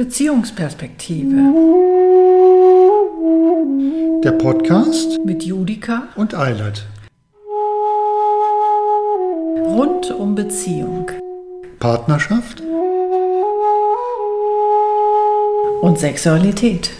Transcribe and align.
Beziehungsperspektive. 0.00 1.36
Der 4.24 4.32
Podcast 4.32 5.22
mit 5.26 5.42
Judika 5.42 6.08
und 6.16 6.34
Eilert. 6.34 6.86
Rund 9.66 10.10
um 10.10 10.34
Beziehung. 10.34 11.10
Partnerschaft 11.80 12.62
und 15.82 15.98
Sexualität. 15.98 16.92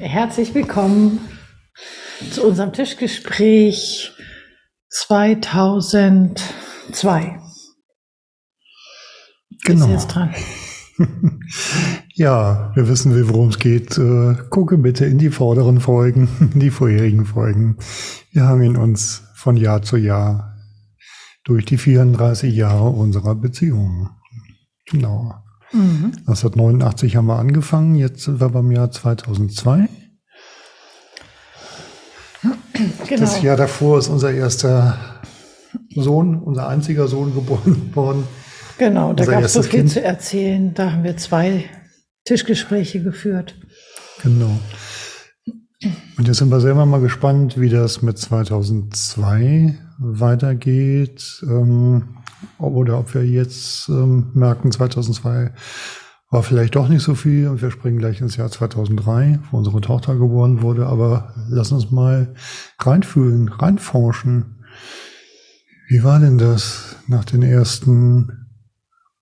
Herzlich 0.00 0.54
willkommen 0.54 1.18
zu 2.30 2.46
unserem 2.46 2.74
Tischgespräch 2.74 4.13
2002. 4.94 7.38
Genau. 9.64 9.86
Ist 9.86 9.90
jetzt 9.90 10.06
dran. 10.08 10.34
ja, 12.14 12.70
wir 12.76 12.88
wissen, 12.88 13.28
worum 13.28 13.48
es 13.48 13.58
geht. 13.58 13.98
Äh, 13.98 14.36
gucke 14.50 14.78
bitte 14.78 15.04
in 15.06 15.18
die 15.18 15.30
vorderen 15.30 15.80
Folgen, 15.80 16.28
in 16.54 16.60
die 16.60 16.70
vorherigen 16.70 17.26
Folgen. 17.26 17.78
Wir 18.30 18.44
hangeln 18.44 18.76
uns 18.76 19.24
von 19.34 19.56
Jahr 19.56 19.82
zu 19.82 19.96
Jahr 19.96 20.54
durch 21.42 21.64
die 21.64 21.78
34 21.78 22.54
Jahre 22.54 22.90
unserer 22.90 23.34
Beziehung. 23.34 24.10
Genau. 24.86 25.34
Mhm. 25.72 26.12
1989 26.26 27.16
haben 27.16 27.26
wir 27.26 27.40
angefangen, 27.40 27.96
jetzt 27.96 28.22
sind 28.22 28.40
wir 28.40 28.48
beim 28.48 28.70
Jahr 28.70 28.92
2002. 28.92 29.88
Genau. 33.08 33.20
Das 33.20 33.42
Jahr 33.42 33.56
davor 33.56 33.98
ist 33.98 34.08
unser 34.08 34.32
erster 34.32 34.98
Sohn, 35.94 36.36
unser 36.36 36.68
einziger 36.68 37.08
Sohn 37.08 37.34
geboren 37.34 37.90
worden. 37.94 38.24
Genau, 38.78 39.12
da 39.12 39.24
gab 39.24 39.44
es 39.44 39.52
so 39.52 39.62
viel 39.62 39.80
kind. 39.80 39.90
zu 39.90 40.02
erzählen. 40.02 40.74
Da 40.74 40.92
haben 40.92 41.04
wir 41.04 41.16
zwei 41.16 41.64
Tischgespräche 42.24 43.02
geführt. 43.02 43.54
Genau. 44.22 44.58
Und 46.16 46.26
jetzt 46.26 46.38
sind 46.38 46.50
wir 46.50 46.60
selber 46.60 46.86
mal 46.86 47.00
gespannt, 47.00 47.60
wie 47.60 47.68
das 47.68 48.02
mit 48.02 48.18
2002 48.18 49.78
weitergeht. 49.98 51.42
Ähm, 51.42 52.16
oder 52.58 52.98
ob 52.98 53.14
wir 53.14 53.24
jetzt 53.24 53.88
ähm, 53.88 54.30
merken, 54.34 54.72
2002 54.72 55.52
war 56.34 56.42
vielleicht 56.42 56.74
doch 56.74 56.88
nicht 56.88 57.04
so 57.04 57.14
viel 57.14 57.46
und 57.46 57.62
wir 57.62 57.70
springen 57.70 57.98
gleich 57.98 58.20
ins 58.20 58.34
Jahr 58.34 58.50
2003, 58.50 59.38
wo 59.52 59.56
unsere 59.56 59.80
Tochter 59.80 60.16
geboren 60.16 60.62
wurde. 60.62 60.86
Aber 60.86 61.32
lass 61.48 61.70
uns 61.70 61.92
mal 61.92 62.34
reinfühlen, 62.80 63.48
reinforschen. 63.48 64.64
Wie 65.86 66.02
war 66.02 66.18
denn 66.18 66.36
das 66.36 66.96
nach 67.06 67.24
den 67.24 67.42
ersten 67.42 68.48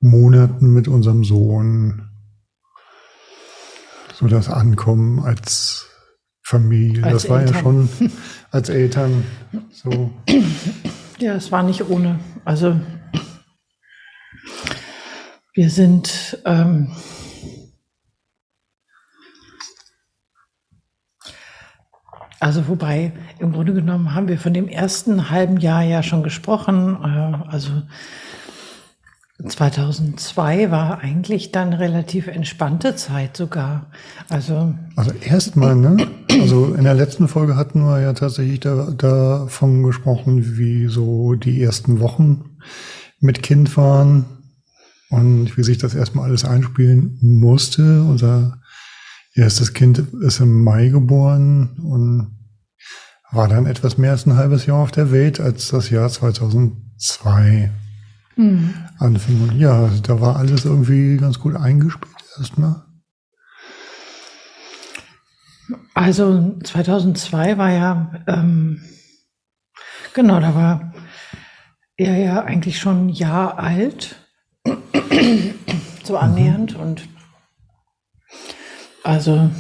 Monaten 0.01 0.73
mit 0.73 0.89
unserem 0.89 1.23
Sohn? 1.23 2.09
So 4.15 4.27
das 4.27 4.49
Ankommen 4.49 5.21
als 5.21 5.91
Familie, 6.43 7.05
als 7.05 7.25
das 7.25 7.29
war 7.29 7.41
Eltern. 7.41 7.55
ja 7.55 7.61
schon 7.61 7.89
als 8.51 8.69
Eltern 8.71 9.25
so. 9.71 10.11
Ja, 11.19 11.35
es 11.35 11.53
war 11.53 11.63
nicht 11.63 11.91
ohne. 11.91 12.19
Also 12.47 12.81
wir 15.55 15.70
sind 15.70 16.39
ähm, 16.45 16.91
also 22.41 22.67
wobei 22.69 23.12
im 23.39 23.53
Grunde 23.53 23.72
genommen 23.72 24.14
haben 24.14 24.28
wir 24.28 24.39
von 24.39 24.53
dem 24.53 24.67
ersten 24.67 25.31
halben 25.31 25.59
Jahr 25.59 25.83
ja 25.83 26.03
schon 26.03 26.22
gesprochen. 26.22 26.97
Äh, 27.03 27.50
also 27.53 27.70
2002 29.47 30.71
war 30.71 31.00
eigentlich 31.00 31.53
dann 31.53 31.72
relativ 31.72 32.28
entspannte 32.28 32.94
Zeit 32.97 33.37
sogar. 33.37 33.91
Also, 34.28 34.75
also 34.97 35.12
erstmal, 35.12 35.75
ne? 35.75 36.09
Also 36.31 36.75
in 36.75 36.84
der 36.84 36.94
letzten 36.94 37.28
Folge 37.28 37.56
hatten 37.56 37.84
wir 37.84 38.00
ja 38.00 38.12
tatsächlich 38.12 38.60
da, 38.60 38.91
davon 38.91 39.82
gesprochen, 39.82 40.56
wie 40.56 40.87
so 40.87 41.34
die 41.34 41.62
ersten 41.62 42.00
Wochen 42.00 42.56
mit 43.21 43.43
Kind 43.43 43.77
waren 43.77 44.41
und 45.12 45.59
wie 45.59 45.62
sich 45.62 45.77
das 45.77 45.95
erstmal 45.95 46.25
alles 46.25 46.47
einspielen 46.47 47.19
musste. 47.21 48.03
Unser 48.03 48.59
erstes 49.34 49.75
Kind 49.75 49.99
ist 49.99 50.41
im 50.41 50.65
Mai 50.65 50.89
geboren 50.89 51.77
und 51.84 52.39
war 53.31 53.47
dann 53.47 53.67
etwas 53.67 53.99
mehr 53.99 54.12
als 54.12 54.27
ein 54.27 54.37
halbes 54.37 54.65
Jahr 54.65 54.78
auf 54.78 54.91
der 54.91 55.12
Welt, 55.12 55.39
als 55.39 55.69
das 55.69 55.91
Jahr 55.91 56.09
2002 56.09 57.71
mhm. 58.37 58.75
anfing. 58.99 59.43
Und 59.43 59.59
ja, 59.59 59.91
da 60.03 60.21
war 60.22 60.37
alles 60.37 60.65
irgendwie 60.65 61.19
ganz 61.19 61.39
gut 61.39 61.56
eingespielt 61.56 62.17
erstmal. 62.39 62.83
Also 65.93 66.59
2002 66.65 67.59
war 67.59 67.71
ja, 67.71 68.25
ähm, 68.27 68.81
genau, 70.15 70.41
da 70.41 70.55
war 70.55 70.95
er 71.99 72.17
ja 72.17 72.45
eigentlich 72.45 72.78
schon 72.78 73.06
ein 73.06 73.09
Jahr 73.11 73.59
alt 73.59 74.22
so 76.05 76.17
annähernd. 76.17 76.77
Und 76.77 77.09
also 79.05 79.50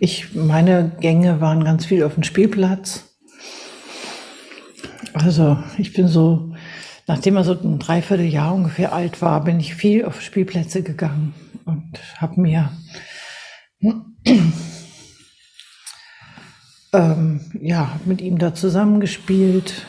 ich, 0.00 0.34
meine 0.34 0.92
Gänge 1.00 1.40
waren 1.40 1.64
ganz 1.64 1.86
viel 1.86 2.04
auf 2.04 2.14
dem 2.14 2.22
Spielplatz. 2.22 3.04
Also 5.14 5.58
ich 5.78 5.92
bin 5.92 6.08
so, 6.08 6.54
nachdem 7.06 7.36
er 7.36 7.44
so 7.44 7.52
ein 7.52 7.78
Dreivierteljahr 7.78 8.54
ungefähr 8.54 8.92
alt 8.92 9.20
war, 9.22 9.42
bin 9.44 9.58
ich 9.58 9.74
viel 9.74 10.04
auf 10.04 10.20
Spielplätze 10.20 10.82
gegangen 10.82 11.34
und 11.64 11.98
habe 12.18 12.40
mir 12.40 12.70
ähm, 16.92 17.40
ja, 17.60 17.98
mit 18.04 18.20
ihm 18.20 18.38
da 18.38 18.54
zusammengespielt, 18.54 19.86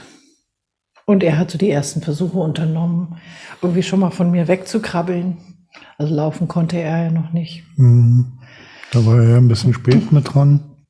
und 1.09 1.24
er 1.24 1.40
hat 1.40 1.50
so 1.50 1.58
die 1.58 1.72
ersten 1.72 2.02
Versuche 2.02 2.38
unternommen, 2.38 3.18
irgendwie 3.64 3.81
schon 3.81 4.00
mal 4.00 4.12
von 4.12 4.30
mir 4.30 4.47
wegzukrabbeln. 4.47 5.38
Also 5.97 6.14
laufen 6.14 6.47
konnte 6.47 6.78
er 6.78 7.06
ja 7.06 7.09
noch 7.09 7.34
nicht. 7.34 7.64
Mhm. 7.78 8.34
Da 8.92 9.03
war 9.08 9.18
er 9.18 9.30
ja 9.31 9.38
ein 9.38 9.47
bisschen 9.47 9.74
spät 9.74 10.12
mit 10.12 10.36
dran. 10.36 10.86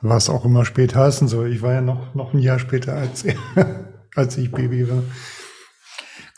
Was 0.00 0.30
auch 0.30 0.46
immer 0.46 0.64
spät 0.64 0.94
heißen 0.94 1.28
soll. 1.28 1.52
Ich 1.52 1.60
war 1.60 1.74
ja 1.74 1.82
noch, 1.82 2.14
noch 2.14 2.32
ein 2.32 2.38
Jahr 2.38 2.58
später 2.58 2.94
als, 2.94 3.22
er, 3.24 3.36
als 4.14 4.38
ich 4.38 4.50
Baby 4.50 4.88
war. 4.88 5.02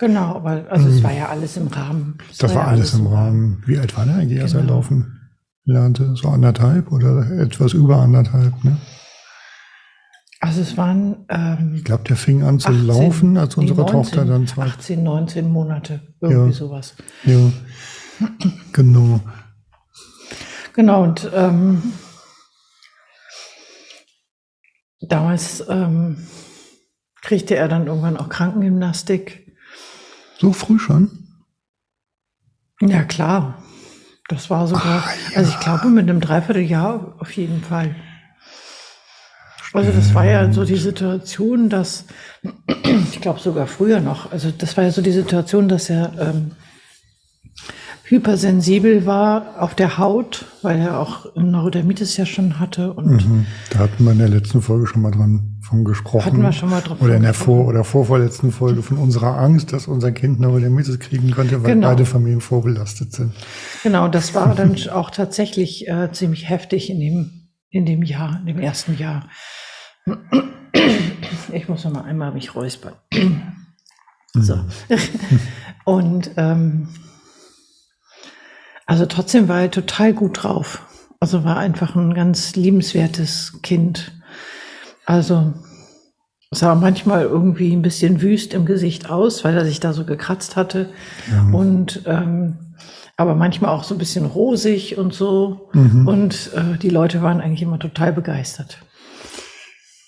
Genau, 0.00 0.34
aber 0.34 0.64
also 0.68 0.88
mhm. 0.88 0.96
es 0.96 1.04
war 1.04 1.12
ja 1.12 1.28
alles 1.28 1.56
im 1.56 1.68
Rahmen. 1.68 2.18
Das, 2.26 2.38
das 2.38 2.54
war, 2.56 2.64
ja 2.64 2.68
alles, 2.70 2.94
im 2.94 3.06
Rahmen. 3.06 3.62
Wie 3.66 3.78
alt 3.78 3.96
war 3.96 4.04
der 4.04 4.16
eigentlich, 4.16 4.42
als 4.42 4.50
genau. 4.50 4.64
er 4.64 4.68
laufen 4.70 5.20
lernte? 5.64 6.16
So 6.16 6.28
anderthalb 6.28 6.90
oder 6.90 7.30
etwas 7.38 7.72
über 7.72 7.98
anderthalb, 7.98 8.64
ne? 8.64 8.78
Also 10.44 10.60
es 10.60 10.76
waren. 10.76 11.24
Ähm, 11.30 11.72
ich 11.74 11.84
glaube, 11.84 12.04
der 12.04 12.16
fing 12.16 12.42
an 12.42 12.60
zu 12.60 12.68
18, 12.68 12.86
laufen, 12.86 13.38
als 13.38 13.56
unsere 13.56 13.80
19, 13.80 14.02
Tochter 14.02 14.24
dann 14.26 14.46
zwei. 14.46 14.64
18, 14.64 15.02
19 15.02 15.50
Monate, 15.50 16.02
irgendwie 16.20 16.50
ja. 16.50 16.52
sowas. 16.52 16.94
Ja, 17.24 17.50
genau. 18.74 19.20
Genau, 20.74 21.02
und 21.02 21.30
ähm, 21.32 21.94
damals 25.00 25.64
ähm, 25.66 26.18
kriegte 27.22 27.56
er 27.56 27.68
dann 27.68 27.86
irgendwann 27.86 28.18
auch 28.18 28.28
Krankengymnastik. 28.28 29.56
So 30.36 30.52
früh 30.52 30.78
schon? 30.78 31.26
Ja, 32.82 33.02
klar. 33.04 33.62
Das 34.28 34.50
war 34.50 34.66
sogar, 34.66 35.04
Ach, 35.06 35.30
ja. 35.30 35.38
also 35.38 35.50
ich 35.50 35.60
glaube, 35.60 35.88
mit 35.88 36.10
einem 36.10 36.20
Dreivierteljahr 36.20 37.16
auf 37.18 37.32
jeden 37.32 37.62
Fall. 37.62 37.96
Also 39.74 39.90
das 39.90 40.14
war 40.14 40.24
ja 40.24 40.52
so 40.52 40.64
die 40.64 40.76
Situation, 40.76 41.68
dass, 41.68 42.04
ich 43.12 43.20
glaube 43.20 43.40
sogar 43.40 43.66
früher 43.66 44.00
noch, 44.00 44.30
also 44.30 44.52
das 44.56 44.76
war 44.76 44.84
ja 44.84 44.92
so 44.92 45.02
die 45.02 45.10
Situation, 45.10 45.68
dass 45.68 45.90
er 45.90 46.12
ähm, 46.20 46.52
hypersensibel 48.04 49.04
war 49.04 49.60
auf 49.60 49.74
der 49.74 49.98
Haut, 49.98 50.44
weil 50.62 50.78
er 50.78 51.00
auch 51.00 51.34
Neurodermitis 51.34 52.16
ja 52.16 52.24
schon 52.24 52.60
hatte. 52.60 52.92
Und 52.92 53.28
mhm. 53.28 53.46
Da 53.70 53.80
hatten 53.80 54.04
wir 54.04 54.12
in 54.12 54.18
der 54.18 54.28
letzten 54.28 54.62
Folge 54.62 54.86
schon 54.86 55.02
mal 55.02 55.10
dran 55.10 55.56
von 55.60 55.84
gesprochen. 55.84 56.24
Hatten 56.26 56.42
wir 56.42 56.52
schon 56.52 56.70
mal 56.70 56.80
drauf 56.80 57.02
Oder 57.02 57.16
in 57.16 57.22
der 57.22 57.34
vor- 57.34 57.66
oder 57.66 57.82
vorvorletzten 57.82 58.52
Folge 58.52 58.80
von 58.82 58.98
unserer 58.98 59.38
Angst, 59.38 59.72
dass 59.72 59.88
unser 59.88 60.12
Kind 60.12 60.38
Neurodermitis 60.38 61.00
kriegen 61.00 61.32
könnte, 61.32 61.64
weil 61.64 61.74
genau. 61.74 61.88
beide 61.88 62.04
Familien 62.04 62.40
vorbelastet 62.40 63.12
sind. 63.12 63.32
Genau, 63.82 64.06
das 64.06 64.34
war 64.34 64.54
dann 64.54 64.76
auch 64.90 65.10
tatsächlich 65.10 65.88
äh, 65.88 66.12
ziemlich 66.12 66.48
heftig 66.48 66.90
in 66.90 67.00
dem, 67.00 67.30
in 67.70 67.86
dem 67.86 68.04
Jahr, 68.04 68.38
in 68.38 68.46
dem 68.46 68.60
ersten 68.60 68.96
Jahr. 68.98 69.28
Ich 71.52 71.68
muss 71.68 71.84
noch 71.84 71.92
mal 71.92 72.04
einmal 72.04 72.32
mich 72.32 72.54
räuspern. 72.54 72.94
So. 74.34 74.58
Und 75.84 76.30
ähm, 76.36 76.88
also 78.86 79.06
trotzdem 79.06 79.48
war 79.48 79.62
er 79.62 79.70
total 79.70 80.12
gut 80.12 80.42
drauf. 80.42 80.86
Also 81.20 81.44
war 81.44 81.56
einfach 81.56 81.94
ein 81.94 82.14
ganz 82.14 82.56
liebenswertes 82.56 83.60
Kind. 83.62 84.12
Also 85.06 85.54
sah 86.50 86.74
manchmal 86.74 87.22
irgendwie 87.22 87.72
ein 87.72 87.82
bisschen 87.82 88.20
wüst 88.20 88.54
im 88.54 88.66
Gesicht 88.66 89.10
aus, 89.10 89.44
weil 89.44 89.56
er 89.56 89.64
sich 89.64 89.80
da 89.80 89.92
so 89.92 90.04
gekratzt 90.04 90.56
hatte. 90.56 90.90
Ja. 91.30 91.56
Und 91.56 92.02
ähm, 92.06 92.74
aber 93.16 93.34
manchmal 93.36 93.70
auch 93.70 93.84
so 93.84 93.94
ein 93.94 93.98
bisschen 93.98 94.26
rosig 94.26 94.98
und 94.98 95.14
so. 95.14 95.70
Mhm. 95.72 96.08
Und 96.08 96.50
äh, 96.54 96.78
die 96.78 96.90
Leute 96.90 97.22
waren 97.22 97.40
eigentlich 97.40 97.62
immer 97.62 97.78
total 97.78 98.12
begeistert. 98.12 98.78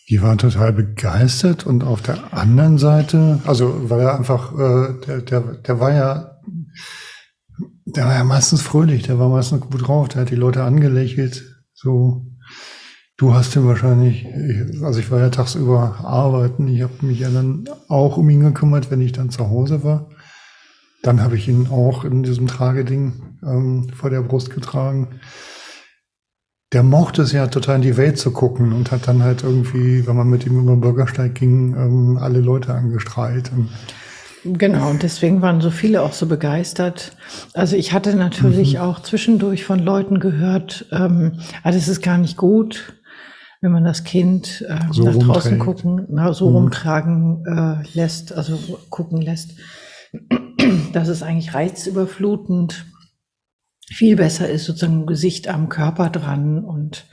Die 0.08 0.22
waren 0.22 0.38
total 0.38 0.72
begeistert 0.72 1.66
und 1.66 1.82
auf 1.82 2.00
der 2.00 2.32
anderen 2.32 2.78
Seite, 2.78 3.40
also 3.44 3.90
weil 3.90 4.00
er 4.00 4.16
einfach, 4.16 4.52
äh, 4.52 5.00
der, 5.04 5.20
der, 5.22 5.40
der 5.40 5.80
war 5.80 5.92
ja, 5.92 6.40
der 7.86 8.04
war 8.06 8.14
ja 8.14 8.24
meistens 8.24 8.62
fröhlich, 8.62 9.02
der 9.02 9.18
war 9.18 9.28
meistens 9.28 9.60
gut 9.60 9.86
drauf, 9.86 10.08
der 10.08 10.22
hat 10.22 10.30
die 10.30 10.36
Leute 10.36 10.62
angelächelt, 10.62 11.44
so. 11.72 12.26
Du 13.18 13.32
hast 13.32 13.56
ihn 13.56 13.66
wahrscheinlich, 13.66 14.26
also 14.82 15.00
ich 15.00 15.10
war 15.10 15.20
ja 15.20 15.30
tagsüber 15.30 16.00
arbeiten, 16.04 16.68
ich 16.68 16.82
habe 16.82 17.06
mich 17.06 17.20
ja 17.20 17.30
dann 17.30 17.66
auch 17.88 18.18
um 18.18 18.28
ihn 18.28 18.40
gekümmert, 18.40 18.90
wenn 18.90 19.00
ich 19.00 19.12
dann 19.12 19.30
zu 19.30 19.48
Hause 19.48 19.82
war. 19.82 20.10
Dann 21.02 21.22
habe 21.22 21.36
ich 21.36 21.48
ihn 21.48 21.68
auch 21.68 22.04
in 22.04 22.22
diesem 22.22 22.46
Trageding 22.46 23.38
ähm, 23.42 23.88
vor 23.88 24.10
der 24.10 24.20
Brust 24.20 24.50
getragen. 24.50 25.20
Der 26.76 26.82
mochte 26.82 27.22
es 27.22 27.32
ja 27.32 27.46
total 27.46 27.76
in 27.76 27.80
die 27.80 27.96
Welt 27.96 28.18
zu 28.18 28.32
gucken 28.32 28.74
und 28.74 28.90
hat 28.90 29.08
dann 29.08 29.22
halt 29.22 29.42
irgendwie, 29.42 30.06
wenn 30.06 30.14
man 30.14 30.28
mit 30.28 30.44
ihm 30.44 30.60
über 30.60 30.72
den 30.72 30.82
Bürgersteig 30.82 31.34
ging, 31.34 31.74
ähm, 31.74 32.18
alle 32.20 32.40
Leute 32.40 32.74
angestrahlt. 32.74 33.50
Genau, 34.44 34.90
und 34.90 35.02
deswegen 35.02 35.40
waren 35.40 35.62
so 35.62 35.70
viele 35.70 36.02
auch 36.02 36.12
so 36.12 36.26
begeistert. 36.26 37.12
Also 37.54 37.76
ich 37.76 37.94
hatte 37.94 38.14
natürlich 38.14 38.74
mhm. 38.74 38.80
auch 38.80 39.00
zwischendurch 39.00 39.64
von 39.64 39.78
Leuten 39.78 40.20
gehört, 40.20 40.84
ähm, 40.92 41.40
ah, 41.62 41.72
das 41.72 41.88
ist 41.88 42.02
gar 42.02 42.18
nicht 42.18 42.36
gut, 42.36 43.00
wenn 43.62 43.72
man 43.72 43.84
das 43.84 44.04
Kind 44.04 44.62
äh, 44.68 44.78
so 44.90 45.04
nach 45.04 45.16
draußen 45.16 45.58
gucken, 45.58 46.04
na, 46.10 46.34
so 46.34 46.50
mhm. 46.50 46.56
rumtragen 46.56 47.46
äh, 47.46 47.88
lässt, 47.96 48.36
also 48.36 48.58
gucken 48.90 49.22
lässt. 49.22 49.52
Das 50.92 51.06
ist 51.08 51.22
eigentlich 51.22 51.54
reizüberflutend. 51.54 52.86
Viel 53.88 54.16
besser 54.16 54.48
ist 54.48 54.64
sozusagen 54.64 55.06
Gesicht 55.06 55.48
am 55.48 55.68
Körper 55.68 56.10
dran 56.10 56.64
und 56.64 57.06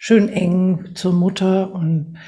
schön 0.00 0.28
eng 0.28 0.90
zur 0.94 1.12
Mutter. 1.12 1.72
Und 1.72 2.18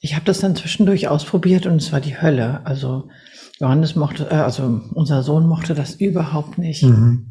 ich 0.00 0.14
habe 0.14 0.26
das 0.26 0.40
dann 0.40 0.54
zwischendurch 0.54 1.08
ausprobiert 1.08 1.64
und 1.66 1.76
es 1.76 1.92
war 1.92 2.00
die 2.00 2.20
Hölle. 2.20 2.60
Also 2.64 3.08
Johannes 3.58 3.96
mochte, 3.96 4.28
äh, 4.30 4.34
also 4.34 4.82
unser 4.92 5.22
Sohn 5.22 5.46
mochte 5.46 5.74
das 5.74 5.94
überhaupt 5.94 6.58
nicht. 6.58 6.82
Mhm. 6.82 7.30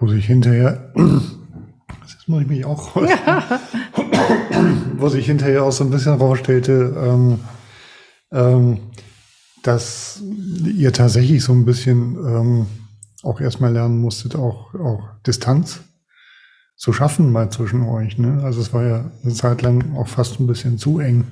Wo 0.00 0.08
sich 0.08 0.26
hinterher, 0.26 0.92
das 0.96 2.26
muss 2.26 2.42
ich 2.42 2.48
mich 2.48 2.64
auch, 2.64 2.96
ja. 3.08 3.60
wo 4.96 5.08
sich 5.08 5.26
hinterher 5.26 5.62
auch 5.62 5.72
so 5.72 5.84
ein 5.84 5.90
bisschen 5.90 6.14
rausstellte, 6.14 6.94
ähm, 6.96 7.40
ähm, 8.32 8.78
dass 9.62 10.20
ihr 10.64 10.92
tatsächlich 10.92 11.44
so 11.44 11.52
ein 11.52 11.64
bisschen 11.64 12.16
ähm, 12.16 12.66
auch 13.24 13.40
erstmal 13.40 13.72
lernen 13.72 14.00
musstet, 14.00 14.36
auch, 14.36 14.74
auch 14.74 15.08
Distanz 15.26 15.80
zu 16.76 16.92
schaffen 16.92 17.32
mal 17.32 17.50
zwischen 17.50 17.82
euch. 17.82 18.18
Ne? 18.18 18.42
Also 18.42 18.60
es 18.60 18.72
war 18.72 18.84
ja 18.84 19.10
eine 19.22 19.32
Zeit 19.32 19.62
lang 19.62 19.96
auch 19.96 20.08
fast 20.08 20.40
ein 20.40 20.46
bisschen 20.46 20.78
zu 20.78 20.98
eng. 20.98 21.24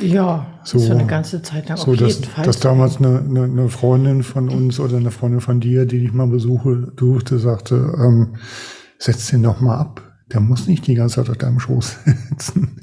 Ja, 0.00 0.46
so, 0.64 0.78
so 0.78 0.92
eine 0.92 1.06
ganze 1.06 1.40
Zeit 1.42 1.68
lang 1.68 1.78
so, 1.78 1.92
auf 1.92 1.98
dass, 1.98 2.14
jeden 2.14 2.24
Fall. 2.30 2.44
Dass 2.44 2.58
damals 2.58 2.96
eine, 2.96 3.20
eine, 3.20 3.44
eine, 3.44 3.68
Freundin 3.68 4.24
von 4.24 4.48
uns 4.48 4.80
oder 4.80 4.96
eine 4.96 5.12
Freundin 5.12 5.40
von 5.40 5.60
dir, 5.60 5.86
die 5.86 5.98
ich 5.98 6.12
mal 6.12 6.26
besuche, 6.26 6.92
durfte, 6.96 7.38
sagte, 7.38 7.94
ähm, 7.98 8.34
setz 8.98 9.28
den 9.28 9.44
doch 9.44 9.60
mal 9.60 9.78
ab. 9.78 10.02
Der 10.32 10.40
muss 10.40 10.66
nicht 10.66 10.86
die 10.86 10.94
ganze 10.94 11.16
Zeit 11.16 11.30
auf 11.30 11.36
deinem 11.36 11.60
Schoß 11.60 11.98
sitzen. 12.30 12.80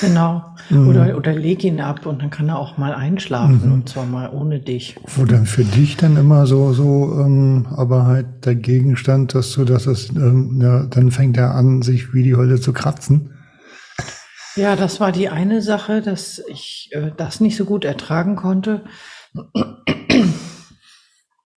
Genau. 0.00 0.44
Mhm. 0.70 0.88
Oder, 0.88 1.16
oder 1.16 1.34
leg 1.34 1.64
ihn 1.64 1.80
ab 1.80 2.06
und 2.06 2.22
dann 2.22 2.30
kann 2.30 2.48
er 2.48 2.58
auch 2.58 2.78
mal 2.78 2.94
einschlafen 2.94 3.66
mhm. 3.66 3.72
und 3.72 3.88
zwar 3.88 4.06
mal 4.06 4.30
ohne 4.30 4.60
dich. 4.60 4.96
Wo 5.16 5.24
dann 5.24 5.46
für 5.46 5.64
dich 5.64 5.96
dann 5.96 6.16
immer 6.16 6.46
so, 6.46 6.72
so, 6.72 7.20
ähm, 7.20 7.66
aber 7.76 8.06
halt 8.06 8.44
der 8.44 8.54
Gegenstand, 8.54 9.34
dass 9.34 9.52
du, 9.52 9.64
dass 9.64 9.86
es, 9.86 10.10
ähm, 10.10 10.60
ja, 10.62 10.84
dann 10.84 11.10
fängt 11.10 11.36
er 11.36 11.54
an, 11.54 11.82
sich 11.82 12.14
wie 12.14 12.22
die 12.22 12.36
Hölle 12.36 12.60
zu 12.60 12.72
kratzen. 12.72 13.30
Ja, 14.56 14.76
das 14.76 15.00
war 15.00 15.10
die 15.10 15.28
eine 15.28 15.62
Sache, 15.62 16.00
dass 16.00 16.40
ich 16.48 16.90
äh, 16.92 17.10
das 17.16 17.40
nicht 17.40 17.56
so 17.56 17.64
gut 17.64 17.84
ertragen 17.84 18.36
konnte. 18.36 18.84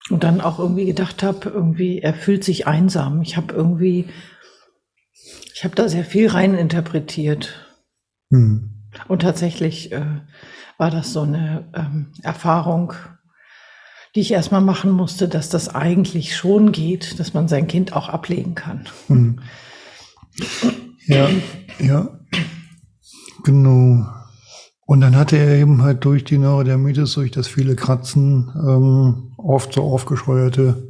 Und 0.09 0.23
dann 0.23 0.41
auch 0.41 0.57
irgendwie 0.57 0.85
gedacht 0.85 1.21
habe, 1.21 1.49
irgendwie, 1.49 1.99
er 1.99 2.13
fühlt 2.13 2.43
sich 2.43 2.65
einsam. 2.65 3.21
Ich 3.21 3.37
habe 3.37 3.53
irgendwie, 3.53 4.07
ich 5.53 5.63
habe 5.63 5.75
da 5.75 5.87
sehr 5.87 6.05
viel 6.05 6.29
rein 6.29 6.55
interpretiert. 6.55 7.66
Hm. 8.29 8.71
Und 9.07 9.21
tatsächlich 9.21 9.91
äh, 9.91 10.21
war 10.77 10.91
das 10.91 11.13
so 11.13 11.21
eine 11.21 11.67
ähm, 11.73 12.07
Erfahrung, 12.23 12.93
die 14.15 14.21
ich 14.21 14.31
erstmal 14.31 14.61
machen 14.61 14.91
musste, 14.91 15.27
dass 15.27 15.49
das 15.49 15.73
eigentlich 15.73 16.35
schon 16.35 16.71
geht, 16.71 17.19
dass 17.19 17.33
man 17.33 17.47
sein 17.47 17.67
Kind 17.67 17.93
auch 17.93 18.09
ablegen 18.09 18.55
kann. 18.55 18.87
Hm. 19.07 19.39
Ja, 21.05 21.29
ja, 21.79 22.19
genau. 23.43 24.05
Und 24.85 25.01
dann 25.01 25.15
hatte 25.15 25.37
er 25.37 25.57
eben 25.57 25.81
halt 25.81 26.05
durch 26.05 26.23
die 26.23 26.37
Neurodermitis, 26.37 27.13
durch 27.13 27.31
das 27.31 27.47
viele 27.47 27.75
Kratzen, 27.75 28.51
ähm, 28.55 29.33
oft 29.37 29.73
so 29.73 29.83
aufgescheuerte 29.83 30.89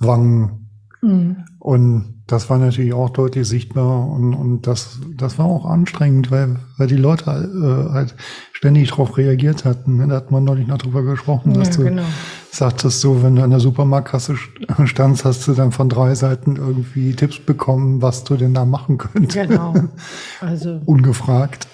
Wangen. 0.00 0.68
Mhm. 1.00 1.44
Und 1.58 2.17
das 2.28 2.50
war 2.50 2.58
natürlich 2.58 2.92
auch 2.92 3.08
deutlich 3.08 3.48
sichtbar 3.48 4.06
und, 4.06 4.34
und 4.34 4.66
das, 4.66 5.00
das 5.16 5.38
war 5.38 5.46
auch 5.46 5.64
anstrengend, 5.64 6.30
weil, 6.30 6.56
weil 6.76 6.86
die 6.86 6.96
Leute 6.96 7.24
äh, 7.30 7.92
halt 7.92 8.14
ständig 8.52 8.90
darauf 8.90 9.16
reagiert 9.16 9.64
hatten. 9.64 10.06
Da 10.06 10.16
hat 10.16 10.30
man 10.30 10.44
neulich 10.44 10.66
noch 10.66 10.76
drüber 10.76 11.02
gesprochen, 11.02 11.54
dass 11.54 11.68
ja, 11.70 11.76
du 11.76 11.84
genau. 11.84 12.02
sagtest, 12.50 13.00
so, 13.00 13.22
wenn 13.22 13.36
du 13.36 13.42
an 13.42 13.48
der 13.48 13.60
Supermarktkasse 13.60 14.36
standst, 14.84 15.24
hast 15.24 15.48
du 15.48 15.54
dann 15.54 15.72
von 15.72 15.88
drei 15.88 16.14
Seiten 16.14 16.56
irgendwie 16.56 17.14
Tipps 17.14 17.38
bekommen, 17.38 18.02
was 18.02 18.24
du 18.24 18.36
denn 18.36 18.52
da 18.52 18.66
machen 18.66 18.98
könntest. 18.98 19.48
Genau. 19.48 19.74
Also. 20.40 20.80
Ungefragt. 20.84 21.66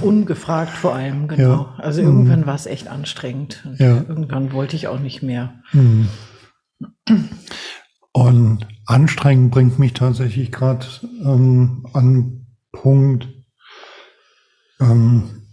Ungefragt 0.00 0.72
vor 0.72 0.94
allem, 0.94 1.28
genau. 1.28 1.52
Ja. 1.52 1.74
Also 1.78 2.00
irgendwann 2.00 2.40
mhm. 2.40 2.46
war 2.46 2.54
es 2.54 2.66
echt 2.66 2.88
anstrengend. 2.88 3.66
Ja. 3.78 4.02
Irgendwann 4.08 4.52
wollte 4.52 4.76
ich 4.76 4.88
auch 4.88 4.98
nicht 4.98 5.22
mehr. 5.22 5.54
Mhm. 5.72 6.08
Und 8.12 8.66
anstrengend 8.86 9.52
bringt 9.52 9.78
mich 9.78 9.92
tatsächlich 9.92 10.50
gerade 10.50 10.86
ähm, 11.24 11.86
an 11.92 12.46
Punkt, 12.72 13.28
ähm, 14.80 15.46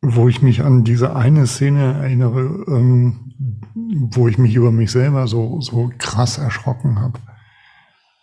wo 0.00 0.28
ich 0.28 0.42
mich 0.42 0.62
an 0.62 0.84
diese 0.84 1.14
eine 1.16 1.46
Szene 1.46 1.94
erinnere, 1.94 2.64
ähm, 2.68 3.32
wo 3.74 4.28
ich 4.28 4.38
mich 4.38 4.54
über 4.54 4.72
mich 4.72 4.90
selber 4.90 5.26
so, 5.26 5.60
so 5.60 5.92
krass 5.98 6.38
erschrocken 6.38 7.00
habe. 7.00 7.18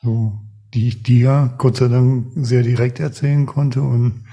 So, 0.01 0.39
die 0.73 0.87
ich 0.87 1.03
dir 1.03 1.53
Gott 1.57 1.77
sei 1.77 1.87
Dank 1.87 2.27
sehr 2.35 2.63
direkt 2.63 2.99
erzählen 2.99 3.45
konnte 3.45 3.81
und 3.81 4.25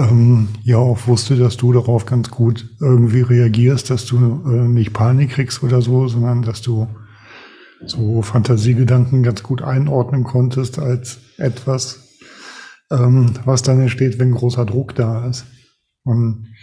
ähm, 0.00 0.48
ja 0.62 0.78
auch 0.78 1.06
wusste, 1.06 1.36
dass 1.36 1.56
du 1.56 1.72
darauf 1.72 2.06
ganz 2.06 2.30
gut 2.30 2.68
irgendwie 2.80 3.20
reagierst, 3.20 3.90
dass 3.90 4.06
du 4.06 4.16
äh, 4.46 4.68
nicht 4.68 4.92
Panik 4.92 5.30
kriegst 5.30 5.62
oder 5.62 5.82
so, 5.82 6.08
sondern 6.08 6.42
dass 6.42 6.62
du 6.62 6.88
so 7.84 8.22
Fantasiegedanken 8.22 9.22
ganz 9.22 9.42
gut 9.42 9.62
einordnen 9.62 10.24
konntest 10.24 10.78
als 10.78 11.18
etwas, 11.38 12.18
ähm, 12.90 13.34
was 13.44 13.62
dann 13.62 13.80
entsteht, 13.80 14.18
wenn 14.18 14.32
großer 14.32 14.66
Druck 14.66 14.94
da 14.94 15.26
ist. 15.26 15.46
Und 16.04 16.54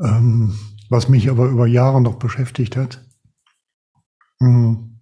ähm, 0.00 0.54
was 0.88 1.08
mich 1.08 1.30
aber 1.30 1.46
über 1.46 1.66
Jahre 1.66 2.00
noch 2.00 2.18
beschäftigt 2.18 2.76
hat, 2.76 3.04
mh, 4.40 4.48
hm, 4.48 5.00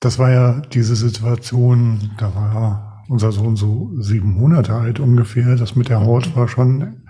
das 0.00 0.18
war 0.20 0.30
ja 0.30 0.60
diese 0.60 0.94
Situation, 0.94 2.12
da 2.18 2.32
war 2.32 2.87
unser 3.08 3.32
Sohn 3.32 3.56
so 3.56 3.90
sieben 3.98 4.34
Monate 4.34 4.74
alt 4.74 5.00
ungefähr. 5.00 5.56
Das 5.56 5.76
mit 5.76 5.88
der 5.88 6.00
Haut 6.00 6.34
war 6.36 6.48
schon 6.48 7.02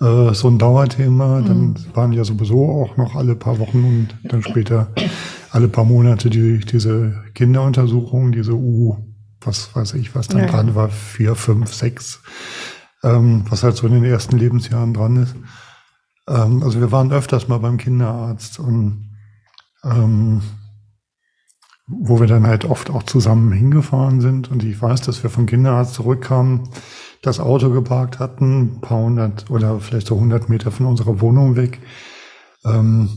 äh, 0.00 0.34
so 0.34 0.48
ein 0.48 0.58
Dauerthema. 0.58 1.40
Dann 1.40 1.68
mhm. 1.68 1.76
waren 1.94 2.12
ja 2.12 2.24
sowieso 2.24 2.68
auch 2.68 2.96
noch 2.96 3.14
alle 3.14 3.34
paar 3.34 3.58
Wochen 3.58 3.84
und 3.84 4.30
dann 4.30 4.42
später 4.42 4.88
alle 5.50 5.68
paar 5.68 5.84
Monate 5.84 6.30
die, 6.30 6.58
diese 6.58 7.24
Kinderuntersuchung, 7.34 8.32
diese 8.32 8.52
U, 8.52 8.96
was 9.40 9.74
weiß 9.74 9.94
ich, 9.94 10.14
was 10.14 10.28
dann 10.28 10.40
ja. 10.40 10.46
dran 10.46 10.74
war, 10.74 10.88
vier, 10.88 11.34
fünf, 11.34 11.72
sechs, 11.72 12.20
ähm, 13.02 13.44
was 13.48 13.62
halt 13.62 13.76
so 13.76 13.86
in 13.86 13.94
den 13.94 14.04
ersten 14.04 14.36
Lebensjahren 14.36 14.94
dran 14.94 15.22
ist. 15.22 15.36
Ähm, 16.28 16.62
also 16.62 16.80
wir 16.80 16.92
waren 16.92 17.12
öfters 17.12 17.48
mal 17.48 17.58
beim 17.58 17.78
Kinderarzt 17.78 18.58
und 18.58 19.10
ähm, 19.84 20.42
wo 21.88 22.20
wir 22.20 22.26
dann 22.26 22.46
halt 22.46 22.64
oft 22.64 22.90
auch 22.90 23.02
zusammen 23.02 23.50
hingefahren 23.52 24.20
sind. 24.20 24.50
Und 24.50 24.62
ich 24.62 24.80
weiß, 24.80 25.00
dass 25.00 25.22
wir 25.22 25.30
vom 25.30 25.46
Kinderarzt 25.46 25.94
zurückkamen, 25.94 26.68
das 27.22 27.40
Auto 27.40 27.70
geparkt 27.70 28.18
hatten, 28.18 28.76
ein 28.76 28.80
paar 28.80 29.02
hundert 29.02 29.50
oder 29.50 29.80
vielleicht 29.80 30.06
so 30.06 30.20
hundert 30.20 30.48
Meter 30.48 30.70
von 30.70 30.86
unserer 30.86 31.20
Wohnung 31.20 31.56
weg. 31.56 31.80
Ähm, 32.64 33.08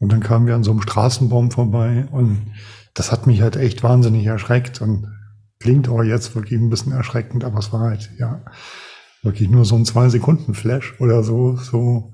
und 0.00 0.12
dann 0.12 0.20
kamen 0.20 0.46
wir 0.46 0.54
an 0.54 0.64
so 0.64 0.72
einem 0.72 0.82
Straßenbaum 0.82 1.50
vorbei 1.50 2.06
und 2.10 2.52
das 2.94 3.12
hat 3.12 3.26
mich 3.26 3.42
halt 3.42 3.56
echt 3.56 3.82
wahnsinnig 3.82 4.26
erschreckt 4.26 4.80
und 4.80 5.06
klingt 5.60 5.88
auch 5.88 6.02
jetzt 6.02 6.34
wirklich 6.34 6.60
ein 6.60 6.68
bisschen 6.68 6.92
erschreckend, 6.92 7.44
aber 7.44 7.58
es 7.58 7.72
war 7.72 7.80
halt, 7.80 8.10
ja, 8.18 8.42
wirklich 9.22 9.48
nur 9.48 9.64
so 9.64 9.76
ein 9.76 9.84
zwei 9.84 10.08
Sekunden 10.08 10.54
Flash 10.54 10.94
oder 11.00 11.22
so, 11.22 11.56
so, 11.56 12.12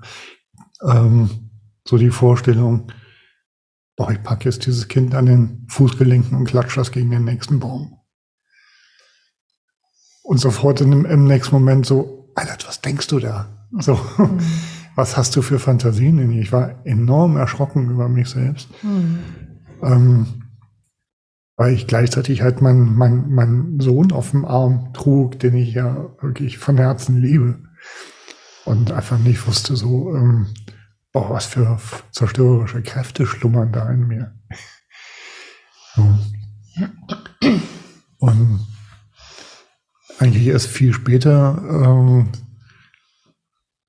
ähm, 0.87 1.51
so 1.85 1.97
die 1.97 2.11
Vorstellung, 2.11 2.91
boah, 3.95 4.11
ich 4.11 4.23
packe 4.23 4.45
jetzt 4.45 4.65
dieses 4.65 4.87
Kind 4.87 5.15
an 5.15 5.25
den 5.25 5.65
Fußgelenken 5.69 6.37
und 6.37 6.45
klatsche 6.45 6.79
das 6.79 6.91
gegen 6.91 7.11
den 7.11 7.23
nächsten 7.23 7.59
Baum. 7.59 7.97
Und 10.23 10.37
sofort 10.37 10.81
in, 10.81 11.05
im 11.05 11.25
nächsten 11.25 11.55
Moment 11.55 11.85
so, 11.85 12.31
Alter, 12.35 12.67
was 12.67 12.81
denkst 12.81 13.07
du 13.07 13.19
da? 13.19 13.67
So, 13.71 13.99
mhm. 14.17 14.39
was 14.95 15.17
hast 15.17 15.35
du 15.35 15.41
für 15.41 15.59
Fantasien 15.59 16.19
in 16.19 16.31
dir? 16.31 16.41
Ich 16.41 16.51
war 16.51 16.85
enorm 16.85 17.37
erschrocken 17.37 17.89
über 17.89 18.07
mich 18.07 18.29
selbst. 18.29 18.69
Mhm. 18.83 19.19
Ähm, 19.83 20.27
weil 21.57 21.73
ich 21.73 21.85
gleichzeitig 21.85 22.41
halt 22.41 22.61
meinen 22.61 22.95
mein, 22.95 23.29
mein 23.29 23.79
Sohn 23.79 24.11
auf 24.11 24.31
dem 24.31 24.45
Arm 24.45 24.93
trug, 24.93 25.39
den 25.39 25.55
ich 25.55 25.73
ja 25.73 26.09
wirklich 26.21 26.57
von 26.57 26.77
Herzen 26.77 27.17
liebe. 27.17 27.59
Und 28.65 28.91
einfach 28.91 29.19
nicht 29.19 29.45
wusste 29.47 29.75
so, 29.75 30.15
ähm, 30.15 30.47
boah, 31.11 31.29
was 31.29 31.45
für 31.45 31.79
zerstörerische 32.11 32.81
Kräfte 32.81 33.25
schlummern 33.25 33.71
da 33.71 33.89
in 33.89 34.07
mir. 34.07 34.33
Und 38.19 38.67
eigentlich 40.19 40.47
erst 40.47 40.67
viel 40.67 40.93
später, 40.93 41.61
ähm, 41.69 42.29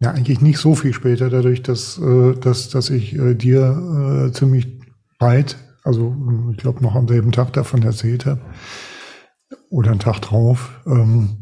ja, 0.01 0.11
eigentlich 0.11 0.41
nicht 0.41 0.59
so 0.59 0.75
viel 0.75 0.93
später, 0.95 1.31
dadurch, 1.31 1.63
dass, 1.63 1.99
äh, 1.99 2.35
dass, 2.35 2.71
dass 2.71 2.91
ich 2.91 3.15
äh, 3.15 3.35
dir 3.35 4.29
äh, 4.29 4.33
ziemlich 4.33 4.81
bald 5.19 5.57
also 5.85 6.15
ich 6.53 6.59
glaube 6.59 6.83
noch 6.83 6.95
am 6.95 7.09
selben 7.09 7.33
Tag 7.33 7.53
davon 7.53 7.83
erzählt 7.83 8.27
habe 8.27 8.41
oder 9.69 9.91
einen 9.91 10.01
Tag 10.01 10.21
drauf. 10.21 10.81
Ähm, 10.87 11.39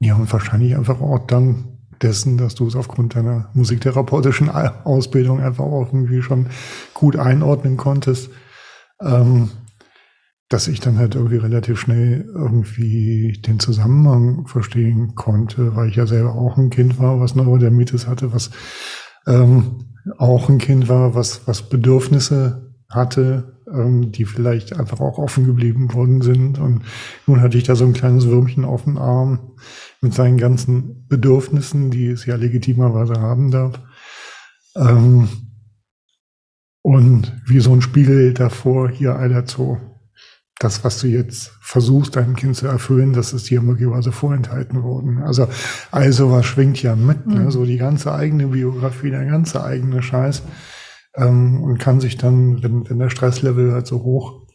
ja, 0.00 0.16
und 0.16 0.32
wahrscheinlich 0.32 0.76
einfach 0.76 1.00
auch 1.00 1.26
dann 1.26 1.79
dessen, 2.02 2.38
dass 2.38 2.54
du 2.54 2.66
es 2.66 2.76
aufgrund 2.76 3.14
deiner 3.14 3.50
musiktherapeutischen 3.54 4.48
Ausbildung 4.48 5.40
einfach 5.40 5.64
auch 5.64 5.92
irgendwie 5.92 6.22
schon 6.22 6.46
gut 6.94 7.16
einordnen 7.16 7.76
konntest, 7.76 8.30
ähm, 9.02 9.50
dass 10.48 10.66
ich 10.66 10.80
dann 10.80 10.98
halt 10.98 11.14
irgendwie 11.14 11.36
relativ 11.36 11.78
schnell 11.78 12.26
irgendwie 12.34 13.40
den 13.46 13.60
Zusammenhang 13.60 14.46
verstehen 14.46 15.14
konnte, 15.14 15.76
weil 15.76 15.88
ich 15.88 15.96
ja 15.96 16.06
selber 16.06 16.34
auch 16.34 16.56
ein 16.56 16.70
Kind 16.70 16.98
war, 16.98 17.20
was 17.20 17.36
Neurodermitis 17.36 18.06
hatte, 18.08 18.32
was 18.32 18.50
ähm, 19.26 19.84
auch 20.18 20.48
ein 20.48 20.58
Kind 20.58 20.88
war, 20.88 21.14
was, 21.14 21.46
was 21.46 21.68
Bedürfnisse 21.68 22.74
hatte, 22.88 23.59
ähm, 23.72 24.12
die 24.12 24.24
vielleicht 24.24 24.78
einfach 24.78 25.00
auch 25.00 25.18
offen 25.18 25.46
geblieben 25.46 25.92
worden 25.94 26.22
sind. 26.22 26.58
Und 26.58 26.82
nun 27.26 27.40
hatte 27.40 27.58
ich 27.58 27.64
da 27.64 27.76
so 27.76 27.84
ein 27.84 27.92
kleines 27.92 28.26
Würmchen 28.26 28.64
auf 28.64 28.84
dem 28.84 28.98
Arm 28.98 29.52
mit 30.00 30.14
seinen 30.14 30.38
ganzen 30.38 31.06
Bedürfnissen, 31.08 31.90
die 31.90 32.06
es 32.06 32.26
ja 32.26 32.36
legitimerweise 32.36 33.20
haben 33.20 33.50
darf. 33.50 33.80
Ähm, 34.76 35.28
und 36.82 37.32
wie 37.46 37.60
so 37.60 37.72
ein 37.72 37.82
Spiegel 37.82 38.32
davor 38.32 38.88
hier 38.88 39.16
Alter 39.16 39.46
so, 39.46 39.78
das, 40.60 40.84
was 40.84 41.00
du 41.00 41.06
jetzt 41.06 41.52
versuchst, 41.62 42.16
deinem 42.16 42.36
Kind 42.36 42.54
zu 42.54 42.66
erfüllen, 42.66 43.14
das 43.14 43.32
ist 43.32 43.48
dir 43.48 43.62
möglicherweise 43.62 44.12
vorenthalten 44.12 44.82
worden. 44.82 45.18
Also, 45.22 45.48
also 45.90 46.30
was 46.30 46.44
schwingt 46.44 46.82
ja 46.82 46.94
mit, 46.96 47.26
ne? 47.26 47.40
Mhm. 47.40 47.50
so 47.50 47.64
die 47.64 47.78
ganze 47.78 48.12
eigene 48.12 48.48
Biografie, 48.48 49.10
der 49.10 49.24
ganze 49.24 49.64
eigene 49.64 50.02
Scheiß 50.02 50.42
ähm, 51.14 51.62
und 51.62 51.78
kann 51.78 52.00
sich 52.00 52.16
dann, 52.16 52.62
wenn, 52.62 52.88
wenn 52.88 52.98
der 52.98 53.10
Stresslevel 53.10 53.72
halt 53.72 53.86
so 53.86 54.02
hoch 54.02 54.46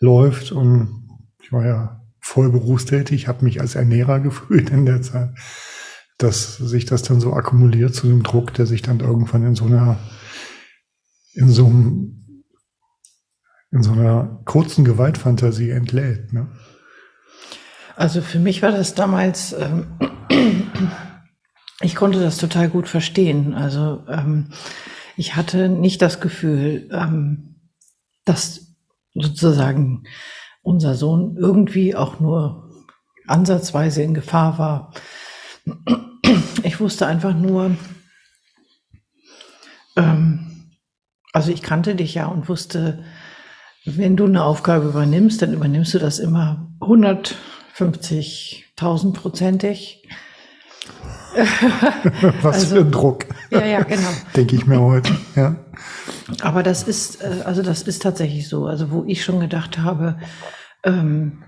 läuft 0.00 0.52
und 0.52 1.08
ich 1.42 1.52
war 1.52 1.64
ja 1.64 2.00
voll 2.20 2.50
berufstätig, 2.50 3.28
habe 3.28 3.44
mich 3.44 3.60
als 3.60 3.74
Ernährer 3.74 4.20
gefühlt 4.20 4.70
in 4.70 4.86
der 4.86 5.02
Zeit, 5.02 5.30
dass 6.18 6.56
sich 6.56 6.84
das 6.84 7.02
dann 7.02 7.20
so 7.20 7.32
akkumuliert 7.32 7.94
zu 7.94 8.06
einem 8.06 8.22
Druck, 8.22 8.54
der 8.54 8.66
sich 8.66 8.82
dann 8.82 9.00
irgendwann 9.00 9.44
in 9.44 9.54
so 9.54 9.64
einer 9.64 9.98
in 11.34 11.48
so 11.48 11.66
einem 11.66 12.18
in 13.70 13.82
so 13.82 13.92
einer 13.92 14.40
kurzen 14.44 14.84
Gewaltfantasie 14.84 15.70
entlädt. 15.70 16.32
Ne? 16.32 16.48
Also 17.96 18.22
für 18.22 18.38
mich 18.38 18.62
war 18.62 18.70
das 18.70 18.94
damals, 18.94 19.52
ähm, 19.52 19.86
ich 21.80 21.94
konnte 21.94 22.20
das 22.20 22.38
total 22.38 22.68
gut 22.68 22.88
verstehen. 22.88 23.54
Also 23.54 24.04
ähm, 24.08 24.50
ich 25.18 25.34
hatte 25.34 25.68
nicht 25.68 26.00
das 26.00 26.20
Gefühl, 26.20 26.88
ähm, 26.92 27.56
dass 28.24 28.76
sozusagen 29.14 30.04
unser 30.62 30.94
Sohn 30.94 31.36
irgendwie 31.36 31.96
auch 31.96 32.20
nur 32.20 32.70
ansatzweise 33.26 34.02
in 34.02 34.14
Gefahr 34.14 34.58
war. 34.58 34.94
Ich 36.62 36.78
wusste 36.78 37.06
einfach 37.06 37.34
nur, 37.34 37.74
ähm, 39.96 40.70
also 41.32 41.50
ich 41.50 41.62
kannte 41.62 41.96
dich 41.96 42.14
ja 42.14 42.26
und 42.26 42.48
wusste, 42.48 43.02
wenn 43.84 44.16
du 44.16 44.26
eine 44.26 44.44
Aufgabe 44.44 44.86
übernimmst, 44.88 45.42
dann 45.42 45.52
übernimmst 45.52 45.94
du 45.94 45.98
das 45.98 46.20
immer 46.20 46.70
150.000 46.80 49.14
prozentig. 49.14 50.08
Was 52.42 52.56
also, 52.56 52.76
für 52.76 52.80
ein 52.82 52.90
Druck. 52.90 53.26
Ja, 53.50 53.64
ja, 53.64 53.82
genau. 53.82 54.08
Denke 54.36 54.56
ich 54.56 54.66
mir 54.66 54.80
heute. 54.80 55.16
Ja. 55.36 55.56
Aber 56.40 56.62
das 56.62 56.82
ist, 56.82 57.22
äh, 57.22 57.42
also 57.44 57.62
das 57.62 57.82
ist 57.82 58.02
tatsächlich 58.02 58.48
so. 58.48 58.66
Also 58.66 58.90
wo 58.90 59.04
ich 59.06 59.24
schon 59.24 59.40
gedacht 59.40 59.78
habe, 59.78 60.18
ähm, 60.84 61.44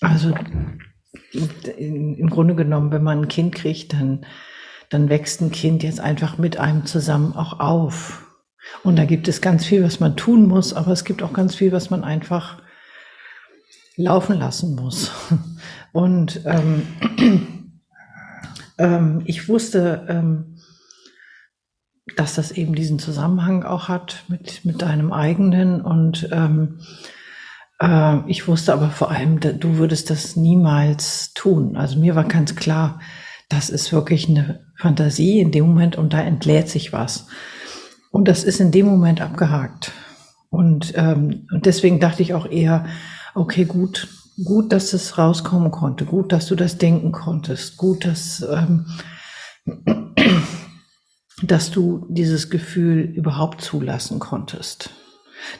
also 0.00 0.34
im 1.76 2.30
Grunde 2.30 2.54
genommen, 2.54 2.90
wenn 2.92 3.02
man 3.02 3.22
ein 3.22 3.28
Kind 3.28 3.54
kriegt, 3.54 3.92
dann, 3.92 4.26
dann 4.90 5.08
wächst 5.08 5.40
ein 5.40 5.50
Kind 5.50 5.82
jetzt 5.82 6.00
einfach 6.00 6.38
mit 6.38 6.58
einem 6.58 6.86
zusammen 6.86 7.34
auch 7.34 7.60
auf. 7.60 8.26
Und 8.82 8.96
da 8.96 9.04
gibt 9.04 9.28
es 9.28 9.40
ganz 9.40 9.64
viel, 9.64 9.84
was 9.84 10.00
man 10.00 10.16
tun 10.16 10.46
muss, 10.46 10.72
aber 10.72 10.92
es 10.92 11.04
gibt 11.04 11.22
auch 11.22 11.32
ganz 11.32 11.54
viel, 11.54 11.72
was 11.72 11.90
man 11.90 12.02
einfach 12.02 12.62
laufen 13.96 14.38
lassen 14.38 14.74
muss. 14.74 15.12
Und 15.92 16.40
ähm, 16.44 16.86
ähm, 18.78 19.22
ich 19.24 19.48
wusste, 19.48 20.06
ähm, 20.08 20.58
dass 22.16 22.34
das 22.34 22.52
eben 22.52 22.74
diesen 22.74 22.98
Zusammenhang 22.98 23.62
auch 23.62 23.88
hat 23.88 24.24
mit, 24.28 24.64
mit 24.64 24.82
deinem 24.82 25.12
eigenen 25.12 25.80
und 25.80 26.28
ähm, 26.32 26.80
äh, 27.80 28.18
ich 28.26 28.46
wusste 28.46 28.72
aber 28.72 28.90
vor 28.90 29.10
allem, 29.10 29.40
du 29.40 29.76
würdest 29.78 30.10
das 30.10 30.36
niemals 30.36 31.32
tun. 31.34 31.76
Also 31.76 31.98
mir 31.98 32.14
war 32.14 32.24
ganz 32.24 32.54
klar, 32.56 33.00
das 33.48 33.70
ist 33.70 33.92
wirklich 33.92 34.28
eine 34.28 34.64
Fantasie 34.78 35.40
in 35.40 35.50
dem 35.50 35.66
Moment 35.66 35.96
und 35.96 36.12
da 36.12 36.20
entlädt 36.20 36.68
sich 36.68 36.92
was. 36.92 37.26
Und 38.10 38.28
das 38.28 38.44
ist 38.44 38.60
in 38.60 38.70
dem 38.70 38.86
Moment 38.86 39.20
abgehakt. 39.20 39.92
Und, 40.50 40.92
ähm, 40.96 41.46
und 41.52 41.66
deswegen 41.66 42.00
dachte 42.00 42.22
ich 42.22 42.34
auch 42.34 42.46
eher, 42.46 42.86
okay, 43.34 43.64
gut, 43.64 44.08
gut, 44.42 44.72
dass 44.72 44.92
es 44.92 45.18
rauskommen 45.18 45.70
konnte, 45.70 46.04
gut, 46.04 46.32
dass 46.32 46.46
du 46.46 46.54
das 46.54 46.78
denken 46.78 47.12
konntest, 47.12 47.76
gut, 47.76 48.04
dass, 48.04 48.44
ähm, 48.48 48.86
dass 51.42 51.70
du 51.70 52.06
dieses 52.08 52.50
Gefühl 52.50 53.00
überhaupt 53.00 53.60
zulassen 53.60 54.18
konntest. 54.18 54.90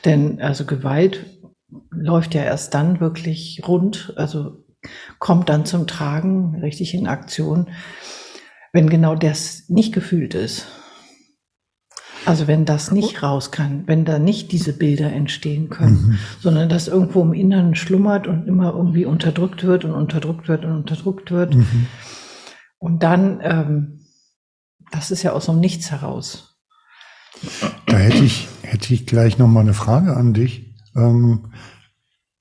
Denn 0.05 0.41
also 0.41 0.65
Gewalt 0.65 1.27
läuft 1.91 2.35
ja 2.35 2.43
erst 2.43 2.75
dann 2.75 3.01
wirklich 3.01 3.63
rund, 3.67 4.13
also 4.17 4.65
kommt 5.19 5.49
dann 5.49 5.67
zum 5.67 5.87
Tragen, 5.87 6.61
richtig 6.61 6.95
in 6.95 7.07
Aktion, 7.07 7.71
wenn 8.73 8.89
genau 8.89 9.15
das 9.15 9.69
nicht 9.69 9.93
gefühlt 9.93 10.35
ist. 10.35 10.67
Also 12.27 12.47
wenn 12.47 12.65
das 12.65 12.91
nicht 12.91 13.23
raus 13.23 13.51
kann, 13.51 13.85
wenn 13.87 14.05
da 14.05 14.19
nicht 14.19 14.53
diese 14.53 14.73
Bilder 14.73 15.13
entstehen 15.13 15.69
können, 15.69 16.09
mhm. 16.09 16.19
sondern 16.41 16.69
das 16.69 16.89
irgendwo 16.89 17.23
im 17.23 17.35
Inneren 17.35 17.75
schlummert 17.75 18.27
und 18.27 18.47
immer 18.47 18.73
irgendwie 18.75 19.05
unterdrückt 19.05 19.65
wird 19.65 19.85
und 19.85 19.93
unterdrückt 19.93 20.49
wird 20.49 20.65
und 20.65 20.73
unterdrückt 20.73 21.31
wird. 21.31 21.55
Mhm. 21.55 21.87
Und 22.79 23.03
dann, 23.03 23.41
ähm, 23.43 24.01
das 24.91 25.11
ist 25.11 25.23
ja 25.23 25.33
aus 25.33 25.47
dem 25.47 25.61
Nichts 25.61 25.91
heraus. 25.91 26.57
Da 27.87 27.97
hätte 27.97 28.25
ich, 28.25 28.49
hätte 28.63 28.95
ich 28.95 29.07
gleich 29.07 29.39
noch 29.39 29.49
mal 29.49 29.61
eine 29.61 29.75
Frage 29.75 30.17
an 30.17 30.33
dich. 30.33 30.75
Ähm, 30.97 31.53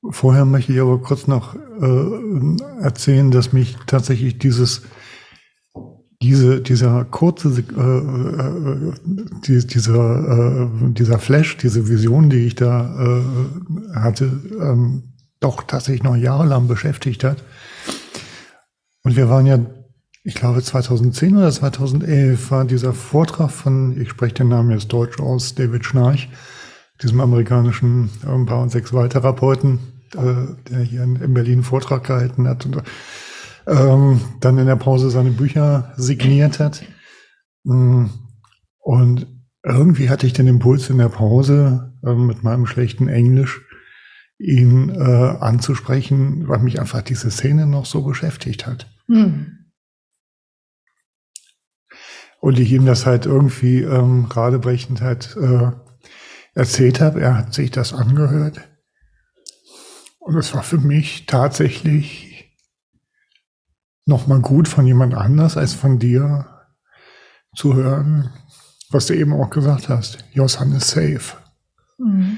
vorher 0.10 0.46
möchte 0.46 0.74
ich 0.74 0.80
aber 0.80 1.02
kurz 1.02 1.28
noch 1.28 1.56
äh, 1.56 2.82
erzählen, 2.82 3.32
dass 3.32 3.54
mich 3.54 3.78
tatsächlich 3.88 4.38
dieses 4.38 4.84
diese, 6.24 6.62
dieser 6.62 7.04
kurze, 7.06 7.50
äh, 7.50 7.82
äh, 7.82 8.94
die, 9.46 9.68
dieser, 9.68 10.64
äh, 10.64 10.68
dieser 10.94 11.20
Flash, 11.20 11.58
diese 11.58 11.90
Vision, 11.90 12.30
die 12.30 12.48
ich 12.48 12.56
da 12.56 12.96
äh, 12.96 13.96
hatte, 13.96 14.32
ähm, 14.60 15.04
doch 15.42 15.64
tatsächlich 15.64 16.04
noch 16.04 16.16
jahrelang 16.16 16.68
beschäftigt 16.68 17.26
hat. 17.26 17.44
Und 19.04 19.18
wir 19.18 19.30
waren 19.30 19.46
ja, 19.46 19.60
ich 20.24 20.36
glaube 20.36 20.64
2010 20.64 21.36
oder 21.36 21.52
2011 21.52 22.52
war 22.52 22.64
dieser 22.64 22.94
Vortrag 22.94 23.52
von, 23.52 24.00
ich 24.00 24.10
spreche 24.10 24.36
den 24.36 24.48
Namen 24.48 24.72
jetzt 24.72 24.94
deutsch 24.94 25.20
aus, 25.20 25.56
David 25.56 25.84
Schnarch, 25.84 26.30
diesem 27.02 27.20
amerikanischen 27.20 28.10
ein 28.26 28.34
ähm, 28.34 28.46
paar 28.46 28.62
und 28.62 28.70
sechs 28.70 28.92
Therapeuten, 28.92 29.80
äh, 30.16 30.72
der 30.72 30.80
hier 30.80 31.04
in, 31.04 31.18
in 31.18 31.34
Berlin 31.34 31.56
einen 31.56 31.64
Vortrag 31.64 32.06
gehalten 32.06 32.48
hat. 32.48 32.66
Und 32.66 32.82
ähm, 33.68 34.22
dann 34.40 34.58
in 34.58 34.66
der 34.68 34.76
Pause 34.76 35.10
seine 35.10 35.32
Bücher 35.32 35.94
signiert 35.98 36.60
hat. 36.60 36.84
Mm, 37.64 38.06
und 38.80 39.28
irgendwie 39.64 40.10
hatte 40.10 40.28
ich 40.28 40.34
den 40.34 40.48
Impuls 40.48 40.90
in 40.90 40.98
der 40.98 41.10
Pause 41.10 41.94
äh, 42.06 42.14
mit 42.14 42.44
meinem 42.44 42.66
schlechten 42.66 43.08
Englisch, 43.08 43.62
ihn 44.38 44.90
äh, 44.90 45.38
anzusprechen, 45.40 46.48
weil 46.48 46.60
mich 46.60 46.80
einfach 46.80 47.02
diese 47.02 47.32
Szene 47.32 47.66
noch 47.66 47.86
so 47.86 48.04
beschäftigt 48.04 48.68
hat. 48.68 48.92
Hm. 49.08 49.72
Und 52.42 52.60
ich 52.60 52.74
ihm 52.74 52.86
das 52.86 53.06
halt 53.06 53.26
irgendwie 53.26 53.84
ähm, 53.84 54.26
radebrechend 54.26 55.00
halt 55.00 55.38
äh, 55.38 55.72
erzählt 56.54 57.00
habe. 57.00 57.22
Er 57.22 57.38
hat 57.38 57.54
sich 57.54 57.72
das 57.72 57.94
angehört. 57.94 58.60
Und 60.20 60.36
es 60.36 60.54
war 60.54 60.64
für 60.64 60.78
mich 60.78 61.26
tatsächlich 61.26 62.33
nochmal 64.06 64.40
gut 64.40 64.68
von 64.68 64.86
jemand 64.86 65.14
anders 65.14 65.58
als 65.58 65.74
von 65.74 66.00
dir 66.00 66.48
zu 67.56 67.76
hören, 67.76 68.30
was 68.90 69.08
du 69.08 69.16
eben 69.16 69.34
auch 69.34 69.50
gesagt 69.50 69.90
hast. 69.90 70.24
Your 70.36 70.50
son 70.50 70.74
is 70.74 70.90
safe. 70.90 71.38
Mhm. 71.98 72.38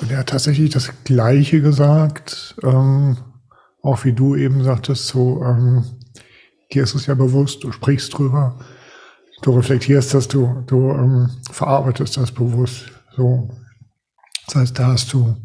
Und 0.00 0.10
er 0.10 0.18
hat 0.18 0.28
tatsächlich 0.28 0.70
das 0.70 0.92
Gleiche 1.04 1.62
gesagt, 1.62 2.54
ähm, 2.62 3.16
auch 3.82 4.04
wie 4.04 4.12
du 4.12 4.36
eben 4.36 4.62
sagtest, 4.62 5.06
so, 5.06 5.42
ähm, 5.42 5.84
dir 6.72 6.82
ist 6.82 6.94
es 6.94 7.06
ja 7.06 7.14
bewusst, 7.14 7.64
du 7.64 7.72
sprichst 7.72 8.16
drüber, 8.16 8.58
du 9.42 9.52
reflektierst 9.52 10.12
das, 10.12 10.28
du, 10.28 10.62
du 10.66 10.90
ähm, 10.90 11.30
verarbeitest 11.50 12.16
das 12.16 12.32
bewusst. 12.32 12.90
So. 13.16 13.48
Das 14.46 14.56
heißt, 14.56 14.78
da 14.78 14.88
hast 14.88 15.12
du 15.12 15.36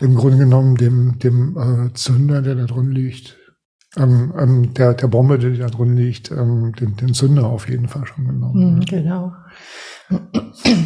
im 0.00 0.14
Grunde 0.14 0.38
genommen 0.38 0.76
dem, 0.76 1.18
dem 1.18 1.56
äh, 1.56 1.92
Zünder, 1.94 2.42
der 2.42 2.54
da 2.54 2.64
drin 2.64 2.90
liegt, 2.90 3.36
ähm, 3.96 4.32
ähm, 4.38 4.74
der, 4.74 4.94
der 4.94 5.08
Bombe, 5.08 5.38
die 5.38 5.56
da 5.56 5.68
drin 5.68 5.96
liegt, 5.96 6.30
ähm, 6.30 6.74
den, 6.78 6.96
den 6.96 7.14
Zünder 7.14 7.46
auf 7.46 7.68
jeden 7.68 7.88
Fall 7.88 8.06
schon 8.06 8.26
genommen. 8.26 8.76
Mhm, 8.76 8.84
genau. 8.84 9.32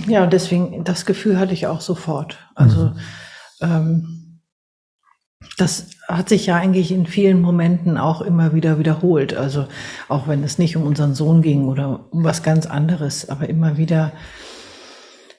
Ja, 0.07 0.25
und 0.25 0.33
deswegen, 0.33 0.85
das 0.85 1.07
Gefühl 1.07 1.39
hatte 1.39 1.55
ich 1.55 1.67
auch 1.67 1.81
sofort. 1.81 2.39
Also, 2.55 2.87
mhm. 2.87 2.97
ähm, 3.61 4.41
das 5.57 5.91
hat 6.09 6.29
sich 6.29 6.47
ja 6.47 6.57
eigentlich 6.57 6.91
in 6.91 7.07
vielen 7.07 7.41
Momenten 7.41 7.99
auch 7.99 8.21
immer 8.21 8.53
wieder 8.53 8.79
wiederholt. 8.79 9.35
Also, 9.35 9.67
auch 10.09 10.27
wenn 10.29 10.43
es 10.43 10.59
nicht 10.59 10.77
um 10.77 10.83
unseren 10.83 11.15
Sohn 11.15 11.41
ging 11.41 11.67
oder 11.67 12.13
um 12.13 12.25
was 12.25 12.43
ganz 12.43 12.67
anderes, 12.67 13.29
aber 13.29 13.49
immer 13.49 13.77
wieder 13.77 14.13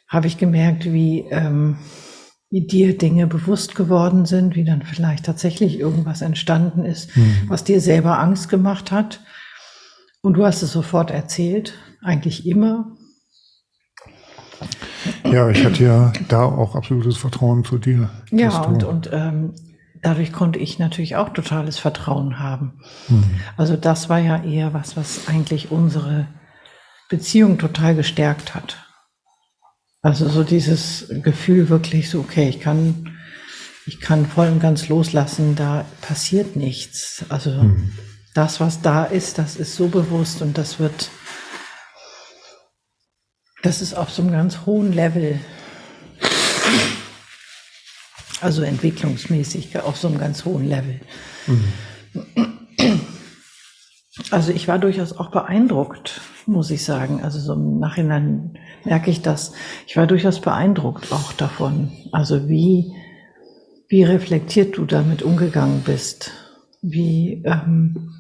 habe 0.08 0.28
ich 0.28 0.38
gemerkt, 0.38 0.86
wie, 0.86 1.26
ähm, 1.30 1.78
wie 2.54 2.68
dir 2.68 2.96
Dinge 2.96 3.26
bewusst 3.26 3.74
geworden 3.74 4.28
sind, 4.28 4.56
wie 4.56 4.64
dann 4.64 4.84
vielleicht 4.84 5.26
tatsächlich 5.26 5.80
irgendwas 5.80 6.22
entstanden 6.22 6.86
ist, 6.86 7.18
mhm. 7.18 7.46
was 7.48 7.64
dir 7.64 7.82
selber 7.82 8.20
Angst 8.20 8.48
gemacht 8.48 8.92
hat. 8.92 9.22
Und 10.22 10.36
du 10.36 10.46
hast 10.46 10.62
es 10.62 10.72
sofort 10.72 11.10
erzählt, 11.10 11.74
eigentlich 12.04 12.46
immer. 12.46 12.96
Ja, 15.24 15.50
ich 15.50 15.66
hatte 15.66 15.84
ja 15.84 16.14
da 16.28 16.44
auch 16.44 16.76
absolutes 16.76 17.18
Vertrauen 17.18 17.66
zu 17.66 17.80
dir. 17.80 18.12
Ja, 18.30 18.62
und, 18.62 18.84
und 18.84 19.10
ähm, 19.12 19.56
dadurch 20.04 20.32
konnte 20.32 20.60
ich 20.60 20.78
natürlich 20.78 21.16
auch 21.16 21.30
totales 21.30 21.80
Vertrauen 21.80 22.38
haben. 22.38 22.74
Mhm. 23.10 23.24
Also 23.58 23.78
das 23.78 24.10
war 24.10 24.20
ja 24.20 24.44
eher 24.44 24.76
was, 24.76 24.96
was 24.96 25.28
eigentlich 25.28 25.72
unsere 25.72 26.28
Beziehung 27.10 27.58
total 27.58 27.96
gestärkt 27.96 28.54
hat. 28.54 28.83
Also 30.04 30.28
so 30.28 30.44
dieses 30.44 31.06
Gefühl 31.24 31.70
wirklich 31.70 32.10
so, 32.10 32.20
okay, 32.20 32.50
ich 32.50 32.60
kann, 32.60 33.18
ich 33.86 34.02
kann 34.02 34.28
voll 34.28 34.50
und 34.50 34.60
ganz 34.60 34.90
loslassen, 34.90 35.56
da 35.56 35.86
passiert 36.02 36.58
nichts. 36.58 37.24
Also 37.30 37.52
mhm. 37.52 37.94
das, 38.34 38.60
was 38.60 38.82
da 38.82 39.06
ist, 39.06 39.38
das 39.38 39.56
ist 39.56 39.76
so 39.76 39.88
bewusst 39.88 40.42
und 40.42 40.58
das 40.58 40.78
wird, 40.78 41.10
das 43.62 43.82
ist 43.82 43.94
auf 43.94 44.12
so 44.12 44.24
einem 44.24 44.34
ganz 44.34 44.66
hohen 44.66 44.92
Level. 44.92 45.40
Also 48.42 48.62
entwicklungsmäßig 48.62 49.80
auf 49.80 49.98
so 49.98 50.10
einem 50.10 50.20
ganz 50.20 50.44
hohen 50.44 50.68
Level. 50.68 51.00
Mhm. 51.48 51.74
Also 54.32 54.52
ich 54.52 54.68
war 54.68 54.80
durchaus 54.80 55.14
auch 55.14 55.32
beeindruckt, 55.32 56.20
muss 56.48 56.72
ich 56.72 56.84
sagen. 56.84 57.22
Also 57.24 57.40
so 57.40 57.54
im 57.54 57.80
Nachhinein 57.80 58.58
merke 58.84 59.12
ich 59.12 59.22
das. 59.22 59.54
Ich 59.88 59.98
war 59.98 60.08
durchaus 60.08 60.40
beeindruckt 60.40 61.12
auch 61.12 61.34
davon. 61.34 61.92
Also 62.12 62.50
wie, 62.50 62.94
wie 63.88 64.04
reflektiert 64.04 64.78
du 64.78 64.86
damit 64.86 65.22
umgegangen 65.22 65.82
bist. 65.82 66.32
Wie, 66.82 67.44
ähm, 67.46 68.12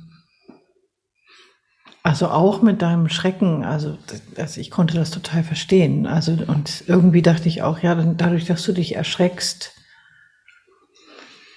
also 2.03 2.27
auch 2.27 2.61
mit 2.61 2.81
deinem 2.81 3.07
Schrecken, 3.07 3.63
also, 3.63 3.97
also 4.35 4.59
ich 4.59 4.71
konnte 4.71 4.95
das 4.95 5.11
total 5.11 5.43
verstehen. 5.43 6.05
Also 6.05 6.33
und 6.47 6.83
irgendwie 6.87 7.21
dachte 7.21 7.47
ich 7.47 7.61
auch, 7.61 7.79
ja, 7.79 7.95
dadurch, 7.95 8.45
dass 8.45 8.63
du 8.63 8.73
dich 8.73 8.95
erschreckst, 8.95 9.71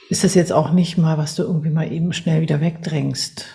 ist 0.08 0.22
das 0.22 0.34
jetzt 0.34 0.52
auch 0.52 0.72
nicht 0.72 0.98
mal, 0.98 1.18
was 1.18 1.34
du 1.34 1.42
irgendwie 1.42 1.70
mal 1.70 1.90
eben 1.90 2.12
schnell 2.12 2.40
wieder 2.40 2.60
wegdrängst. 2.60 3.46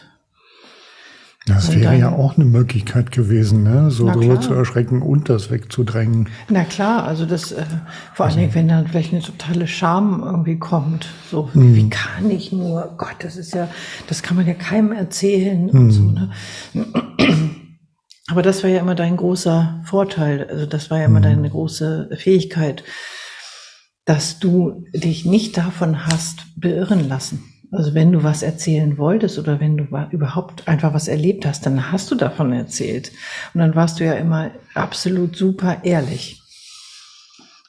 Das 1.48 1.74
wäre 1.74 1.98
ja 1.98 2.12
auch 2.12 2.36
eine 2.36 2.46
Möglichkeit 2.46 3.12
gewesen, 3.12 3.64
ne? 3.64 3.90
so 3.90 4.12
drüber 4.12 4.40
zu 4.40 4.54
erschrecken 4.54 5.02
und 5.02 5.28
das 5.28 5.50
wegzudrängen. 5.50 6.30
Na 6.50 6.64
klar, 6.64 7.04
also 7.04 7.26
das, 7.26 7.52
äh, 7.52 7.66
vor 8.14 8.28
allen 8.28 8.38
Dingen, 8.38 8.54
wenn 8.54 8.68
dann 8.68 8.88
vielleicht 8.88 9.12
eine 9.12 9.24
totale 9.24 9.66
Scham 9.66 10.22
irgendwie 10.24 10.60
kommt. 10.60 11.08
So, 11.32 11.52
hm. 11.52 11.76
wie 11.76 11.90
kann 11.90 12.30
ich 12.30 12.52
nur, 12.52 12.94
Gott, 12.98 13.16
das 13.20 13.38
ist 13.38 13.56
ja, 13.56 13.70
das 14.08 14.22
kann 14.22 14.38
man 14.38 14.46
ja 14.46 14.54
keinem 14.54 14.92
erzählen 14.92 15.72
hm. 15.72 15.80
und 15.80 15.92
so, 15.92 16.04
ne? 16.04 16.32
Aber 18.28 18.44
das 18.44 18.62
war 18.62 18.70
ja 18.70 18.80
immer 18.80 18.96
dein 18.96 19.18
großer 19.18 19.82
Vorteil, 19.84 20.48
also 20.48 20.68
das 20.68 20.92
war 20.92 21.00
ja 21.00 21.06
immer 21.06 21.18
hm. 21.18 21.24
deine 21.24 21.50
große 21.50 22.12
Fähigkeit, 22.18 22.84
dass 24.06 24.38
du 24.38 24.86
dich 24.94 25.26
nicht 25.26 25.58
davon 25.58 26.06
hast 26.06 26.46
beirren 26.56 27.10
lassen. 27.10 27.51
Also 27.72 27.94
wenn 27.94 28.12
du 28.12 28.22
was 28.24 28.44
erzählen 28.44 28.98
wolltest 28.98 29.40
oder 29.40 29.62
wenn 29.62 29.78
du 29.78 29.86
überhaupt 30.12 30.68
einfach 30.68 30.94
was 30.94 31.08
erlebt 31.08 31.46
hast, 31.46 31.66
dann 31.66 31.92
hast 31.92 32.12
du 32.12 32.16
davon 32.16 32.52
erzählt. 32.52 33.12
Und 33.54 33.62
dann 33.62 33.76
warst 33.76 34.00
du 34.00 34.06
ja 34.06 34.14
immer 34.14 34.52
absolut 34.74 35.38
super 35.38 35.78
ehrlich. 35.84 36.42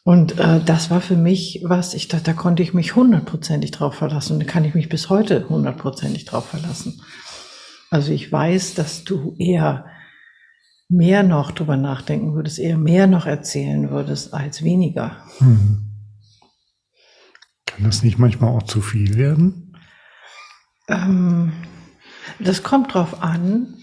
Und 0.04 0.40
äh, 0.40 0.60
das 0.64 0.90
war 0.90 1.00
für 1.00 1.16
mich 1.16 1.62
was, 1.64 1.94
ich 1.94 2.08
dachte, 2.08 2.24
da 2.24 2.32
konnte 2.32 2.64
ich 2.64 2.74
mich 2.74 2.96
hundertprozentig 2.96 3.70
drauf 3.70 3.94
verlassen. 3.94 4.34
Und 4.34 4.40
da 4.40 4.46
kann 4.46 4.64
ich 4.64 4.74
mich 4.74 4.88
bis 4.88 5.08
heute 5.08 5.48
hundertprozentig 5.48 6.24
drauf 6.24 6.46
verlassen. 6.46 7.00
Also 7.90 8.10
ich 8.10 8.32
weiß, 8.32 8.74
dass 8.74 9.04
du 9.04 9.36
eher 9.38 9.86
mehr 10.88 11.22
noch 11.22 11.52
drüber 11.52 11.76
nachdenken 11.76 12.34
würdest, 12.34 12.58
eher 12.58 12.76
mehr 12.76 13.06
noch 13.06 13.26
erzählen 13.26 13.90
würdest 13.90 14.34
als 14.34 14.64
weniger. 14.64 15.16
Hm. 15.38 15.82
Kann 17.66 17.84
das 17.84 18.02
nicht 18.02 18.18
manchmal 18.18 18.50
auch 18.50 18.64
zu 18.64 18.80
viel 18.80 19.16
werden? 19.16 19.71
Ähm, 20.88 21.52
das 22.38 22.62
kommt 22.62 22.94
drauf 22.94 23.22
an. 23.22 23.74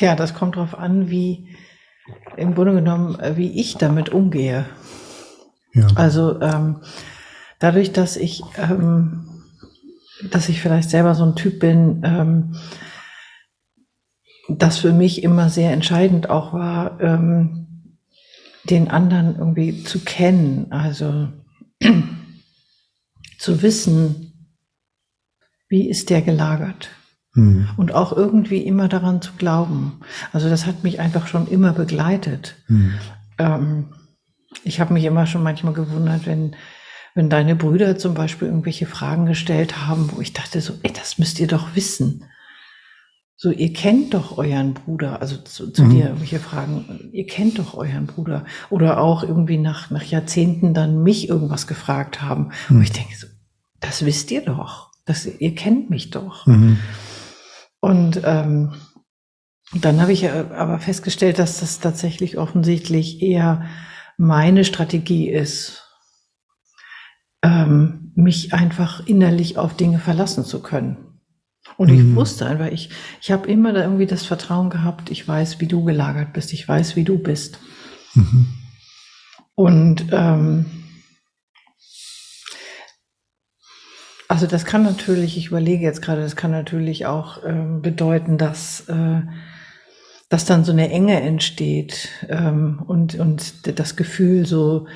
Ja, 0.00 0.16
das 0.16 0.34
kommt 0.34 0.56
drauf 0.56 0.76
an, 0.78 1.10
wie 1.10 1.56
im 2.36 2.54
Grunde 2.54 2.74
genommen, 2.74 3.18
äh, 3.20 3.36
wie 3.36 3.60
ich 3.60 3.76
damit 3.76 4.10
umgehe. 4.10 4.66
Ja. 5.72 5.86
Also 5.94 6.40
ähm, 6.40 6.82
dadurch, 7.58 7.92
dass 7.92 8.16
ich, 8.16 8.42
ähm, 8.56 9.42
dass 10.30 10.48
ich 10.48 10.60
vielleicht 10.60 10.90
selber 10.90 11.14
so 11.14 11.24
ein 11.24 11.36
Typ 11.36 11.60
bin, 11.60 12.02
ähm, 12.04 12.56
das 14.48 14.78
für 14.78 14.92
mich 14.92 15.22
immer 15.22 15.48
sehr 15.48 15.72
entscheidend 15.72 16.28
auch 16.30 16.52
war, 16.52 17.00
ähm, 17.00 17.64
den 18.64 18.88
anderen 18.88 19.36
irgendwie 19.36 19.82
zu 19.82 20.00
kennen, 20.00 20.70
also 20.70 21.28
zu 23.38 23.62
wissen, 23.62 24.23
wie 25.74 25.90
ist 25.90 26.08
der 26.08 26.22
gelagert? 26.22 26.90
Mhm. 27.34 27.68
Und 27.76 27.92
auch 27.92 28.16
irgendwie 28.16 28.58
immer 28.58 28.86
daran 28.86 29.20
zu 29.20 29.32
glauben. 29.32 30.00
Also 30.32 30.48
das 30.48 30.66
hat 30.66 30.84
mich 30.84 31.00
einfach 31.00 31.26
schon 31.26 31.48
immer 31.48 31.72
begleitet. 31.72 32.54
Mhm. 32.68 32.94
Ähm, 33.38 33.84
ich 34.62 34.78
habe 34.78 34.94
mich 34.94 35.04
immer 35.04 35.26
schon 35.26 35.42
manchmal 35.42 35.72
gewundert, 35.72 36.26
wenn, 36.26 36.54
wenn 37.16 37.28
deine 37.28 37.56
Brüder 37.56 37.98
zum 37.98 38.14
Beispiel 38.14 38.46
irgendwelche 38.46 38.86
Fragen 38.86 39.26
gestellt 39.26 39.84
haben, 39.84 40.10
wo 40.14 40.20
ich 40.20 40.32
dachte 40.32 40.60
so, 40.60 40.74
ey, 40.84 40.92
das 40.92 41.18
müsst 41.18 41.40
ihr 41.40 41.48
doch 41.48 41.74
wissen. 41.74 42.24
So, 43.34 43.50
ihr 43.50 43.72
kennt 43.72 44.14
doch 44.14 44.38
euren 44.38 44.74
Bruder, 44.74 45.20
also 45.20 45.36
zu, 45.38 45.72
zu 45.72 45.82
mhm. 45.82 45.90
dir 45.90 46.04
irgendwelche 46.04 46.38
Fragen, 46.38 47.10
ihr 47.10 47.26
kennt 47.26 47.58
doch 47.58 47.74
euren 47.74 48.06
Bruder. 48.06 48.44
Oder 48.70 49.00
auch 49.00 49.24
irgendwie 49.24 49.58
nach, 49.58 49.90
nach 49.90 50.04
Jahrzehnten 50.04 50.72
dann 50.72 51.02
mich 51.02 51.28
irgendwas 51.28 51.66
gefragt 51.66 52.22
haben, 52.22 52.52
mhm. 52.68 52.82
ich 52.82 52.92
denke 52.92 53.16
so, 53.16 53.26
das 53.80 54.04
wisst 54.04 54.30
ihr 54.30 54.42
doch. 54.42 54.93
Das, 55.04 55.26
ihr 55.26 55.54
kennt 55.54 55.90
mich 55.90 56.10
doch. 56.10 56.46
Mhm. 56.46 56.78
Und 57.80 58.22
ähm, 58.24 58.74
dann 59.72 60.00
habe 60.00 60.12
ich 60.12 60.30
aber 60.30 60.78
festgestellt, 60.78 61.38
dass 61.38 61.60
das 61.60 61.80
tatsächlich 61.80 62.38
offensichtlich 62.38 63.20
eher 63.20 63.66
meine 64.16 64.64
Strategie 64.64 65.28
ist, 65.28 65.82
ähm, 67.42 68.12
mich 68.14 68.54
einfach 68.54 69.06
innerlich 69.06 69.58
auf 69.58 69.76
Dinge 69.76 69.98
verlassen 69.98 70.44
zu 70.44 70.62
können. 70.62 71.20
Und 71.76 71.88
ich 71.88 72.00
mhm. 72.00 72.14
wusste 72.14 72.46
einfach, 72.46 72.66
ich, 72.66 72.90
ich 73.20 73.32
habe 73.32 73.48
immer 73.48 73.72
da 73.72 73.82
irgendwie 73.82 74.06
das 74.06 74.24
Vertrauen 74.24 74.70
gehabt, 74.70 75.10
ich 75.10 75.26
weiß, 75.26 75.60
wie 75.60 75.66
du 75.66 75.82
gelagert 75.84 76.32
bist, 76.32 76.52
ich 76.52 76.68
weiß, 76.68 76.94
wie 76.94 77.04
du 77.04 77.18
bist. 77.18 77.58
Mhm. 78.14 78.46
Und 79.54 80.06
ähm, 80.12 80.66
also 84.28 84.46
das 84.46 84.64
kann 84.64 84.82
natürlich, 84.82 85.36
ich 85.36 85.48
überlege 85.48 85.84
jetzt 85.84 86.02
gerade, 86.02 86.22
das 86.22 86.36
kann 86.36 86.50
natürlich 86.50 87.06
auch 87.06 87.44
ähm, 87.44 87.82
bedeuten, 87.82 88.38
dass, 88.38 88.88
äh, 88.88 89.22
dass 90.28 90.44
dann 90.44 90.64
so 90.64 90.72
eine 90.72 90.90
Enge 90.90 91.20
entsteht 91.20 92.08
ähm, 92.28 92.82
und, 92.86 93.14
und 93.16 93.78
das 93.78 93.96
Gefühl 93.96 94.46
so, 94.46 94.86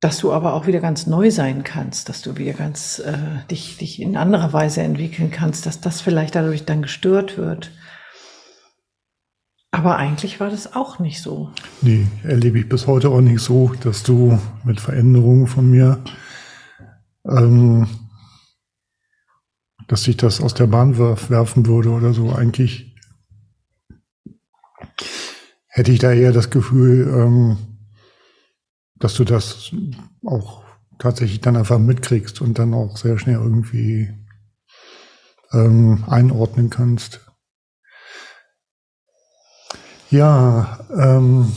dass 0.00 0.18
du 0.18 0.32
aber 0.32 0.54
auch 0.54 0.66
wieder 0.66 0.80
ganz 0.80 1.06
neu 1.06 1.30
sein 1.30 1.64
kannst, 1.64 2.08
dass 2.08 2.22
du 2.22 2.36
wieder 2.36 2.52
ganz 2.52 3.00
äh, 3.00 3.16
dich, 3.50 3.78
dich 3.78 4.00
in 4.00 4.16
anderer 4.16 4.52
Weise 4.52 4.82
entwickeln 4.82 5.30
kannst, 5.30 5.66
dass 5.66 5.80
das 5.80 6.00
vielleicht 6.00 6.34
dadurch 6.34 6.64
dann 6.64 6.82
gestört 6.82 7.38
wird. 7.38 7.72
Aber 9.72 9.96
eigentlich 9.96 10.38
war 10.38 10.48
das 10.48 10.74
auch 10.74 11.00
nicht 11.00 11.20
so. 11.20 11.50
Nee, 11.82 12.06
erlebe 12.22 12.58
ich 12.60 12.68
bis 12.68 12.86
heute 12.86 13.10
auch 13.10 13.20
nicht 13.20 13.40
so, 13.40 13.72
dass 13.82 14.02
du 14.02 14.38
mit 14.64 14.80
Veränderungen 14.80 15.46
von 15.46 15.70
mir, 15.70 15.98
ähm, 17.28 17.86
dass 19.88 20.02
sich 20.02 20.16
das 20.16 20.40
aus 20.40 20.54
der 20.54 20.66
Bahn 20.66 20.98
werf, 20.98 21.30
werfen 21.30 21.66
würde 21.66 21.90
oder 21.90 22.12
so. 22.12 22.32
Eigentlich 22.32 22.96
hätte 25.68 25.92
ich 25.92 25.98
da 25.98 26.12
eher 26.12 26.32
das 26.32 26.50
Gefühl, 26.50 27.08
ähm, 27.08 27.58
dass 28.96 29.14
du 29.14 29.24
das 29.24 29.72
auch 30.24 30.64
tatsächlich 30.98 31.40
dann 31.40 31.56
einfach 31.56 31.78
mitkriegst 31.78 32.40
und 32.40 32.58
dann 32.58 32.74
auch 32.74 32.96
sehr 32.96 33.18
schnell 33.18 33.36
irgendwie 33.36 34.12
ähm, 35.52 36.04
einordnen 36.08 36.70
kannst. 36.70 37.20
Ja, 40.10 40.86
ähm, 40.96 41.52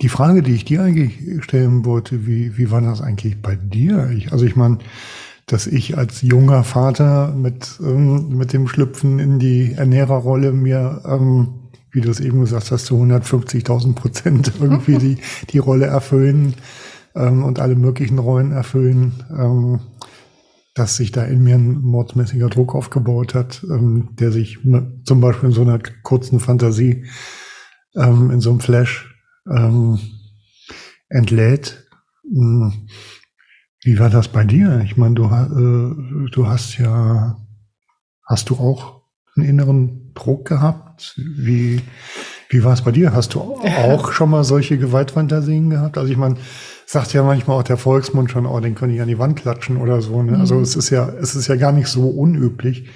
die 0.00 0.08
Frage, 0.08 0.42
die 0.42 0.54
ich 0.54 0.64
dir 0.64 0.82
eigentlich 0.82 1.42
stellen 1.44 1.84
wollte, 1.84 2.26
wie, 2.26 2.58
wie 2.58 2.70
war 2.70 2.80
das 2.80 3.00
eigentlich 3.00 3.40
bei 3.40 3.56
dir? 3.56 4.10
Ich, 4.10 4.32
also 4.32 4.44
ich 4.44 4.56
meine, 4.56 4.78
dass 5.46 5.66
ich 5.66 5.96
als 5.96 6.22
junger 6.22 6.64
Vater 6.64 7.32
mit, 7.32 7.78
ähm, 7.80 8.36
mit 8.36 8.52
dem 8.52 8.66
Schlüpfen 8.66 9.18
in 9.18 9.38
die 9.38 9.72
Ernährerrolle 9.72 10.52
mir, 10.52 11.02
ähm, 11.06 11.70
wie 11.92 12.00
du 12.00 12.10
es 12.10 12.20
eben 12.20 12.40
gesagt 12.40 12.70
hast, 12.72 12.86
zu 12.86 12.96
150.000 12.96 13.94
Prozent 13.94 14.52
irgendwie 14.60 14.98
die, 14.98 15.18
die 15.50 15.58
Rolle 15.58 15.86
erfüllen 15.86 16.54
ähm, 17.14 17.44
und 17.44 17.60
alle 17.60 17.76
möglichen 17.76 18.18
Rollen 18.18 18.50
erfüllen, 18.50 19.24
ähm, 19.30 19.80
dass 20.74 20.96
sich 20.96 21.12
da 21.12 21.22
in 21.22 21.44
mir 21.44 21.54
ein 21.54 21.80
mordsmäßiger 21.80 22.48
Druck 22.48 22.74
aufgebaut 22.74 23.34
hat, 23.34 23.64
ähm, 23.70 24.08
der 24.18 24.32
sich 24.32 24.58
zum 25.04 25.20
Beispiel 25.20 25.48
in 25.50 25.54
so 25.54 25.62
einer 25.62 25.78
kurzen 26.02 26.40
Fantasie 26.40 27.04
ähm, 27.94 28.30
in 28.30 28.40
so 28.40 28.50
einem 28.50 28.60
Flash 28.60 29.15
ähm, 29.50 29.98
entlädt. 31.08 31.86
Hm. 32.22 32.88
Wie 33.82 33.98
war 33.98 34.10
das 34.10 34.28
bei 34.28 34.44
dir? 34.44 34.80
Ich 34.84 34.96
meine, 34.96 35.14
du, 35.14 35.24
äh, 35.24 36.30
du 36.30 36.46
hast 36.46 36.78
ja, 36.78 37.36
hast 38.24 38.50
du 38.50 38.56
auch 38.56 39.02
einen 39.36 39.46
inneren 39.46 40.12
Druck 40.14 40.46
gehabt? 40.46 41.14
Wie, 41.16 41.80
wie 42.48 42.64
war 42.64 42.72
es 42.72 42.82
bei 42.82 42.90
dir? 42.90 43.12
Hast 43.12 43.34
du 43.34 43.40
auch 43.40 44.12
schon 44.12 44.30
mal 44.30 44.44
solche 44.44 44.78
Gewaltfantasien 44.78 45.70
gehabt? 45.70 45.98
Also 45.98 46.10
ich 46.10 46.18
meine, 46.18 46.36
sagt 46.86 47.12
ja 47.12 47.22
manchmal 47.22 47.58
auch 47.58 47.64
der 47.64 47.76
Volksmund 47.76 48.30
schon, 48.30 48.46
oh, 48.46 48.58
den 48.60 48.74
kann 48.74 48.90
ich 48.90 49.00
an 49.00 49.08
die 49.08 49.18
Wand 49.18 49.36
klatschen 49.36 49.76
oder 49.76 50.00
so. 50.00 50.22
Ne? 50.22 50.38
Also 50.38 50.56
mhm. 50.56 50.62
Es 50.62 50.76
ist 50.76 50.90
ja, 50.90 51.08
es 51.08 51.34
ist 51.36 51.48
ja 51.48 51.56
gar 51.56 51.72
nicht 51.72 51.88
so 51.88 52.08
unüblich. 52.08 52.88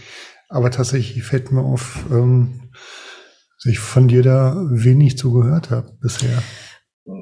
Aber 0.49 0.71
tatsächlich 0.71 1.23
fällt 1.23 1.53
mir 1.53 1.63
auf, 1.63 2.05
ähm, 2.11 2.71
ich 3.65 3.79
von 3.79 4.09
dir 4.09 4.23
da 4.23 4.57
wenig 4.71 5.19
zugehört 5.19 5.71
habe 5.71 5.97
bisher. 6.01 6.43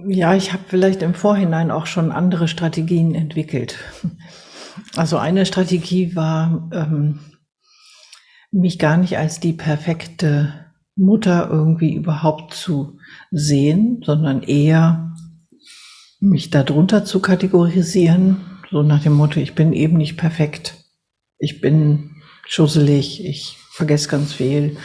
Ja, 0.06 0.34
ich 0.34 0.52
habe 0.52 0.64
vielleicht 0.66 1.02
im 1.02 1.14
Vorhinein 1.14 1.70
auch 1.70 1.86
schon 1.86 2.12
andere 2.12 2.48
Strategien 2.48 3.14
entwickelt. 3.14 3.78
Also 4.96 5.16
eine 5.16 5.46
Strategie 5.46 6.14
war, 6.14 6.70
ähm, 6.72 7.20
mich 8.50 8.78
gar 8.78 8.96
nicht 8.96 9.18
als 9.18 9.40
die 9.40 9.52
perfekte 9.52 10.66
Mutter 10.96 11.48
irgendwie 11.50 11.94
überhaupt 11.94 12.54
zu 12.54 12.98
sehen, 13.30 14.02
sondern 14.04 14.42
eher 14.42 15.14
mich 16.20 16.50
darunter 16.50 17.04
zu 17.04 17.20
kategorisieren, 17.20 18.38
so 18.70 18.82
nach 18.82 19.02
dem 19.02 19.12
Motto, 19.12 19.38
ich 19.40 19.54
bin 19.54 19.72
eben 19.72 19.96
nicht 19.96 20.16
perfekt, 20.16 20.76
ich 21.38 21.60
bin 21.60 22.16
schusselig, 22.46 23.24
ich 23.24 23.56
vergesse 23.70 24.08
ganz 24.08 24.32
viel, 24.32 24.76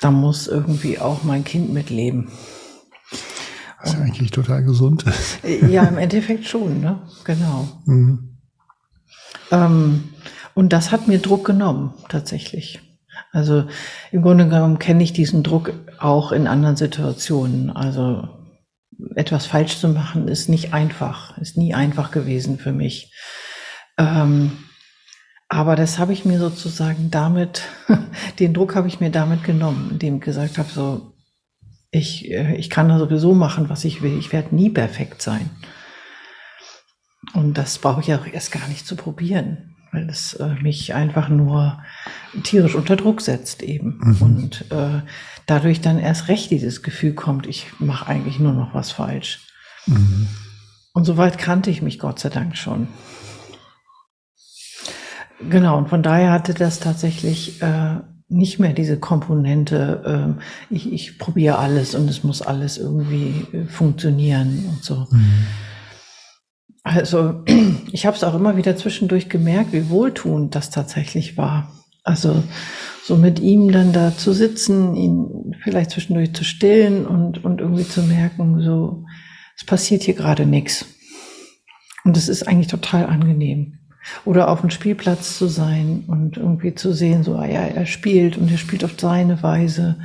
da 0.00 0.10
muss 0.10 0.46
irgendwie 0.46 0.98
auch 0.98 1.22
mein 1.24 1.44
Kind 1.44 1.72
mitleben. 1.72 2.30
Was 3.82 3.94
ja 3.94 4.00
eigentlich 4.00 4.30
total 4.30 4.62
gesund 4.62 5.04
ist. 5.04 5.44
Äh, 5.44 5.66
ja, 5.66 5.84
im 5.84 5.98
Endeffekt 5.98 6.46
schon, 6.46 6.80
ne? 6.80 7.00
Genau. 7.24 7.68
Mhm. 7.86 8.36
Ähm, 9.50 10.04
und 10.54 10.72
das 10.72 10.92
hat 10.92 11.08
mir 11.08 11.18
Druck 11.18 11.46
genommen, 11.46 11.94
tatsächlich. 12.08 12.80
Also 13.32 13.64
im 14.12 14.22
Grunde 14.22 14.48
genommen 14.48 14.78
kenne 14.78 15.02
ich 15.02 15.12
diesen 15.12 15.42
Druck 15.42 15.72
auch 15.98 16.32
in 16.32 16.46
anderen 16.46 16.76
Situationen. 16.76 17.70
Also 17.70 18.28
etwas 19.14 19.46
falsch 19.46 19.78
zu 19.78 19.88
machen 19.88 20.28
ist 20.28 20.48
nicht 20.48 20.74
einfach, 20.74 21.38
ist 21.38 21.56
nie 21.56 21.74
einfach 21.74 22.10
gewesen 22.10 22.58
für 22.58 22.72
mich. 22.72 23.14
Ähm, 23.98 24.52
aber 25.52 25.74
das 25.74 25.98
habe 25.98 26.12
ich 26.12 26.24
mir 26.24 26.38
sozusagen 26.38 27.10
damit, 27.10 27.62
den 28.38 28.54
Druck 28.54 28.76
habe 28.76 28.86
ich 28.86 29.00
mir 29.00 29.10
damit 29.10 29.42
genommen, 29.42 29.88
indem 29.90 30.16
ich 30.16 30.22
gesagt 30.22 30.58
habe, 30.58 30.70
so, 30.70 31.12
ich, 31.90 32.30
äh, 32.30 32.54
ich 32.54 32.70
kann 32.70 32.88
da 32.88 33.00
sowieso 33.00 33.34
machen, 33.34 33.68
was 33.68 33.84
ich 33.84 34.00
will. 34.00 34.16
Ich 34.16 34.32
werde 34.32 34.54
nie 34.54 34.70
perfekt 34.70 35.20
sein. 35.20 35.50
Und 37.34 37.58
das 37.58 37.78
brauche 37.78 38.00
ich 38.00 38.14
auch 38.14 38.26
erst 38.26 38.52
gar 38.52 38.68
nicht 38.68 38.86
zu 38.86 38.94
probieren, 38.94 39.74
weil 39.90 40.08
es 40.08 40.34
äh, 40.34 40.54
mich 40.62 40.94
einfach 40.94 41.28
nur 41.28 41.82
tierisch 42.44 42.76
unter 42.76 42.94
Druck 42.94 43.20
setzt 43.20 43.64
eben. 43.64 43.98
Mhm. 44.00 44.22
Und 44.22 44.70
äh, 44.70 45.02
dadurch 45.46 45.80
dann 45.80 45.98
erst 45.98 46.28
recht 46.28 46.52
dieses 46.52 46.84
Gefühl 46.84 47.14
kommt, 47.14 47.48
ich 47.48 47.66
mache 47.80 48.06
eigentlich 48.06 48.38
nur 48.38 48.52
noch 48.52 48.72
was 48.72 48.92
falsch. 48.92 49.40
Mhm. 49.86 50.28
Und 50.92 51.06
soweit 51.06 51.38
kannte 51.38 51.70
ich 51.70 51.82
mich 51.82 51.98
Gott 51.98 52.20
sei 52.20 52.28
Dank 52.28 52.56
schon. 52.56 52.86
Genau, 55.48 55.78
und 55.78 55.88
von 55.88 56.02
daher 56.02 56.32
hatte 56.32 56.54
das 56.54 56.80
tatsächlich 56.80 57.62
äh, 57.62 57.96
nicht 58.28 58.58
mehr 58.58 58.72
diese 58.72 58.98
Komponente, 58.98 60.36
äh, 60.38 60.74
ich, 60.74 60.92
ich 60.92 61.18
probiere 61.18 61.58
alles 61.58 61.94
und 61.94 62.08
es 62.08 62.22
muss 62.22 62.42
alles 62.42 62.78
irgendwie 62.78 63.46
äh, 63.52 63.64
funktionieren 63.64 64.66
und 64.68 64.84
so. 64.84 65.06
Mhm. 65.10 65.46
Also 66.82 67.42
ich 67.92 68.06
habe 68.06 68.16
es 68.16 68.24
auch 68.24 68.34
immer 68.34 68.56
wieder 68.56 68.76
zwischendurch 68.76 69.28
gemerkt, 69.28 69.72
wie 69.72 69.90
wohltuend 69.90 70.54
das 70.54 70.70
tatsächlich 70.70 71.36
war. 71.36 71.72
Also 72.04 72.42
so 73.04 73.16
mit 73.16 73.40
ihm 73.40 73.72
dann 73.72 73.92
da 73.92 74.16
zu 74.16 74.32
sitzen, 74.32 74.94
ihn 74.94 75.56
vielleicht 75.62 75.90
zwischendurch 75.90 76.34
zu 76.34 76.44
stillen 76.44 77.06
und, 77.06 77.44
und 77.44 77.60
irgendwie 77.60 77.86
zu 77.86 78.02
merken, 78.02 78.60
so, 78.60 79.04
es 79.56 79.64
passiert 79.64 80.02
hier 80.04 80.14
gerade 80.14 80.46
nichts. 80.46 80.86
Und 82.04 82.16
es 82.16 82.28
ist 82.28 82.46
eigentlich 82.48 82.68
total 82.68 83.06
angenehm. 83.06 83.78
Oder 84.24 84.48
auf 84.48 84.60
dem 84.60 84.70
Spielplatz 84.70 85.36
zu 85.36 85.46
sein 85.46 86.04
und 86.06 86.36
irgendwie 86.36 86.74
zu 86.74 86.92
sehen, 86.92 87.22
so, 87.22 87.36
ah 87.36 87.46
ja, 87.46 87.60
er 87.60 87.86
spielt 87.86 88.36
und 88.36 88.50
er 88.50 88.58
spielt 88.58 88.84
auf 88.84 88.94
seine 88.98 89.42
Weise. 89.42 89.96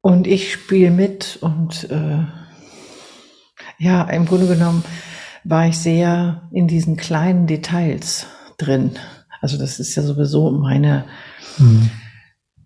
Und 0.00 0.26
ich 0.26 0.52
spiele 0.52 0.90
mit 0.90 1.38
und 1.40 1.90
äh, 1.90 2.24
ja, 3.78 4.04
im 4.04 4.26
Grunde 4.26 4.46
genommen 4.46 4.84
war 5.44 5.66
ich 5.66 5.78
sehr 5.78 6.48
in 6.52 6.68
diesen 6.68 6.96
kleinen 6.96 7.46
Details 7.46 8.26
drin. 8.58 8.92
Also 9.40 9.58
das 9.58 9.78
ist 9.78 9.94
ja 9.94 10.02
sowieso 10.02 10.50
meine, 10.50 11.04
mhm. 11.58 11.90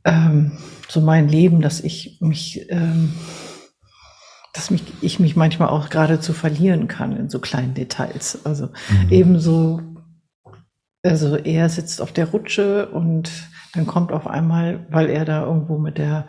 ähm, 0.05 0.53
so 0.89 1.01
mein 1.01 1.29
Leben, 1.29 1.61
dass 1.61 1.81
ich 1.81 2.19
mich 2.21 2.67
ähm, 2.71 3.15
dass 4.53 4.71
mich, 4.71 4.83
ich 5.01 5.21
mich 5.21 5.37
manchmal 5.37 5.69
auch 5.69 5.89
geradezu 5.91 6.33
verlieren 6.33 6.89
kann 6.89 7.17
in 7.17 7.31
so 7.31 7.39
kleinen 7.39 7.75
Details. 7.75 8.45
Also 8.45 8.67
mhm. 8.67 9.11
ebenso, 9.11 9.81
also 11.03 11.37
er 11.37 11.69
sitzt 11.69 12.03
auf 12.03 12.13
der 12.13 12.31
Rutsche 12.31 12.89
und 12.89 13.31
dann 13.75 13.87
kommt 13.87 14.13
auf 14.13 14.27
einmal, 14.27 14.87
weil 14.91 15.09
er 15.09 15.25
da 15.25 15.45
irgendwo 15.45 15.79
mit 15.79 15.99
der, 15.99 16.27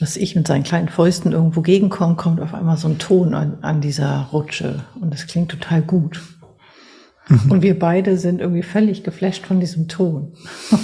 was 0.00 0.16
ich 0.16 0.34
mit 0.34 0.48
seinen 0.48 0.64
kleinen 0.64 0.88
Fäusten 0.88 1.30
irgendwo 1.30 1.60
gegenkomme, 1.60 2.16
kommt 2.16 2.40
auf 2.40 2.52
einmal 2.52 2.76
so 2.76 2.88
ein 2.88 2.98
Ton 2.98 3.34
an, 3.34 3.58
an 3.62 3.80
dieser 3.80 4.28
Rutsche 4.32 4.84
und 5.00 5.14
das 5.14 5.28
klingt 5.28 5.52
total 5.52 5.82
gut. 5.82 6.20
Mhm. 7.28 7.52
Und 7.52 7.62
wir 7.62 7.78
beide 7.78 8.18
sind 8.18 8.40
irgendwie 8.40 8.64
völlig 8.64 9.04
geflasht 9.04 9.46
von 9.46 9.60
diesem 9.60 9.86
Ton. 9.86 10.34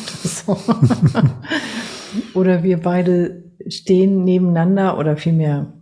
Oder 2.35 2.63
wir 2.63 2.81
beide 2.81 3.50
stehen 3.69 4.25
nebeneinander 4.25 4.99
oder 4.99 5.17
vielmehr 5.17 5.73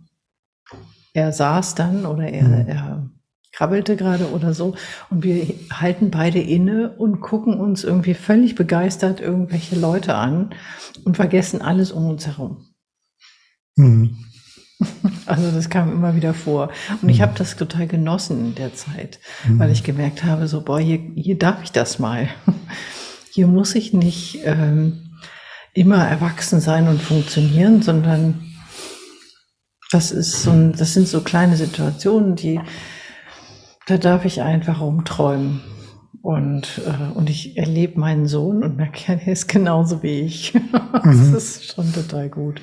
er 1.13 1.31
saß 1.31 1.75
dann 1.75 2.05
oder 2.05 2.27
er, 2.27 2.47
mhm. 2.47 2.67
er 2.67 3.09
krabbelte 3.51 3.95
gerade 3.95 4.31
oder 4.31 4.53
so 4.53 4.75
und 5.09 5.23
wir 5.23 5.47
halten 5.71 6.11
beide 6.11 6.39
inne 6.39 6.91
und 6.97 7.19
gucken 7.19 7.59
uns 7.59 7.83
irgendwie 7.83 8.13
völlig 8.13 8.55
begeistert 8.55 9.19
irgendwelche 9.19 9.75
Leute 9.75 10.15
an 10.15 10.51
und 11.03 11.15
vergessen 11.15 11.61
alles 11.61 11.91
um 11.91 12.07
uns 12.07 12.27
herum. 12.27 12.65
Mhm. 13.75 14.17
Also 15.25 15.51
das 15.51 15.69
kam 15.69 15.91
immer 15.91 16.15
wieder 16.15 16.33
vor. 16.33 16.71
Und 17.01 17.09
ich 17.09 17.17
mhm. 17.17 17.23
habe 17.23 17.37
das 17.37 17.55
total 17.55 17.85
genossen 17.85 18.39
in 18.47 18.55
der 18.55 18.73
Zeit, 18.73 19.19
mhm. 19.47 19.59
weil 19.59 19.71
ich 19.71 19.83
gemerkt 19.83 20.23
habe, 20.23 20.47
so, 20.47 20.61
boah, 20.61 20.79
hier, 20.79 20.99
hier 21.15 21.37
darf 21.37 21.61
ich 21.63 21.71
das 21.71 21.99
mal. 21.99 22.29
Hier 23.31 23.45
muss 23.45 23.75
ich 23.75 23.93
nicht 23.93 24.39
ähm, 24.43 25.08
immer 25.73 26.03
erwachsen 26.05 26.59
sein 26.59 26.87
und 26.87 27.01
funktionieren, 27.01 27.81
sondern 27.81 28.45
das 29.91 30.11
ist 30.11 30.43
so 30.43 30.51
ein, 30.51 30.73
das 30.73 30.93
sind 30.93 31.07
so 31.07 31.21
kleine 31.21 31.57
Situationen, 31.57 32.35
die, 32.35 32.59
da 33.87 33.97
darf 33.97 34.25
ich 34.25 34.41
einfach 34.41 34.81
rumträumen. 34.81 35.61
Und, 36.21 36.81
äh, 36.85 37.17
und 37.17 37.29
ich 37.29 37.57
erlebe 37.57 37.99
meinen 37.99 38.27
Sohn 38.27 38.63
und 38.63 38.75
merke, 38.75 39.13
er 39.25 39.31
ist 39.31 39.47
genauso 39.47 40.03
wie 40.03 40.21
ich. 40.21 40.53
das 40.93 41.15
mhm. 41.15 41.35
ist 41.35 41.73
schon 41.73 41.93
total 41.93 42.29
gut. 42.29 42.61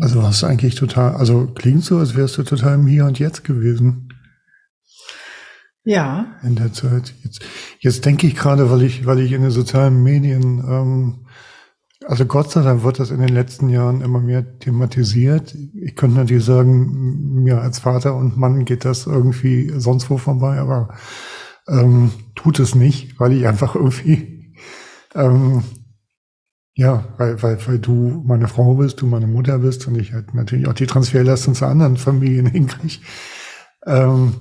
Also 0.00 0.22
hast 0.22 0.42
du 0.42 0.46
eigentlich 0.46 0.76
total, 0.76 1.14
also 1.14 1.46
klingt 1.46 1.84
so, 1.84 1.98
als 1.98 2.16
wärst 2.16 2.38
du 2.38 2.42
total 2.42 2.74
im 2.74 2.86
Hier 2.86 3.04
und 3.04 3.18
Jetzt 3.18 3.44
gewesen. 3.44 4.08
Ja. 5.84 6.26
In 6.42 6.56
der 6.56 6.72
Zeit. 6.72 7.14
Jetzt, 7.22 7.44
jetzt 7.80 8.04
denke 8.06 8.26
ich 8.26 8.34
gerade, 8.34 8.70
weil 8.70 8.82
ich, 8.82 9.04
weil 9.04 9.20
ich 9.20 9.32
in 9.32 9.42
den 9.42 9.50
sozialen 9.50 10.02
Medien, 10.02 10.64
ähm, 10.66 11.23
also 12.06 12.26
Gott 12.26 12.50
sei 12.50 12.62
Dank 12.62 12.82
wird 12.82 12.98
das 12.98 13.10
in 13.10 13.20
den 13.20 13.28
letzten 13.28 13.68
Jahren 13.68 14.00
immer 14.00 14.20
mehr 14.20 14.58
thematisiert. 14.58 15.54
Ich 15.74 15.96
könnte 15.96 16.16
natürlich 16.16 16.44
sagen, 16.44 17.42
mir 17.42 17.60
als 17.60 17.78
Vater 17.78 18.14
und 18.14 18.36
Mann 18.36 18.64
geht 18.64 18.84
das 18.84 19.06
irgendwie 19.06 19.72
sonst 19.76 20.10
wo 20.10 20.18
vorbei, 20.18 20.58
aber 20.58 20.88
ähm, 21.68 22.12
tut 22.34 22.58
es 22.58 22.74
nicht, 22.74 23.18
weil 23.18 23.32
ich 23.32 23.46
einfach 23.46 23.74
irgendwie 23.74 24.54
ähm, 25.14 25.62
ja, 26.76 27.04
weil, 27.18 27.40
weil, 27.42 27.66
weil 27.66 27.78
du 27.78 28.22
meine 28.26 28.48
Frau 28.48 28.74
bist, 28.74 29.00
du 29.00 29.06
meine 29.06 29.28
Mutter 29.28 29.58
bist 29.58 29.86
und 29.86 29.96
ich 29.96 30.12
halt 30.12 30.34
natürlich 30.34 30.66
auch 30.66 30.72
die 30.72 30.86
Transferleistung 30.86 31.54
zu 31.54 31.66
anderen 31.66 31.96
Familien 31.96 32.46
hinkriege. 32.50 32.98
Ähm, 33.86 34.34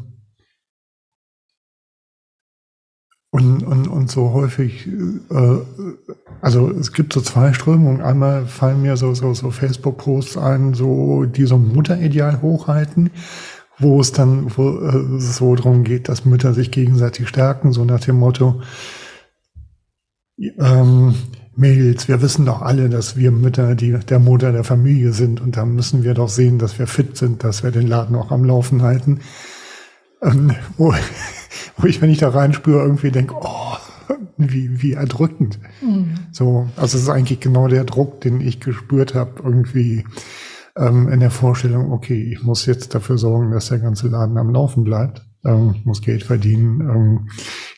und, 3.33 3.63
und, 3.63 3.87
und 3.87 4.11
so 4.11 4.31
häufig, 4.33 4.87
äh, 4.87 5.57
also 6.39 6.69
es 6.69 6.93
gibt 6.93 7.13
so 7.13 7.21
zwei 7.21 7.51
Strömungen. 7.53 7.99
Einmal 7.99 8.45
fallen 8.45 8.83
mir 8.83 8.95
so, 8.95 9.15
so, 9.15 9.33
so 9.33 9.49
Facebook-Posts 9.49 10.37
ein, 10.37 10.75
so, 10.75 11.25
die 11.25 11.45
so 11.45 11.55
ein 11.55 11.73
Mutterideal 11.73 12.43
hochhalten, 12.43 13.09
wo 13.79 13.99
es 13.99 14.11
dann 14.11 14.55
wo, 14.55 14.77
äh, 14.77 15.19
so 15.19 15.55
darum 15.55 15.83
geht, 15.83 16.09
dass 16.09 16.25
Mütter 16.25 16.53
sich 16.53 16.69
gegenseitig 16.69 17.27
stärken, 17.27 17.73
so 17.73 17.83
nach 17.85 18.01
dem 18.01 18.17
Motto, 18.17 18.61
ähm, 20.37 21.15
Mädels, 21.55 22.07
wir 22.07 22.21
wissen 22.21 22.45
doch 22.45 22.61
alle, 22.61 22.87
dass 22.87 23.17
wir 23.17 23.31
Mütter 23.31 23.73
die, 23.73 23.93
der 23.93 24.19
Mutter 24.19 24.51
der 24.51 24.63
Familie 24.63 25.11
sind 25.11 25.41
und 25.41 25.57
da 25.57 25.65
müssen 25.65 26.03
wir 26.03 26.13
doch 26.13 26.29
sehen, 26.29 26.59
dass 26.59 26.77
wir 26.77 26.85
fit 26.85 27.17
sind, 27.17 27.43
dass 27.43 27.63
wir 27.63 27.71
den 27.71 27.87
Laden 27.87 28.15
auch 28.15 28.29
am 28.29 28.43
Laufen 28.45 28.83
halten. 28.83 29.21
Ähm, 30.21 30.51
wo, 30.77 30.93
wo 31.77 31.87
ich, 31.87 32.01
wenn 32.01 32.09
ich 32.09 32.19
da 32.19 32.29
reinspüre, 32.29 32.81
irgendwie 32.81 33.11
denke, 33.11 33.35
oh, 33.39 33.77
wie, 34.37 34.81
wie 34.81 34.93
erdrückend. 34.93 35.59
Mhm. 35.81 36.15
So, 36.31 36.69
also 36.75 36.97
es 36.97 37.03
ist 37.03 37.09
eigentlich 37.09 37.39
genau 37.39 37.67
der 37.67 37.83
Druck, 37.83 38.21
den 38.21 38.41
ich 38.41 38.59
gespürt 38.59 39.15
habe, 39.15 39.41
irgendwie 39.43 40.03
ähm, 40.77 41.09
in 41.09 41.19
der 41.19 41.31
Vorstellung, 41.31 41.91
okay, 41.91 42.31
ich 42.31 42.43
muss 42.43 42.65
jetzt 42.65 42.95
dafür 42.95 43.17
sorgen, 43.17 43.51
dass 43.51 43.69
der 43.69 43.79
ganze 43.79 44.07
Laden 44.07 44.37
am 44.37 44.49
Laufen 44.49 44.83
bleibt. 44.83 45.25
Ähm, 45.45 45.75
muss 45.83 46.01
Geld 46.01 46.23
verdienen, 46.23 46.79
ähm, 46.81 47.27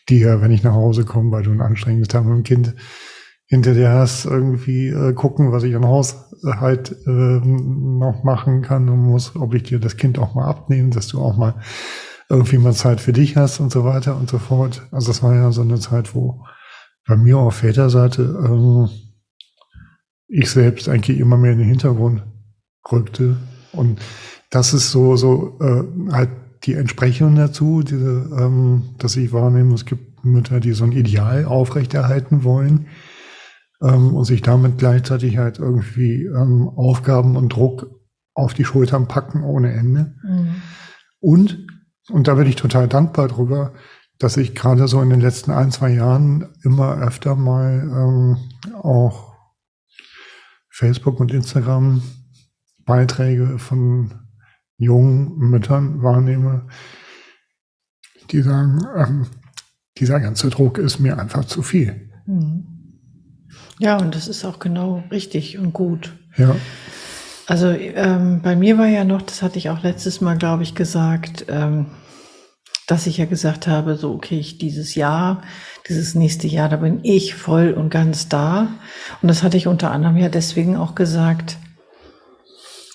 dir, 0.08 0.40
wenn 0.42 0.52
ich 0.52 0.64
nach 0.64 0.74
Hause 0.74 1.04
komme, 1.04 1.32
weil 1.32 1.44
du 1.44 1.52
ein 1.52 1.62
anstrengendes 1.62 2.10
Tag 2.10 2.24
mit 2.24 2.36
dem 2.36 2.44
Kind 2.44 2.76
hinter 3.48 3.74
dir 3.74 3.90
hast, 3.90 4.26
irgendwie 4.26 4.88
äh, 4.88 5.14
gucken, 5.14 5.52
was 5.52 5.64
ich 5.64 5.76
am 5.76 5.86
Haus 5.86 6.32
halt 6.44 6.96
äh, 7.08 7.10
noch 7.10 8.24
machen 8.24 8.62
kann 8.62 8.90
und 8.90 9.00
muss, 9.00 9.36
ob 9.36 9.54
ich 9.54 9.64
dir 9.64 9.80
das 9.80 9.98
Kind 9.98 10.20
auch 10.20 10.36
mal 10.36 10.46
abnehme, 10.46 10.90
dass 10.90 11.08
du 11.08 11.20
auch 11.20 11.38
mal 11.38 11.56
irgendwie 12.30 12.58
mal 12.58 12.74
Zeit 12.74 13.02
für 13.02 13.14
dich 13.14 13.36
hast 13.36 13.60
und 13.60 13.72
so 13.72 13.84
weiter 13.86 14.16
und 14.18 14.30
so 14.30 14.40
fort. 14.40 14.88
Also 14.92 15.08
das 15.08 15.22
war 15.22 15.36
ja 15.36 15.52
so 15.52 15.62
eine 15.62 15.80
Zeit, 15.80 16.16
wo 16.16 16.46
bei 17.08 17.16
mir 17.16 17.38
auf 17.38 17.58
Väterseite 17.58 18.22
ähm, 18.24 18.90
ich 20.28 20.50
selbst 20.50 20.90
eigentlich 20.90 21.20
immer 21.20 21.38
mehr 21.38 21.52
in 21.52 21.60
den 21.60 21.68
Hintergrund 21.68 22.24
rückte. 22.92 23.38
Und 23.72 24.00
das 24.50 24.74
ist 24.74 24.92
so, 24.92 25.16
so 25.16 25.60
äh, 25.62 26.12
halt 26.12 26.30
die 26.64 26.74
Entsprechung 26.74 27.36
dazu, 27.36 27.84
diese, 27.84 28.30
ähm, 28.40 28.96
dass 28.98 29.16
ich 29.16 29.32
wahrnehme, 29.32 29.74
es 29.76 29.86
gibt 29.86 30.26
Mütter, 30.26 30.60
die 30.60 30.72
so 30.72 30.84
ein 30.84 30.92
Ideal 30.92 31.46
aufrechterhalten 31.46 32.44
wollen 32.44 32.88
ähm, 33.82 34.16
und 34.16 34.26
sich 34.26 34.42
damit 34.42 34.80
gleichzeitig 34.80 35.38
halt 35.38 35.60
irgendwie 35.60 36.24
ähm, 36.24 36.68
Aufgaben 36.70 37.36
und 37.36 37.50
Druck 37.50 37.88
auf 38.34 38.54
die 38.54 38.66
Schultern 38.66 39.08
packen 39.08 39.44
ohne 39.44 39.74
Ende. 39.74 40.16
Mhm. 40.24 40.56
Und, 41.20 41.65
und 42.10 42.28
da 42.28 42.36
bin 42.36 42.48
ich 42.48 42.56
total 42.56 42.88
dankbar 42.88 43.28
drüber, 43.28 43.74
dass 44.18 44.38
ich 44.38 44.56
gerade 44.56 44.88
so 44.88 45.02
in 45.02 45.10
den 45.10 45.22
letzten 45.22 45.52
ein, 45.52 45.72
zwei 45.72 45.90
Jahren 45.90 46.48
immer 46.64 46.98
öfter 46.98 47.36
mal 47.36 47.82
ähm, 47.82 48.38
auch 48.82 49.36
Facebook 50.70 51.20
und 51.20 51.32
Instagram 51.32 52.02
Beiträge 52.86 53.58
von 53.60 54.14
jungen 54.78 55.38
Müttern 55.38 56.04
wahrnehme, 56.04 56.68
die 58.32 58.42
sagen, 58.42 58.86
ähm, 58.96 59.28
dieser 59.98 60.20
ganze 60.20 60.50
Druck 60.50 60.78
ist 60.78 61.00
mir 61.00 61.18
einfach 61.18 61.46
zu 61.46 61.62
viel. 61.62 62.12
Mhm. 62.26 62.66
Ja, 63.80 63.98
und 63.98 64.16
das 64.16 64.28
ist 64.28 64.46
auch 64.46 64.60
genau 64.60 65.04
richtig 65.12 65.58
und 65.58 65.74
gut. 65.74 66.16
Ja. 66.38 66.56
Also 67.48 67.70
ähm, 67.70 68.42
bei 68.42 68.56
mir 68.56 68.78
war 68.78 68.88
ja 68.88 69.04
noch, 69.04 69.22
das 69.22 69.42
hatte 69.42 69.60
ich 69.60 69.70
auch 69.70 69.84
letztes 69.84 70.20
Mal, 70.20 70.38
glaube 70.38 70.64
ich, 70.64 70.74
gesagt, 70.74 71.46
ähm, 71.48 71.88
dass 72.88 73.08
ich 73.08 73.18
ja 73.18 73.26
gesagt 73.26 73.68
habe, 73.68 73.96
so 73.96 74.14
okay, 74.14 74.40
ich 74.40 74.58
dieses 74.58 74.96
Jahr, 74.96 75.42
dieses 75.88 76.16
nächste 76.16 76.48
Jahr, 76.48 76.70
da 76.70 76.78
bin 76.78 77.00
ich 77.04 77.36
voll 77.36 77.72
und 77.72 77.90
ganz 77.90 78.30
da. 78.30 78.68
Und 79.22 79.28
das 79.28 79.44
hatte 79.44 79.58
ich 79.58 79.68
unter 79.68 79.92
anderem 79.92 80.18
ja 80.18 80.30
deswegen 80.30 80.76
auch 80.76 80.96
gesagt, 80.96 81.58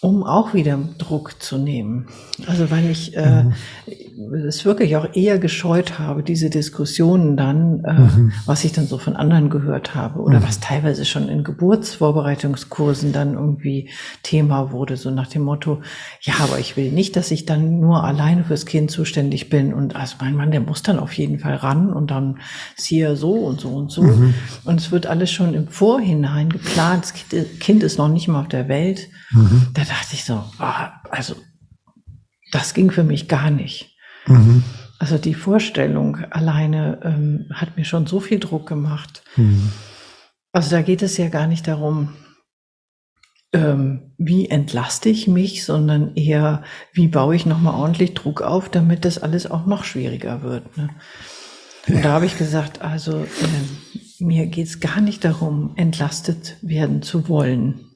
um 0.02 0.24
auch 0.24 0.54
wieder 0.54 0.78
Druck 0.96 1.42
zu 1.42 1.58
nehmen. 1.58 2.06
Also 2.46 2.70
weil 2.70 2.88
ich 2.90 3.14
äh, 3.16 3.44
mhm. 3.44 4.34
es 4.46 4.64
wirklich 4.64 4.96
auch 4.96 5.14
eher 5.14 5.38
gescheut 5.38 5.98
habe, 5.98 6.22
diese 6.22 6.48
Diskussionen 6.48 7.36
dann, 7.36 7.84
äh, 7.84 7.92
mhm. 7.92 8.32
was 8.46 8.64
ich 8.64 8.72
dann 8.72 8.86
so 8.86 8.96
von 8.96 9.14
anderen 9.14 9.50
gehört 9.50 9.94
habe 9.94 10.20
oder 10.20 10.40
mhm. 10.40 10.44
was 10.44 10.58
teilweise 10.58 11.04
schon 11.04 11.28
in 11.28 11.44
Geburtsvorbereitungskursen 11.44 13.12
dann 13.12 13.34
irgendwie 13.34 13.90
Thema 14.22 14.72
wurde, 14.72 14.96
so 14.96 15.10
nach 15.10 15.26
dem 15.26 15.42
Motto, 15.42 15.82
ja, 16.22 16.34
aber 16.40 16.58
ich 16.58 16.78
will 16.78 16.90
nicht, 16.92 17.16
dass 17.16 17.30
ich 17.30 17.44
dann 17.44 17.80
nur 17.80 18.02
alleine 18.02 18.44
fürs 18.44 18.64
Kind 18.64 18.90
zuständig 18.90 19.50
bin 19.50 19.74
und 19.74 19.96
also 19.96 20.16
mein 20.20 20.34
Mann, 20.34 20.50
der 20.50 20.60
muss 20.60 20.82
dann 20.82 20.98
auf 20.98 21.12
jeden 21.12 21.40
Fall 21.40 21.56
ran 21.56 21.92
und 21.92 22.10
dann 22.10 22.38
ist 22.74 22.86
hier 22.86 23.16
so 23.16 23.32
und 23.32 23.60
so 23.60 23.68
und 23.68 23.90
so. 23.90 24.02
Mhm. 24.02 24.32
Und 24.64 24.80
es 24.80 24.92
wird 24.92 25.06
alles 25.06 25.30
schon 25.30 25.52
im 25.52 25.68
Vorhinein 25.68 26.48
geplant. 26.48 27.04
Das 27.04 27.14
Kind 27.58 27.82
ist 27.82 27.98
noch 27.98 28.08
nicht 28.08 28.28
mal 28.28 28.40
auf 28.40 28.48
der 28.48 28.68
Welt. 28.68 29.08
Mhm. 29.32 29.68
Da 29.74 29.84
dachte 29.90 30.14
ich 30.14 30.24
so, 30.24 30.44
oh, 30.60 31.10
also 31.10 31.34
das 32.52 32.74
ging 32.74 32.90
für 32.90 33.04
mich 33.04 33.28
gar 33.28 33.50
nicht. 33.50 33.96
Mhm. 34.26 34.62
Also 34.98 35.18
die 35.18 35.34
Vorstellung 35.34 36.16
alleine 36.30 37.00
ähm, 37.02 37.46
hat 37.52 37.76
mir 37.76 37.84
schon 37.84 38.06
so 38.06 38.20
viel 38.20 38.38
Druck 38.38 38.68
gemacht. 38.68 39.22
Mhm. 39.36 39.72
Also 40.52 40.70
da 40.70 40.82
geht 40.82 41.02
es 41.02 41.16
ja 41.16 41.28
gar 41.28 41.46
nicht 41.46 41.66
darum, 41.66 42.12
ähm, 43.52 44.12
wie 44.18 44.48
entlaste 44.48 45.08
ich 45.08 45.26
mich, 45.26 45.64
sondern 45.64 46.14
eher, 46.14 46.62
wie 46.92 47.08
baue 47.08 47.34
ich 47.34 47.46
nochmal 47.46 47.74
ordentlich 47.74 48.14
Druck 48.14 48.42
auf, 48.42 48.68
damit 48.68 49.04
das 49.04 49.18
alles 49.18 49.50
auch 49.50 49.66
noch 49.66 49.84
schwieriger 49.84 50.42
wird. 50.42 50.76
Ne? 50.76 50.90
Und 51.88 51.96
ja. 51.96 52.02
da 52.02 52.12
habe 52.12 52.26
ich 52.26 52.38
gesagt, 52.38 52.82
also 52.82 53.24
äh, 53.24 54.22
mir 54.22 54.46
geht 54.46 54.66
es 54.66 54.80
gar 54.80 55.00
nicht 55.00 55.24
darum, 55.24 55.72
entlastet 55.76 56.56
werden 56.62 57.02
zu 57.02 57.28
wollen 57.28 57.89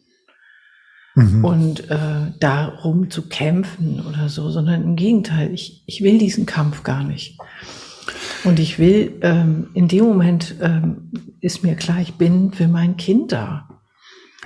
mhm. 1.15 1.45
und 1.45 1.91
äh, 1.91 2.33
darum 2.41 3.11
zu 3.11 3.29
kämpfen 3.29 4.01
oder 4.09 4.29
so, 4.29 4.51
sondern 4.51 4.83
im 4.83 4.97
Gegenteil, 4.97 5.53
ich, 5.53 5.83
ich 5.87 6.03
will 6.03 6.19
diesen 6.19 6.47
Kampf 6.47 6.83
gar 6.83 7.05
nicht. 7.05 7.39
Und 8.45 8.59
ich 8.59 8.79
will, 8.79 9.19
ähm, 9.23 9.69
in 9.75 9.89
dem 9.89 10.05
Moment 10.05 10.57
ähm, 10.61 11.11
ist 11.41 11.63
mir 11.63 11.75
klar, 11.77 12.01
ich 12.01 12.15
bin 12.15 12.53
für 12.53 12.69
mein 12.69 12.97
Kind 12.97 13.33
da. 13.33 13.69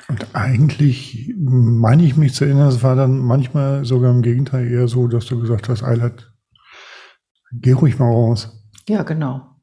Und 0.08 0.34
eigentlich 0.34 1.34
meine 1.36 2.04
ich 2.04 2.16
mich 2.16 2.32
zu 2.32 2.44
erinnern, 2.44 2.68
es 2.68 2.82
war 2.82 2.96
dann 2.96 3.18
manchmal 3.18 3.84
sogar 3.84 4.10
im 4.10 4.22
Gegenteil 4.22 4.66
eher 4.66 4.88
so, 4.88 5.06
dass 5.06 5.26
du 5.26 5.38
gesagt 5.38 5.68
hast, 5.68 5.82
Eilert, 5.82 6.32
geh 7.52 7.72
ruhig 7.72 7.98
mal 7.98 8.10
raus. 8.10 8.50
Ja, 8.88 9.02
genau. 9.02 9.57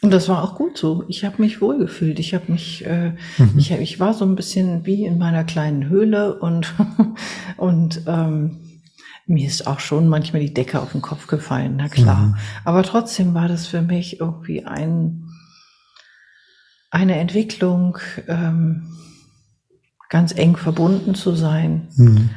Und 0.00 0.12
das 0.12 0.28
war 0.28 0.44
auch 0.44 0.54
gut 0.54 0.78
so. 0.78 1.04
Ich 1.08 1.24
habe 1.24 1.42
mich 1.42 1.60
wohlgefühlt. 1.60 2.20
Ich 2.20 2.32
habe 2.32 2.52
mich, 2.52 2.86
äh, 2.86 3.10
mhm. 3.36 3.54
ich, 3.56 3.72
ich 3.72 3.98
war 3.98 4.14
so 4.14 4.24
ein 4.24 4.36
bisschen 4.36 4.86
wie 4.86 5.04
in 5.04 5.18
meiner 5.18 5.42
kleinen 5.44 5.88
Höhle 5.88 6.38
und 6.38 6.74
und 7.56 8.02
ähm, 8.06 8.60
mir 9.28 9.46
ist 9.46 9.66
auch 9.66 9.80
schon 9.80 10.08
manchmal 10.08 10.40
die 10.40 10.54
Decke 10.54 10.80
auf 10.80 10.92
den 10.92 11.02
Kopf 11.02 11.26
gefallen, 11.26 11.74
na 11.76 11.88
klar. 11.88 12.28
Mhm. 12.28 12.36
Aber 12.64 12.82
trotzdem 12.82 13.34
war 13.34 13.46
das 13.46 13.66
für 13.66 13.82
mich 13.82 14.20
irgendwie 14.20 14.64
ein, 14.64 15.28
eine 16.90 17.16
Entwicklung, 17.16 17.98
ähm, 18.26 18.96
ganz 20.08 20.32
eng 20.32 20.56
verbunden 20.56 21.14
zu 21.14 21.34
sein. 21.34 21.88
Mhm. 21.96 22.30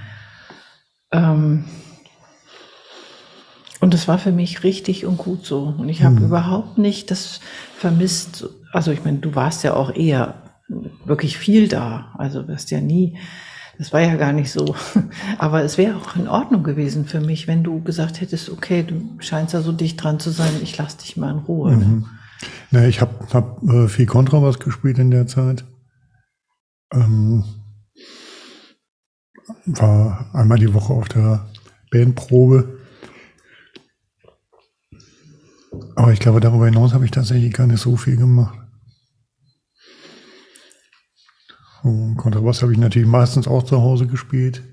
Ähm, 1.11 1.65
und 3.81 3.95
das 3.95 4.07
war 4.07 4.19
für 4.19 4.31
mich 4.31 4.63
richtig 4.63 5.05
und 5.07 5.17
gut 5.17 5.43
so. 5.43 5.73
Und 5.77 5.89
ich 5.89 6.03
habe 6.03 6.15
mhm. 6.15 6.25
überhaupt 6.25 6.77
nicht 6.77 7.09
das 7.09 7.41
vermisst. 7.75 8.47
Also 8.71 8.91
ich 8.91 9.03
meine, 9.03 9.17
du 9.17 9.33
warst 9.33 9.63
ja 9.63 9.73
auch 9.73 9.93
eher 9.93 10.35
wirklich 11.03 11.37
viel 11.37 11.67
da. 11.67 12.13
Also 12.17 12.47
wirst 12.47 12.69
ja 12.69 12.79
nie, 12.79 13.17
das 13.79 13.91
war 13.91 14.01
ja 14.01 14.15
gar 14.15 14.33
nicht 14.33 14.51
so. 14.51 14.75
Aber 15.39 15.63
es 15.63 15.79
wäre 15.79 15.97
auch 15.97 16.15
in 16.15 16.27
Ordnung 16.27 16.61
gewesen 16.61 17.05
für 17.05 17.21
mich, 17.21 17.47
wenn 17.47 17.63
du 17.63 17.81
gesagt 17.81 18.21
hättest, 18.21 18.51
okay, 18.51 18.83
du 18.83 19.01
scheinst 19.17 19.55
ja 19.55 19.61
so 19.61 19.71
dicht 19.71 20.01
dran 20.01 20.19
zu 20.19 20.29
sein, 20.29 20.53
ich 20.61 20.77
lass 20.77 20.97
dich 20.97 21.17
mal 21.17 21.31
in 21.31 21.39
Ruhe. 21.39 21.75
Mhm. 21.75 22.05
Ja, 22.69 22.85
ich 22.85 23.01
habe 23.01 23.15
hab, 23.33 23.63
äh, 23.63 23.87
viel 23.87 24.05
Kontrabass 24.05 24.59
gespielt 24.59 24.99
in 24.99 25.09
der 25.09 25.25
Zeit. 25.25 25.65
Ähm, 26.93 27.45
war 29.65 30.29
einmal 30.33 30.59
die 30.59 30.73
Woche 30.75 30.93
auf 30.93 31.09
der 31.09 31.47
Bandprobe 31.91 32.80
Aber 35.95 36.11
ich 36.11 36.19
glaube, 36.19 36.39
darüber 36.39 36.65
hinaus 36.65 36.93
habe 36.93 37.05
ich 37.05 37.11
tatsächlich 37.11 37.53
gar 37.53 37.67
nicht 37.67 37.81
so 37.81 37.95
viel 37.95 38.17
gemacht. 38.17 38.57
Und 41.83 42.17
Kontrabass 42.17 42.61
habe 42.61 42.73
ich 42.73 42.77
natürlich 42.77 43.07
meistens 43.07 43.47
auch 43.47 43.63
zu 43.63 43.81
Hause 43.81 44.07
gespielt. 44.07 44.63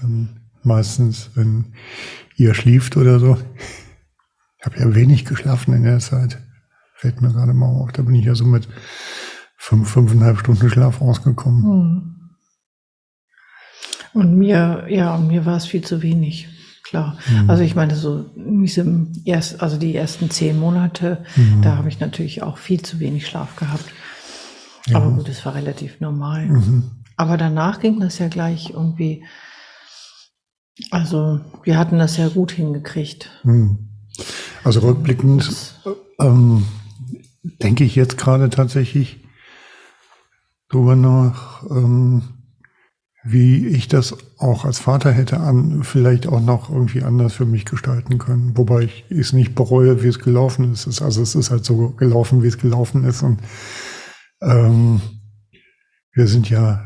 Dann 0.00 0.40
meistens, 0.62 1.30
wenn 1.34 1.74
ihr 2.36 2.54
schlieft 2.54 2.96
oder 2.96 3.18
so. 3.18 3.38
Ich 4.58 4.66
habe 4.66 4.78
ja 4.78 4.94
wenig 4.94 5.24
geschlafen 5.24 5.74
in 5.74 5.82
der 5.84 5.98
Zeit. 5.98 6.40
Fällt 6.94 7.20
mir 7.20 7.32
gerade 7.32 7.54
mal 7.54 7.66
auf. 7.66 7.92
Da 7.92 8.02
bin 8.02 8.14
ich 8.14 8.24
ja 8.24 8.34
so 8.34 8.44
mit 8.44 8.68
fünf, 9.56 9.90
fünfeinhalb 9.90 10.38
Stunden 10.38 10.70
Schlaf 10.70 11.00
rausgekommen. 11.00 11.64
Hm. 11.64 12.10
Und 14.14 14.38
mir, 14.38 14.86
ja, 14.88 15.18
mir 15.18 15.44
war 15.44 15.56
es 15.56 15.66
viel 15.66 15.82
zu 15.82 16.00
wenig 16.02 16.48
klar. 16.84 17.18
Mhm. 17.28 17.50
Also 17.50 17.62
ich 17.62 17.74
meine, 17.74 17.96
so 17.96 18.24
diesem 18.36 19.12
erst, 19.24 19.60
also 19.62 19.76
die 19.76 19.96
ersten 19.96 20.30
zehn 20.30 20.58
Monate, 20.58 21.24
mhm. 21.34 21.62
da 21.62 21.76
habe 21.76 21.88
ich 21.88 21.98
natürlich 21.98 22.42
auch 22.42 22.58
viel 22.58 22.82
zu 22.82 23.00
wenig 23.00 23.26
Schlaf 23.26 23.56
gehabt. 23.56 23.84
Ja. 24.86 24.98
Aber 24.98 25.10
gut, 25.10 25.28
das 25.28 25.44
war 25.44 25.54
relativ 25.54 26.00
normal. 26.00 26.46
Mhm. 26.46 26.90
Aber 27.16 27.36
danach 27.36 27.80
ging 27.80 28.00
das 28.00 28.18
ja 28.18 28.28
gleich 28.28 28.70
irgendwie. 28.70 29.24
Also 30.90 31.40
wir 31.62 31.78
hatten 31.78 31.98
das 31.98 32.16
ja 32.16 32.28
gut 32.28 32.52
hingekriegt. 32.52 33.30
Mhm. 33.44 33.88
Also 34.62 34.80
rückblickend 34.80 35.74
ähm, 36.20 36.66
denke 37.62 37.84
ich 37.84 37.94
jetzt 37.94 38.18
gerade 38.18 38.50
tatsächlich 38.50 39.20
drüber 40.68 40.96
nach. 40.96 41.62
Ähm, 41.70 42.33
wie 43.26 43.66
ich 43.68 43.88
das 43.88 44.14
auch 44.38 44.66
als 44.66 44.78
Vater 44.78 45.10
hätte 45.10 45.40
an, 45.40 45.82
vielleicht 45.82 46.26
auch 46.26 46.40
noch 46.40 46.68
irgendwie 46.68 47.02
anders 47.02 47.32
für 47.32 47.46
mich 47.46 47.64
gestalten 47.64 48.18
können. 48.18 48.56
Wobei 48.56 48.82
ich 48.82 49.04
es 49.08 49.32
nicht 49.32 49.54
bereue, 49.54 50.02
wie 50.02 50.08
es 50.08 50.18
gelaufen 50.18 50.72
ist. 50.72 51.00
Also 51.00 51.22
es 51.22 51.34
ist 51.34 51.50
halt 51.50 51.64
so 51.64 51.90
gelaufen, 51.90 52.42
wie 52.42 52.48
es 52.48 52.58
gelaufen 52.58 53.04
ist. 53.04 53.22
Und 53.22 53.40
ähm, 54.42 55.00
wir 56.12 56.26
sind 56.26 56.50
ja 56.50 56.84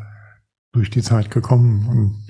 durch 0.72 0.90
die 0.90 1.02
Zeit 1.02 1.32
gekommen 1.32 1.88
und 1.88 2.28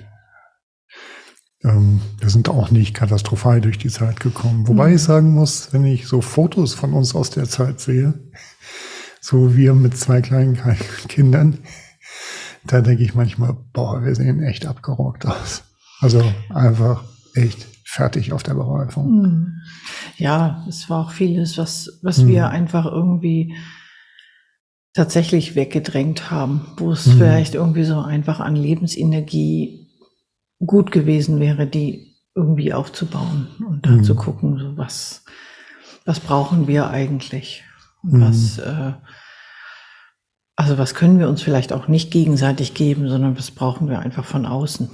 ähm, 1.63 2.01
wir 2.19 2.29
sind 2.29 2.49
auch 2.49 2.71
nicht 2.71 2.95
katastrophal 2.95 3.61
durch 3.61 3.77
die 3.77 3.89
Zeit 3.89 4.19
gekommen. 4.19 4.67
Wobei 4.67 4.89
mhm. 4.89 4.95
ich 4.95 5.03
sagen 5.03 5.31
muss, 5.31 5.71
wenn 5.71 5.85
ich 5.85 6.07
so 6.07 6.21
Fotos 6.21 6.73
von 6.73 6.93
uns 6.93 7.13
aus 7.13 7.29
der 7.29 7.47
Zeit 7.47 7.79
sehe, 7.79 8.15
so 9.21 9.55
wir 9.55 9.75
mit 9.75 9.95
zwei 9.95 10.21
kleinen 10.21 10.57
Kindern, 11.07 11.59
da 12.69 12.81
denke 12.81 13.03
ich 13.03 13.15
manchmal, 13.15 13.57
boah, 13.73 14.03
wir 14.03 14.13
sehen 14.13 14.43
echt 14.43 14.67
abgerockt 14.67 15.25
aus. 15.25 15.63
Also 16.01 16.23
einfach 16.53 17.03
echt 17.33 17.67
fertig 17.83 18.31
auf 18.31 18.43
der 18.43 18.53
Bereifung. 18.53 19.05
Hm. 19.05 19.53
Ja, 20.17 20.65
es 20.69 20.89
war 20.89 21.05
auch 21.05 21.11
vieles, 21.11 21.57
was, 21.57 21.99
was 22.03 22.19
hm. 22.19 22.27
wir 22.27 22.49
einfach 22.49 22.85
irgendwie 22.85 23.55
tatsächlich 24.93 25.55
weggedrängt 25.55 26.29
haben, 26.29 26.67
wo 26.77 26.91
es 26.91 27.05
hm. 27.05 27.13
vielleicht 27.13 27.55
irgendwie 27.55 27.85
so 27.85 27.99
einfach 28.01 28.39
an 28.39 28.55
Lebensenergie 28.55 29.87
gut 30.63 30.91
gewesen 30.91 31.39
wäre, 31.39 31.65
die 31.65 32.17
irgendwie 32.35 32.73
aufzubauen 32.73 33.47
und 33.67 33.85
dann 33.85 34.03
zu 34.03 34.13
hm. 34.13 34.19
gucken, 34.19 34.59
so 34.59 34.77
was, 34.77 35.25
was 36.05 36.19
brauchen 36.19 36.67
wir 36.67 36.91
eigentlich 36.91 37.63
und 38.03 38.13
hm. 38.13 38.21
was, 38.21 38.59
äh, 38.59 38.93
also 40.59 40.77
was 40.77 40.93
können 40.93 41.19
wir 41.19 41.29
uns 41.29 41.41
vielleicht 41.41 41.71
auch 41.71 41.87
nicht 41.87 42.11
gegenseitig 42.11 42.73
geben, 42.73 43.07
sondern 43.07 43.37
was 43.37 43.49
brauchen 43.49 43.89
wir 43.89 43.99
einfach 43.99 44.25
von 44.25 44.45
außen. 44.45 44.89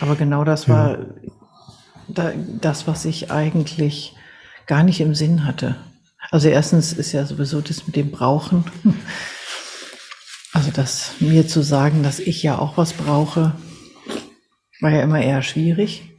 Aber 0.00 0.16
genau 0.16 0.42
das 0.42 0.68
war 0.68 0.98
ja. 2.08 2.32
das, 2.60 2.88
was 2.88 3.04
ich 3.04 3.30
eigentlich 3.30 4.16
gar 4.66 4.82
nicht 4.82 5.00
im 5.00 5.14
Sinn 5.14 5.44
hatte. 5.44 5.76
Also 6.32 6.48
erstens 6.48 6.92
ist 6.92 7.12
ja 7.12 7.24
sowieso 7.24 7.60
das 7.60 7.86
mit 7.86 7.94
dem 7.94 8.10
Brauchen. 8.10 8.64
Also 10.52 10.70
das 10.70 11.10
mir 11.20 11.46
zu 11.46 11.60
sagen, 11.60 12.02
dass 12.02 12.18
ich 12.18 12.42
ja 12.42 12.58
auch 12.58 12.78
was 12.78 12.94
brauche, 12.94 13.52
war 14.80 14.90
ja 14.90 15.02
immer 15.02 15.20
eher 15.20 15.42
schwierig. 15.42 16.15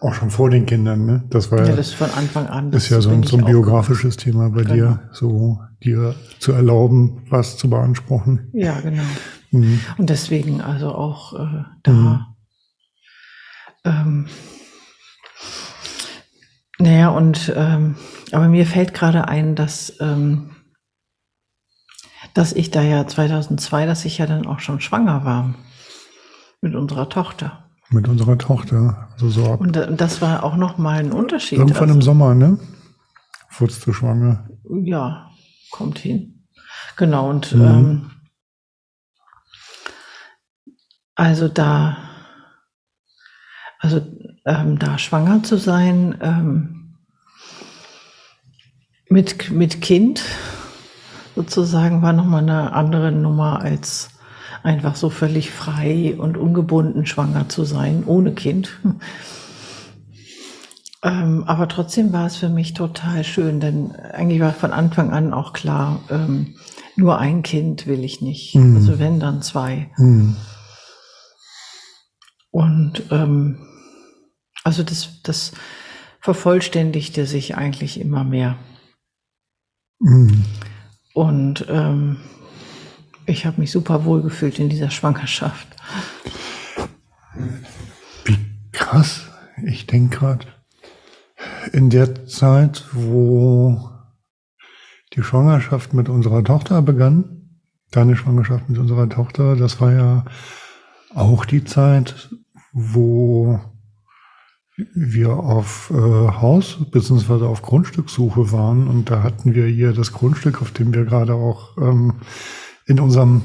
Auch 0.00 0.14
schon 0.14 0.30
vor 0.30 0.48
den 0.50 0.64
Kindern, 0.66 1.06
ne? 1.06 1.24
Das 1.28 1.50
war 1.50 1.66
ja, 1.66 1.74
das 1.74 1.92
von 1.92 2.10
Anfang 2.10 2.46
an. 2.46 2.70
Das 2.70 2.84
ist 2.84 2.90
ja 2.90 3.00
so 3.00 3.10
ein, 3.10 3.24
so 3.24 3.36
ein 3.36 3.44
biografisches 3.44 4.16
Thema 4.16 4.50
bei 4.50 4.62
genau. 4.62 4.74
dir, 4.74 5.10
so 5.12 5.60
dir 5.82 6.14
zu 6.38 6.52
erlauben, 6.52 7.24
was 7.30 7.56
zu 7.56 7.68
beanspruchen. 7.68 8.48
Ja, 8.52 8.80
genau. 8.80 9.02
Mhm. 9.50 9.80
Und 9.96 10.10
deswegen 10.10 10.60
also 10.60 10.92
auch 10.92 11.34
äh, 11.34 11.64
da. 11.82 11.92
Mhm. 11.92 12.26
Ähm, 13.84 14.26
naja, 16.78 17.08
und 17.08 17.52
ähm, 17.56 17.96
aber 18.30 18.48
mir 18.48 18.66
fällt 18.66 18.94
gerade 18.94 19.26
ein, 19.26 19.56
dass 19.56 19.94
ähm, 20.00 20.50
dass 22.34 22.52
ich 22.52 22.70
da 22.70 22.82
ja 22.82 23.04
2002, 23.06 23.86
dass 23.86 24.04
ich 24.04 24.18
ja 24.18 24.26
dann 24.26 24.46
auch 24.46 24.60
schon 24.60 24.80
schwanger 24.80 25.24
war 25.24 25.54
mit 26.60 26.76
unserer 26.76 27.08
Tochter. 27.08 27.67
Mit 27.90 28.06
unserer 28.06 28.36
Tochter. 28.36 29.08
Also 29.12 29.30
so 29.30 29.52
ab 29.52 29.60
und 29.60 29.72
das 29.72 30.20
war 30.20 30.44
auch 30.44 30.56
nochmal 30.56 31.00
ein 31.00 31.12
Unterschied. 31.12 31.58
Irgendwann 31.58 31.84
also, 31.84 31.94
im 31.94 32.02
Sommer, 32.02 32.34
ne? 32.34 32.58
Wurdest 33.58 33.86
du 33.86 33.92
schwanger? 33.92 34.48
Ja, 34.84 35.30
kommt 35.70 35.98
hin. 35.98 36.46
Genau, 36.96 37.30
und 37.30 37.54
mhm. 37.54 37.62
ähm, 37.62 38.10
also 41.14 41.48
da, 41.48 41.96
also 43.78 44.06
ähm, 44.44 44.78
da 44.78 44.98
schwanger 44.98 45.42
zu 45.42 45.56
sein 45.56 46.18
ähm, 46.20 46.96
mit, 49.08 49.50
mit 49.50 49.80
Kind 49.80 50.22
sozusagen 51.34 52.02
war 52.02 52.12
nochmal 52.12 52.42
eine 52.42 52.72
andere 52.72 53.12
Nummer 53.12 53.62
als 53.62 54.10
einfach 54.62 54.96
so 54.96 55.10
völlig 55.10 55.50
frei 55.50 56.16
und 56.18 56.36
ungebunden 56.36 57.06
schwanger 57.06 57.48
zu 57.48 57.64
sein, 57.64 58.04
ohne 58.06 58.32
Kind. 58.32 58.70
Ähm, 61.02 61.44
aber 61.46 61.68
trotzdem 61.68 62.12
war 62.12 62.26
es 62.26 62.36
für 62.36 62.48
mich 62.48 62.74
total 62.74 63.22
schön, 63.22 63.60
denn 63.60 63.92
eigentlich 63.94 64.40
war 64.40 64.52
von 64.52 64.72
Anfang 64.72 65.12
an 65.12 65.32
auch 65.32 65.52
klar, 65.52 66.00
ähm, 66.10 66.56
nur 66.96 67.18
ein 67.18 67.42
Kind 67.44 67.86
will 67.86 68.02
ich 68.02 68.20
nicht. 68.20 68.56
Mhm. 68.56 68.76
Also 68.76 68.98
wenn, 68.98 69.20
dann 69.20 69.40
zwei. 69.40 69.90
Mhm. 69.96 70.36
Und 72.50 73.04
ähm, 73.12 73.64
also 74.64 74.82
das, 74.82 75.22
das 75.22 75.52
vervollständigte 76.20 77.26
sich 77.26 77.56
eigentlich 77.56 78.00
immer 78.00 78.24
mehr. 78.24 78.58
Mhm. 80.00 80.44
Und 81.14 81.64
ähm, 81.68 82.16
ich 83.28 83.44
habe 83.44 83.60
mich 83.60 83.70
super 83.70 84.04
wohl 84.04 84.22
gefühlt 84.22 84.58
in 84.58 84.68
dieser 84.68 84.90
Schwangerschaft. 84.90 85.68
Wie 88.24 88.38
krass. 88.72 89.26
Ich 89.64 89.86
denke 89.86 90.18
gerade, 90.18 90.46
in 91.72 91.90
der 91.90 92.26
Zeit, 92.26 92.86
wo 92.92 93.90
die 95.14 95.22
Schwangerschaft 95.22 95.92
mit 95.94 96.08
unserer 96.08 96.42
Tochter 96.42 96.80
begann, 96.80 97.60
deine 97.90 98.16
Schwangerschaft 98.16 98.68
mit 98.68 98.78
unserer 98.78 99.08
Tochter, 99.08 99.56
das 99.56 99.80
war 99.80 99.92
ja 99.92 100.24
auch 101.14 101.44
die 101.44 101.64
Zeit, 101.64 102.30
wo 102.72 103.60
wir 104.94 105.32
auf 105.32 105.90
äh, 105.92 105.94
Haus- 105.96 106.78
bzw. 106.90 107.44
auf 107.44 107.62
Grundstückssuche 107.62 108.52
waren 108.52 108.86
und 108.86 109.10
da 109.10 109.22
hatten 109.22 109.54
wir 109.54 109.66
hier 109.66 109.92
das 109.92 110.12
Grundstück, 110.12 110.62
auf 110.62 110.70
dem 110.70 110.94
wir 110.94 111.04
gerade 111.04 111.34
auch 111.34 111.76
ähm, 111.78 112.20
in 112.88 112.98
unserem 112.98 113.42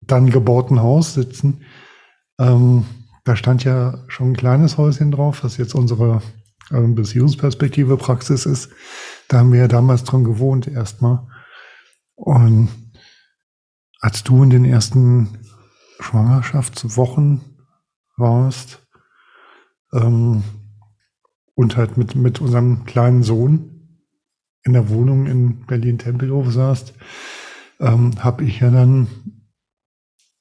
dann 0.00 0.30
gebauten 0.30 0.80
Haus 0.80 1.14
sitzen. 1.14 1.64
Ähm, 2.38 2.86
da 3.24 3.36
stand 3.36 3.64
ja 3.64 3.98
schon 4.08 4.30
ein 4.30 4.36
kleines 4.36 4.78
Häuschen 4.78 5.10
drauf, 5.10 5.44
was 5.44 5.58
jetzt 5.58 5.74
unsere 5.74 6.22
äh, 6.70 6.80
Beziehungsperspektive 6.80 7.96
Praxis 7.96 8.46
ist. 8.46 8.70
Da 9.28 9.38
haben 9.38 9.52
wir 9.52 9.60
ja 9.60 9.68
damals 9.68 10.04
dran 10.04 10.24
gewohnt 10.24 10.66
erstmal. 10.66 11.26
Und 12.14 12.70
als 14.00 14.24
du 14.24 14.42
in 14.42 14.50
den 14.50 14.64
ersten 14.64 15.38
Schwangerschaftswochen 16.00 17.40
warst 18.16 18.86
ähm, 19.92 20.44
und 21.54 21.76
halt 21.76 21.96
mit, 21.96 22.14
mit 22.14 22.40
unserem 22.40 22.84
kleinen 22.84 23.24
Sohn 23.24 24.04
in 24.62 24.72
der 24.72 24.88
Wohnung 24.88 25.26
in 25.26 25.66
Berlin-Tempelhof 25.66 26.52
saßt, 26.52 26.94
ähm, 27.80 28.12
habe 28.22 28.44
ich 28.44 28.60
ja 28.60 28.70
dann 28.70 29.08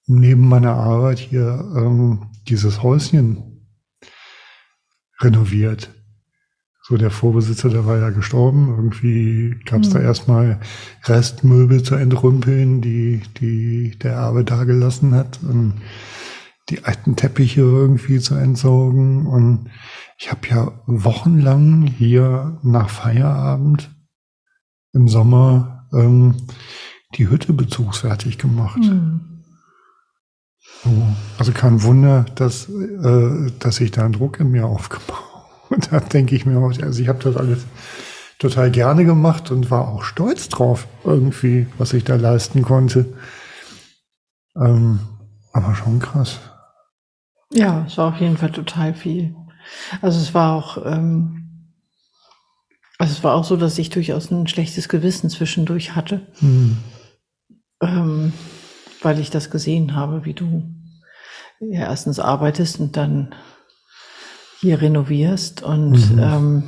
neben 0.07 0.47
meiner 0.47 0.73
Arbeit 0.73 1.19
hier 1.19 1.71
ähm, 1.75 2.27
dieses 2.47 2.81
Häuschen 2.81 3.67
renoviert. 5.19 5.93
So 6.83 6.95
der 6.95 7.11
Vorbesitzer, 7.11 7.69
der 7.69 7.85
war 7.85 7.97
ja 7.97 8.11
gestorben. 8.11 8.69
Irgendwie 8.69 9.59
gab 9.65 9.81
es 9.81 9.89
mhm. 9.89 9.93
da 9.93 9.99
erstmal 9.99 10.59
Restmöbel 11.03 11.83
zu 11.83 11.95
entrümpeln, 11.95 12.81
die, 12.81 13.21
die 13.41 13.97
der 13.99 14.13
Erbe 14.13 14.45
da 14.45 14.63
gelassen 14.63 15.13
hat. 15.13 15.39
Und 15.43 15.81
die 16.69 16.85
alten 16.85 17.17
Teppiche 17.17 17.61
irgendwie 17.61 18.19
zu 18.19 18.35
entsorgen. 18.35 19.25
Und 19.25 19.69
ich 20.17 20.31
habe 20.31 20.47
ja 20.49 20.71
wochenlang 20.85 21.83
hier 21.87 22.57
nach 22.63 22.89
Feierabend 22.89 23.93
im 24.93 25.09
Sommer 25.09 25.87
ähm, 25.93 26.35
die 27.15 27.29
Hütte 27.29 27.53
bezugsfertig 27.53 28.37
gemacht. 28.37 28.79
Mhm. 28.79 29.41
Also 31.37 31.53
kein 31.53 31.81
Wunder, 31.83 32.25
dass, 32.35 32.69
äh, 32.69 33.51
dass 33.59 33.77
sich 33.77 33.91
da 33.91 34.05
ein 34.05 34.13
Druck 34.13 34.39
in 34.39 34.51
mir 34.51 34.65
aufgebaut 34.65 35.27
da 35.91 35.99
denke 35.99 36.35
ich 36.35 36.45
mir 36.45 36.57
auch, 36.59 36.71
also 36.81 37.01
ich 37.01 37.07
habe 37.07 37.23
das 37.23 37.37
alles 37.37 37.65
total 38.39 38.71
gerne 38.71 39.05
gemacht 39.05 39.51
und 39.51 39.71
war 39.71 39.87
auch 39.87 40.03
stolz 40.03 40.49
drauf, 40.49 40.87
irgendwie, 41.03 41.67
was 41.77 41.93
ich 41.93 42.03
da 42.03 42.15
leisten 42.15 42.61
konnte. 42.61 43.13
Ähm, 44.55 44.99
aber 45.53 45.75
schon 45.75 45.99
krass. 45.99 46.39
Ja, 47.51 47.85
es 47.87 47.97
war 47.97 48.13
auf 48.13 48.19
jeden 48.19 48.37
Fall 48.37 48.51
total 48.51 48.93
viel. 48.93 49.35
Also 50.01 50.19
es 50.19 50.33
war 50.33 50.55
auch, 50.55 50.85
ähm, 50.85 51.73
also 52.99 53.13
es 53.13 53.23
war 53.23 53.35
auch 53.35 53.43
so, 53.43 53.57
dass 53.57 53.77
ich 53.77 53.89
durchaus 53.89 54.31
ein 54.31 54.47
schlechtes 54.47 54.89
Gewissen 54.89 55.29
zwischendurch 55.29 55.95
hatte, 55.95 56.27
hm. 56.39 56.77
Ähm, 57.81 58.33
weil 59.01 59.19
ich 59.19 59.29
das 59.29 59.49
gesehen 59.49 59.95
habe, 59.95 60.25
wie 60.25 60.33
du 60.33 60.63
ja 61.59 61.81
erstens 61.81 62.19
arbeitest 62.19 62.79
und 62.79 62.97
dann 62.97 63.33
hier 64.59 64.81
renovierst 64.81 65.63
und 65.63 66.15
mhm. 66.15 66.19
ähm, 66.19 66.63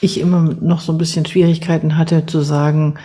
ich 0.00 0.20
immer 0.20 0.42
noch 0.42 0.80
so 0.80 0.92
ein 0.92 0.98
bisschen 0.98 1.26
Schwierigkeiten 1.26 1.96
hatte 1.96 2.26
zu 2.26 2.40
sagen, 2.40 2.98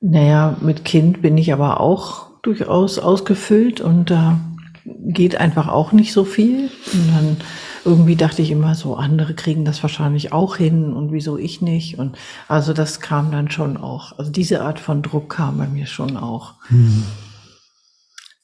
naja, 0.00 0.56
mit 0.60 0.84
Kind 0.84 1.22
bin 1.22 1.38
ich 1.38 1.52
aber 1.52 1.80
auch 1.80 2.40
durchaus 2.42 2.98
ausgefüllt 2.98 3.80
und 3.80 4.10
da 4.10 4.40
geht 4.84 5.36
einfach 5.36 5.68
auch 5.68 5.92
nicht 5.92 6.12
so 6.12 6.24
viel. 6.24 6.70
Und 6.92 7.08
dann 7.14 7.36
irgendwie 7.84 8.16
dachte 8.16 8.42
ich 8.42 8.50
immer 8.50 8.74
so, 8.74 8.96
andere 8.96 9.34
kriegen 9.34 9.64
das 9.64 9.82
wahrscheinlich 9.82 10.32
auch 10.32 10.56
hin 10.56 10.92
und 10.92 11.12
wieso 11.12 11.36
ich 11.36 11.62
nicht. 11.62 11.98
Und 11.98 12.16
also 12.48 12.72
das 12.72 13.00
kam 13.00 13.32
dann 13.32 13.50
schon 13.50 13.76
auch. 13.76 14.18
Also 14.18 14.30
diese 14.30 14.62
Art 14.62 14.80
von 14.80 15.02
Druck 15.02 15.30
kam 15.30 15.58
bei 15.58 15.66
mir 15.66 15.86
schon 15.86 16.16
auch. 16.16 16.54
Mhm. 16.70 17.04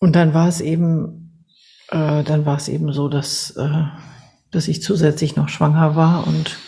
Und 0.01 0.17
dann 0.17 0.35
war 0.35 0.49
es 0.49 0.61
eben 0.61 1.29
äh, 1.91 2.23
dann 2.23 2.47
war 2.47 2.57
es 2.57 2.69
eben 2.69 2.93
so, 2.93 3.09
dass, 3.09 3.51
äh, 3.53 3.85
dass 4.51 4.69
ich 4.69 4.83
zusätzlich 4.83 5.37
noch 5.37 5.49
schwanger 5.49 5.97
war 5.97 6.27
und 6.27 6.59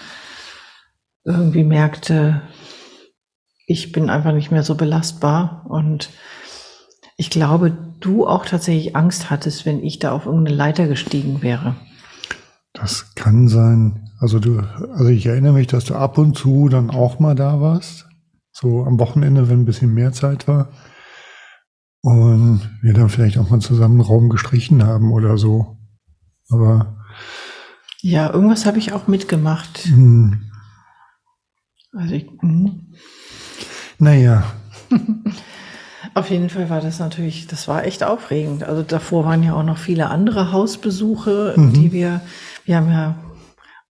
irgendwie 1.25 1.65
merkte, 1.65 2.43
ich 3.67 3.93
bin 3.93 4.11
einfach 4.11 4.33
nicht 4.33 4.51
mehr 4.51 4.63
so 4.63 4.75
belastbar. 4.75 5.67
Und 5.69 6.11
ich 7.17 7.31
glaube, 7.31 7.77
du 8.01 8.27
auch 8.27 8.47
tatsächlich 8.47 8.97
Angst 8.97 9.31
hattest, 9.31 9.67
wenn 9.67 9.85
ich 9.85 9.99
da 9.99 10.13
auf 10.13 10.27
irgendeine 10.27 10.57
Leiter 10.57 10.89
gestiegen 10.89 11.43
wäre. 11.43 11.77
Das 12.81 13.15
kann 13.15 13.49
sein. 13.49 14.11
Also 14.19 14.39
du, 14.39 14.61
also 14.61 15.09
ich 15.09 15.27
erinnere 15.27 15.53
mich, 15.53 15.67
dass 15.67 15.85
du 15.85 15.95
ab 15.95 16.17
und 16.17 16.37
zu 16.37 16.69
dann 16.69 16.91
auch 16.91 17.19
mal 17.19 17.35
da 17.35 17.61
warst. 17.61 18.09
So 18.53 18.85
am 18.85 18.99
Wochenende, 18.99 19.49
wenn 19.49 19.61
ein 19.61 19.67
bisschen 19.67 19.93
mehr 19.93 20.13
Zeit 20.13 20.49
war. 20.49 20.71
Und 22.03 22.63
wir 22.81 22.95
dann 22.95 23.11
vielleicht 23.11 23.37
auch 23.37 23.51
mal 23.51 23.61
zusammen 23.61 24.01
einen 24.01 24.09
Raum 24.09 24.31
gestrichen 24.31 24.85
haben 24.85 25.13
oder 25.13 25.37
so. 25.37 25.77
Aber. 26.49 26.97
Ja, 28.01 28.33
irgendwas 28.33 28.65
habe 28.65 28.79
ich 28.79 28.95
auch 28.95 29.07
mitgemacht. 29.07 29.85
Hm. 29.85 30.51
Also 31.93 32.15
ich. 32.15 32.31
Hm. 32.41 32.95
Naja. 33.99 34.45
Auf 36.15 36.31
jeden 36.31 36.49
Fall 36.49 36.71
war 36.71 36.81
das 36.81 36.99
natürlich, 36.99 37.47
das 37.47 37.69
war 37.69 37.85
echt 37.85 38.03
aufregend. 38.03 38.65
Also 38.65 38.83
davor 38.83 39.27
waren 39.27 39.43
ja 39.43 39.55
auch 39.55 39.63
noch 39.63 39.79
viele 39.79 40.09
andere 40.09 40.51
Hausbesuche, 40.51 41.55
mhm. 41.57 41.73
die 41.75 41.93
wir, 41.93 42.21
wir 42.65 42.77
haben 42.77 42.89
ja 42.89 43.23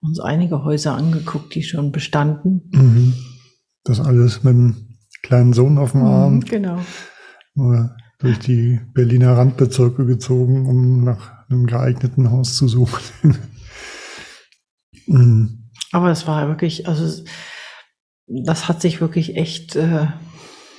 uns 0.01 0.20
einige 0.20 0.63
Häuser 0.63 0.95
angeguckt, 0.95 1.55
die 1.55 1.63
schon 1.63 1.91
bestanden. 1.91 2.70
Mhm. 2.72 3.13
Das 3.84 3.99
alles 3.99 4.43
mit 4.43 4.53
einem 4.53 4.97
kleinen 5.24 5.53
Sohn 5.53 5.78
auf 5.78 5.91
dem 5.91 6.03
Arm. 6.03 6.36
Mhm, 6.36 6.45
genau 6.45 6.80
durch 8.20 8.38
die 8.39 8.80
Berliner 8.93 9.38
Randbezirke 9.38 10.05
gezogen, 10.05 10.67
um 10.67 11.03
nach 11.03 11.47
einem 11.49 11.65
geeigneten 11.65 12.32
Haus 12.32 12.55
zu 12.55 12.67
suchen. 12.67 13.01
mhm. 15.07 15.70
Aber 15.91 16.11
es 16.11 16.28
war 16.28 16.47
wirklich, 16.47 16.88
also 16.88 17.24
das 18.28 18.67
hat 18.67 18.82
sich 18.82 19.01
wirklich 19.01 19.36
echt 19.38 19.76
äh, 19.76 20.07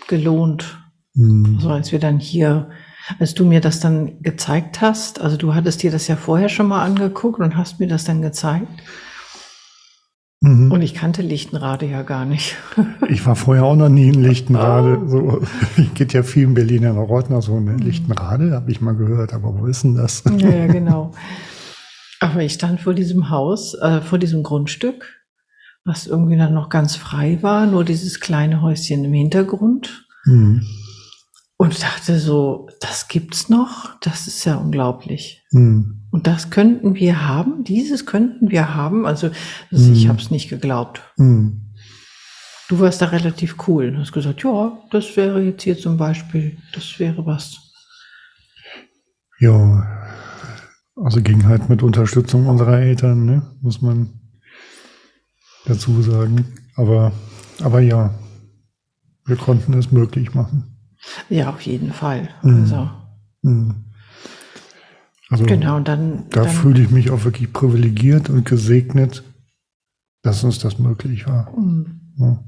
gelohnt. 0.07 0.78
Mhm. 1.14 1.57
Also 1.57 1.70
als 1.70 1.93
wir 1.93 1.99
dann 1.99 2.20
hier, 2.20 2.70
als 3.19 3.35
du 3.35 3.45
mir 3.45 3.61
das 3.61 3.81
dann 3.81 4.23
gezeigt 4.23 4.81
hast, 4.81 5.21
also 5.21 5.37
du 5.37 5.55
hattest 5.55 5.83
dir 5.83 5.91
das 5.91 6.09
ja 6.09 6.17
vorher 6.17 6.49
schon 6.49 6.69
mal 6.69 6.85
angeguckt 6.85 7.41
und 7.41 7.57
hast 7.57 7.81
mir 7.81 7.89
das 7.89 8.05
dann 8.05 8.23
gezeigt. 8.23 8.83
Mhm. 10.43 10.73
Und 10.73 10.81
ich 10.81 10.95
kannte 10.95 11.21
Lichtenrade 11.21 11.87
ja 11.87 12.03
gar 12.03 12.25
nicht. 12.25 12.57
ich 13.09 13.27
war 13.27 13.37
vorher 13.37 13.65
auch 13.65 13.77
noch 13.77 13.91
nie 13.91 14.09
in 14.09 14.23
Lichtenrade. 14.23 14.99
Oh. 15.03 15.09
So, 15.09 15.43
geht 15.95 16.15
ja 16.15 16.23
vielen 16.23 16.55
Berliner 16.55 16.93
Reutner 16.93 17.43
so, 17.43 17.61
ne? 17.61 17.77
Lichtenrade 17.77 18.53
habe 18.53 18.71
ich 18.71 18.81
mal 18.81 18.97
gehört, 18.97 19.35
aber 19.35 19.59
wo 19.59 19.67
ist 19.67 19.85
denn 19.85 19.97
das? 19.97 20.25
ja, 20.39 20.49
ja, 20.49 20.67
genau. 20.73 21.13
Aber 22.21 22.43
ich 22.43 22.55
stand 22.55 22.81
vor 22.81 22.95
diesem 22.95 23.31
Haus, 23.31 23.75
äh, 23.75 24.01
vor 24.01 24.19
diesem 24.19 24.43
Grundstück, 24.43 25.21
was 25.85 26.07
irgendwie 26.07 26.37
dann 26.37 26.55
noch 26.55 26.69
ganz 26.71 26.97
frei 26.97 27.39
war, 27.43 27.67
nur 27.67 27.85
dieses 27.85 28.21
kleine 28.21 28.63
Häuschen 28.63 29.05
im 29.05 29.13
Hintergrund. 29.13 30.07
Mhm. 30.25 30.63
Und 31.61 31.83
dachte 31.83 32.19
so, 32.19 32.71
das 32.81 33.09
gibt's 33.09 33.51
noch? 33.51 33.95
Das 34.01 34.27
ist 34.27 34.47
ja 34.47 34.57
unglaublich. 34.57 35.45
Mhm. 35.51 36.07
Und 36.11 36.27
das 36.27 36.49
könnten 36.49 36.95
wir 36.95 37.29
haben, 37.29 37.65
dieses 37.65 38.07
könnten 38.07 38.51
wir 38.51 38.75
haben. 38.75 39.05
Also, 39.05 39.31
also 39.71 39.93
ich 39.93 40.07
mhm. 40.07 40.09
habe 40.09 40.19
es 40.21 40.31
nicht 40.31 40.49
geglaubt. 40.49 41.03
Mhm. 41.19 41.75
Du 42.71 42.81
warst 42.81 43.03
da 43.03 43.09
relativ 43.09 43.57
cool. 43.69 43.93
Du 43.93 43.99
hast 43.99 44.13
gesagt, 44.13 44.43
ja, 44.43 44.79
das 44.91 45.15
wäre 45.19 45.43
jetzt 45.43 45.63
hier 45.63 45.77
zum 45.77 45.99
Beispiel, 45.99 46.57
das 46.73 46.99
wäre 46.99 47.27
was. 47.27 47.59
Ja, 49.39 49.87
also 50.97 51.21
ging 51.21 51.45
halt 51.45 51.69
mit 51.69 51.83
Unterstützung 51.83 52.47
unserer 52.47 52.79
Eltern, 52.79 53.27
ne? 53.27 53.55
muss 53.61 53.83
man 53.83 54.19
dazu 55.67 56.01
sagen. 56.01 56.47
Aber, 56.77 57.13
aber 57.63 57.81
ja, 57.81 58.15
wir 59.27 59.37
konnten 59.37 59.75
es 59.75 59.93
möglich 59.93 60.33
machen. 60.33 60.80
Ja, 61.28 61.51
auf 61.51 61.61
jeden 61.62 61.92
Fall. 61.92 62.28
Mhm. 62.42 62.61
Also. 62.62 62.90
Mhm. 63.42 63.84
Also 65.30 65.44
genau, 65.44 65.78
dann, 65.78 66.28
da 66.30 66.42
dann, 66.42 66.53
fühle 66.53 66.82
ich 66.82 66.90
mich 66.90 67.11
auch 67.11 67.24
wirklich 67.24 67.53
privilegiert 67.53 68.28
und 68.30 68.44
gesegnet, 68.44 69.22
dass 70.22 70.42
uns 70.42 70.59
das 70.59 70.78
möglich 70.78 71.28
war. 71.28 71.57
Mhm. 71.57 72.01
Ja. 72.18 72.44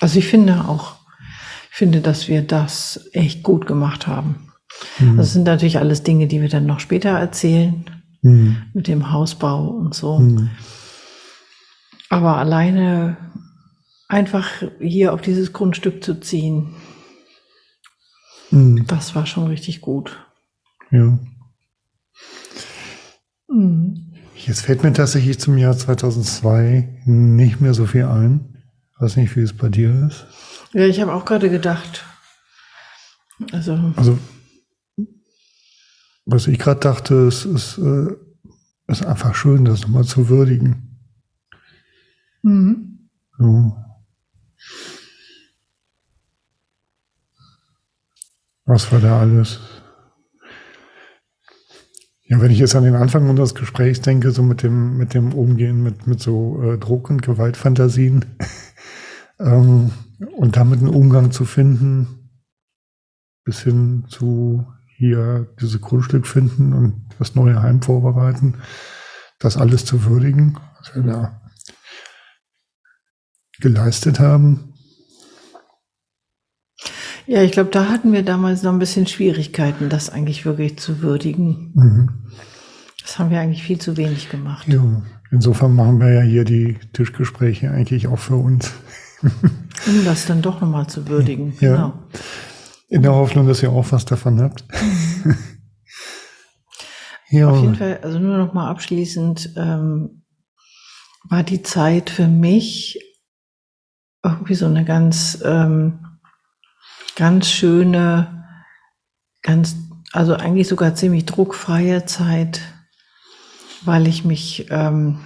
Also 0.00 0.18
ich 0.18 0.26
finde 0.26 0.68
auch, 0.68 0.96
ich 1.70 1.76
finde, 1.78 2.02
dass 2.02 2.28
wir 2.28 2.42
das 2.42 3.08
echt 3.12 3.42
gut 3.42 3.66
gemacht 3.66 4.06
haben. 4.06 4.52
Mhm. 4.98 5.16
Das 5.16 5.32
sind 5.32 5.44
natürlich 5.44 5.78
alles 5.78 6.02
Dinge, 6.02 6.26
die 6.26 6.42
wir 6.42 6.48
dann 6.50 6.66
noch 6.66 6.80
später 6.80 7.10
erzählen, 7.10 7.84
mhm. 8.20 8.58
mit 8.74 8.86
dem 8.86 9.12
Hausbau 9.12 9.68
und 9.68 9.94
so. 9.94 10.18
Mhm. 10.18 10.50
Aber 12.10 12.36
alleine 12.36 13.16
einfach 14.12 14.62
hier 14.78 15.14
auf 15.14 15.22
dieses 15.22 15.52
Grundstück 15.52 16.04
zu 16.04 16.20
ziehen, 16.20 16.74
mhm. 18.50 18.86
das 18.86 19.14
war 19.14 19.26
schon 19.26 19.46
richtig 19.46 19.80
gut. 19.80 20.18
Ja. 20.90 21.18
Mhm. 23.48 24.12
Jetzt 24.36 24.62
fällt 24.62 24.82
mir 24.82 24.92
tatsächlich 24.92 25.38
zum 25.38 25.56
Jahr 25.56 25.76
2002 25.76 27.02
nicht 27.04 27.60
mehr 27.60 27.74
so 27.74 27.86
viel 27.86 28.04
ein. 28.04 28.62
Ich 28.94 29.00
weiß 29.00 29.16
nicht, 29.16 29.34
wie 29.36 29.40
es 29.40 29.56
bei 29.56 29.68
dir 29.68 30.08
ist. 30.08 30.26
Ja, 30.72 30.86
ich 30.86 31.00
habe 31.00 31.12
auch 31.12 31.24
gerade 31.24 31.48
gedacht. 31.48 32.04
Also, 33.52 33.92
also 33.96 34.18
was 36.24 36.46
ich 36.46 36.58
gerade 36.58 36.80
dachte, 36.80 37.26
es 37.26 37.44
ist, 37.44 37.78
äh, 37.78 38.08
ist 38.88 39.04
einfach 39.04 39.34
schön, 39.34 39.64
das 39.64 39.82
nochmal 39.82 40.04
zu 40.04 40.28
würdigen. 40.28 40.98
Mhm. 42.42 43.08
So. 43.38 43.81
Was 48.72 48.90
war 48.90 49.00
da 49.00 49.20
alles? 49.20 49.60
Ja, 52.22 52.40
wenn 52.40 52.50
ich 52.50 52.58
jetzt 52.58 52.74
an 52.74 52.84
den 52.84 52.94
Anfang 52.94 53.28
unseres 53.28 53.54
Gesprächs 53.54 54.00
denke, 54.00 54.30
so 54.30 54.42
mit 54.42 54.62
dem, 54.62 54.96
mit 54.96 55.12
dem 55.12 55.34
Umgehen 55.34 55.82
mit, 55.82 56.06
mit 56.06 56.20
so 56.20 56.62
äh, 56.62 56.78
Druck- 56.78 57.10
und 57.10 57.20
Gewaltfantasien 57.20 58.24
ähm, 59.38 59.90
und 60.38 60.56
damit 60.56 60.78
einen 60.78 60.88
Umgang 60.88 61.32
zu 61.32 61.44
finden, 61.44 62.30
bis 63.44 63.60
hin 63.60 64.06
zu 64.08 64.66
hier 64.86 65.54
dieses 65.60 65.82
Grundstück 65.82 66.26
finden 66.26 66.72
und 66.72 67.10
das 67.18 67.34
neue 67.34 67.60
Heim 67.60 67.82
vorbereiten, 67.82 68.54
das 69.38 69.58
alles 69.58 69.84
zu 69.84 70.06
würdigen, 70.06 70.58
was 70.78 70.94
wir 70.94 71.02
da 71.02 71.42
geleistet 73.60 74.18
haben. 74.18 74.71
Ja, 77.26 77.42
ich 77.42 77.52
glaube, 77.52 77.70
da 77.70 77.88
hatten 77.88 78.12
wir 78.12 78.24
damals 78.24 78.62
noch 78.62 78.72
ein 78.72 78.78
bisschen 78.78 79.06
Schwierigkeiten, 79.06 79.88
das 79.88 80.10
eigentlich 80.10 80.44
wirklich 80.44 80.78
zu 80.78 81.02
würdigen. 81.02 81.72
Mhm. 81.74 82.10
Das 83.00 83.18
haben 83.18 83.30
wir 83.30 83.40
eigentlich 83.40 83.62
viel 83.62 83.78
zu 83.78 83.96
wenig 83.96 84.30
gemacht. 84.30 84.66
Ja, 84.68 85.02
insofern 85.30 85.74
machen 85.74 86.00
wir 86.00 86.12
ja 86.12 86.22
hier 86.22 86.44
die 86.44 86.78
Tischgespräche 86.92 87.70
eigentlich 87.70 88.06
auch 88.06 88.18
für 88.18 88.36
uns. 88.36 88.72
um 89.22 90.04
das 90.04 90.26
dann 90.26 90.42
doch 90.42 90.60
nochmal 90.60 90.88
zu 90.88 91.08
würdigen. 91.08 91.54
Ja. 91.60 91.72
Genau. 91.74 91.92
In 92.88 93.02
der 93.02 93.14
Hoffnung, 93.14 93.46
dass 93.46 93.62
ihr 93.62 93.70
auch 93.70 93.90
was 93.90 94.04
davon 94.04 94.40
habt. 94.40 94.64
Mhm. 95.24 95.36
ja. 97.38 97.48
Auf 97.50 97.62
jeden 97.62 97.76
Fall, 97.76 98.00
also 98.02 98.18
nur 98.18 98.36
nochmal 98.36 98.68
abschließend, 98.70 99.54
ähm, 99.56 100.24
war 101.28 101.42
die 101.42 101.62
Zeit 101.62 102.10
für 102.10 102.26
mich 102.26 102.98
irgendwie 104.24 104.54
so 104.54 104.66
eine 104.66 104.84
ganz 104.84 105.42
ähm, 105.44 106.11
ganz 107.16 107.48
schöne, 107.48 108.44
ganz, 109.42 109.76
also 110.12 110.34
eigentlich 110.34 110.68
sogar 110.68 110.94
ziemlich 110.94 111.26
druckfreie 111.26 112.04
Zeit, 112.06 112.60
weil 113.82 114.06
ich 114.06 114.24
mich, 114.24 114.66
ähm, 114.70 115.18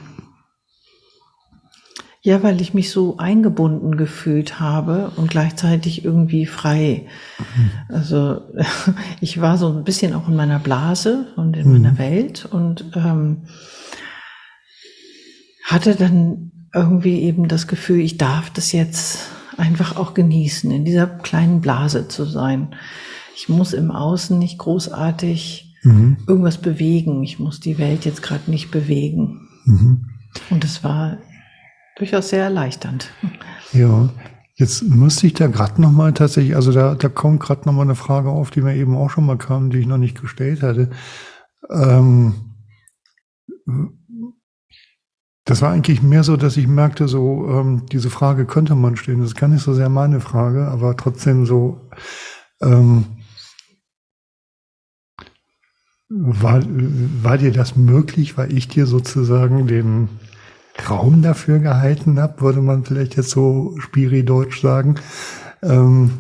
ja, 2.22 2.43
weil 2.43 2.61
ich 2.61 2.74
mich 2.74 2.91
so 2.91 3.18
eingebunden 3.18 3.97
gefühlt 3.97 4.59
habe 4.59 5.12
und 5.14 5.30
gleichzeitig 5.30 6.05
irgendwie 6.05 6.47
frei. 6.47 7.07
Mhm. 7.39 7.70
Also 7.89 8.43
ich 9.20 9.41
war 9.41 9.59
so 9.59 9.68
ein 9.68 9.84
bisschen 9.84 10.12
auch 10.12 10.28
in 10.28 10.34
meiner 10.34 10.59
Blase 10.59 11.32
und 11.37 11.57
in 11.57 11.68
mhm. 11.68 11.72
meiner 11.74 11.99
Welt 11.99 12.47
und 12.51 12.93
ähm, 12.97 13.43
hatte 15.64 15.95
dann 15.95 16.51
irgendwie 16.74 17.22
eben 17.22 17.49
das 17.49 17.66
Gefühl, 17.68 18.01
ich 18.01 18.18
darf 18.18 18.51
das 18.51 18.72
jetzt 18.72 19.36
einfach 19.57 19.97
auch 19.97 20.15
genießen, 20.15 20.71
in 20.71 20.85
dieser 20.85 21.07
kleinen 21.07 21.61
Blase 21.61 22.09
zu 22.09 22.25
sein. 22.25 22.75
Ich 23.35 23.49
muss 23.49 23.73
im 23.73 23.91
Außen 23.91 24.39
nicht 24.39 24.59
großartig 24.59 25.77
mhm. 25.83 26.17
irgendwas 26.27 26.59
bewegen. 26.59 27.23
Ich 27.23 27.39
muss 27.39 27.61
die 27.61 27.79
Welt 27.79 28.05
jetzt 28.05 28.23
gerade 28.23 28.51
nicht 28.51 28.71
bewegen. 28.71 29.49
Mhm. 29.65 30.07
Und 30.51 30.65
es 30.65 30.85
war 30.85 31.19
durchaus 31.97 32.31
sehr 32.31 32.45
erleichternd. 32.45 33.11
Ja, 33.73 34.11
jetzt 34.55 34.83
müsste 34.83 35.27
ich 35.27 35.35
da 35.35 35.47
gerade 35.47 35.81
nochmal 35.81 36.13
tatsächlich, 36.13 36.57
also 36.57 36.73
da, 36.73 36.95
da 36.95 37.09
kommt 37.09 37.41
gerade 37.41 37.63
nochmal 37.67 37.87
eine 37.87 37.95
Frage 37.95 38.31
auf, 38.31 38.51
die 38.51 38.63
mir 38.63 38.77
eben 38.77 38.97
auch 38.97 39.11
schon 39.11 39.27
mal 39.27 39.39
kam, 39.39 39.71
die 39.71 39.79
ich 39.79 39.87
noch 39.87 39.99
nicht 39.99 40.21
gestellt 40.21 40.63
hatte. 40.63 40.91
Ähm, 41.71 42.35
das 45.47 45.63
war 45.63 45.71
eigentlich 45.71 46.03
mehr 46.03 46.25
so, 46.25 46.37
dass 46.37 46.57
ich 46.57 46.67
merkte, 46.67 47.07
so 47.07 47.49
ähm, 47.49 47.87
diese 47.93 48.11
Frage 48.11 48.47
könnte 48.47 48.75
man 48.75 48.97
stellen. 48.97 49.21
Das 49.21 49.29
ist 49.29 49.37
gar 49.37 49.47
nicht 49.47 49.63
so 49.63 49.73
sehr 49.73 49.89
meine 49.89 50.21
Frage, 50.21 50.67
aber 50.67 50.97
trotzdem 50.97 51.47
so 51.47 51.89
ähm, 52.61 53.05
war, 56.09 56.61
war 57.23 57.39
dir 57.39 57.53
das 57.53 57.77
möglich, 57.77 58.37
weil 58.37 58.53
ich 58.53 58.67
dir 58.67 58.87
sozusagen 58.87 59.69
den 59.69 60.09
Raum 60.91 61.23
dafür 61.23 61.61
gehalten 61.61 62.19
habe, 62.19 62.41
würde 62.41 62.61
man 62.61 62.85
vielleicht 62.85 63.17
jetzt 63.17 63.31
so 63.31 63.77
spirideutsch 63.79 64.61
sagen. 64.61 64.97
Ähm, 65.63 66.11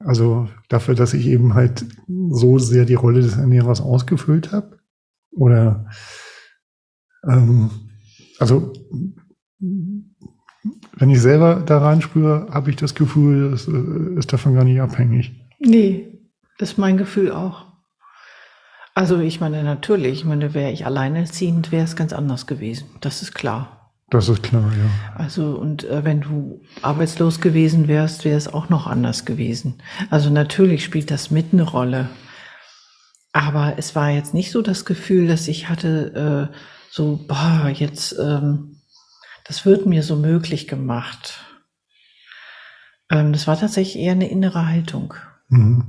also 0.00 0.48
dafür, 0.68 0.96
dass 0.96 1.14
ich 1.14 1.26
eben 1.26 1.54
halt 1.54 1.86
so 2.30 2.58
sehr 2.58 2.84
die 2.84 2.94
Rolle 2.94 3.20
des 3.20 3.36
Ernährers 3.36 3.80
ausgefüllt 3.80 4.50
habe? 4.50 4.80
Oder 5.30 5.86
ähm, 7.28 7.70
also 8.38 8.72
wenn 10.96 11.10
ich 11.10 11.20
selber 11.20 11.62
da 11.64 11.78
reinspüre, 11.78 12.48
habe 12.50 12.70
ich 12.70 12.76
das 12.76 12.94
Gefühl, 12.94 13.50
das 13.50 13.68
äh, 13.68 14.18
ist 14.18 14.32
davon 14.32 14.54
gar 14.54 14.64
nicht 14.64 14.80
abhängig. 14.80 15.32
Nee, 15.58 16.20
das 16.58 16.72
ist 16.72 16.78
mein 16.78 16.96
Gefühl 16.96 17.32
auch. 17.32 17.66
Also 18.94 19.18
ich 19.18 19.40
meine 19.40 19.62
natürlich, 19.62 20.20
ich 20.20 20.24
meine, 20.24 20.54
wäre 20.54 20.72
ich 20.72 20.86
alleinerziehend, 20.86 21.70
wäre 21.70 21.84
es 21.84 21.96
ganz 21.96 22.12
anders 22.12 22.46
gewesen. 22.46 22.88
Das 23.00 23.20
ist 23.20 23.34
klar. 23.34 23.92
Das 24.08 24.28
ist 24.28 24.42
klar, 24.42 24.72
ja. 24.72 25.18
Also 25.20 25.56
und 25.56 25.84
äh, 25.84 26.04
wenn 26.04 26.20
du 26.20 26.62
arbeitslos 26.80 27.40
gewesen 27.40 27.88
wärst, 27.88 28.24
wäre 28.24 28.38
es 28.38 28.52
auch 28.52 28.68
noch 28.68 28.86
anders 28.86 29.24
gewesen. 29.24 29.82
Also 30.10 30.30
natürlich 30.30 30.84
spielt 30.84 31.10
das 31.10 31.30
mit 31.30 31.52
eine 31.52 31.64
Rolle. 31.64 32.08
Aber 33.32 33.74
es 33.76 33.94
war 33.94 34.10
jetzt 34.10 34.32
nicht 34.32 34.50
so 34.50 34.62
das 34.62 34.86
Gefühl, 34.86 35.26
dass 35.26 35.48
ich 35.48 35.68
hatte, 35.68 36.50
äh, 36.52 36.56
so, 36.90 37.24
boah, 37.26 37.70
jetzt, 37.72 38.16
ähm, 38.18 38.80
das 39.44 39.64
wird 39.64 39.86
mir 39.86 40.02
so 40.02 40.16
möglich 40.16 40.66
gemacht. 40.66 41.40
Ähm, 43.10 43.32
das 43.32 43.46
war 43.46 43.58
tatsächlich 43.58 44.02
eher 44.02 44.12
eine 44.12 44.28
innere 44.28 44.66
Haltung. 44.66 45.14
Mhm. 45.48 45.84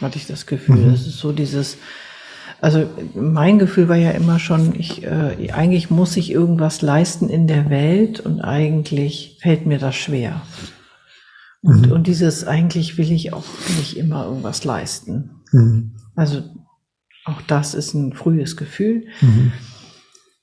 Hatte 0.00 0.18
ich 0.18 0.26
das 0.26 0.46
Gefühl. 0.46 0.76
Mhm. 0.76 0.90
Das 0.92 1.06
ist 1.06 1.18
so 1.18 1.32
dieses, 1.32 1.78
also 2.60 2.88
mein 3.14 3.58
Gefühl 3.58 3.88
war 3.88 3.96
ja 3.96 4.10
immer 4.10 4.38
schon, 4.38 4.78
ich, 4.78 5.02
äh, 5.02 5.50
eigentlich 5.52 5.90
muss 5.90 6.16
ich 6.16 6.30
irgendwas 6.30 6.82
leisten 6.82 7.28
in 7.28 7.46
der 7.46 7.70
Welt 7.70 8.20
und 8.20 8.40
eigentlich 8.40 9.38
fällt 9.40 9.66
mir 9.66 9.78
das 9.78 9.96
schwer. 9.96 10.42
Und, 11.62 11.86
mhm. 11.86 11.92
und 11.92 12.06
dieses 12.06 12.46
eigentlich 12.46 12.98
will 12.98 13.10
ich 13.12 13.32
auch 13.32 13.44
nicht 13.78 13.96
immer 13.96 14.24
irgendwas 14.24 14.64
leisten. 14.64 15.42
Mhm. 15.52 15.92
Also 16.14 16.42
auch 17.24 17.40
das 17.42 17.74
ist 17.74 17.94
ein 17.94 18.12
frühes 18.12 18.56
Gefühl. 18.56 19.06
Mhm. 19.20 19.52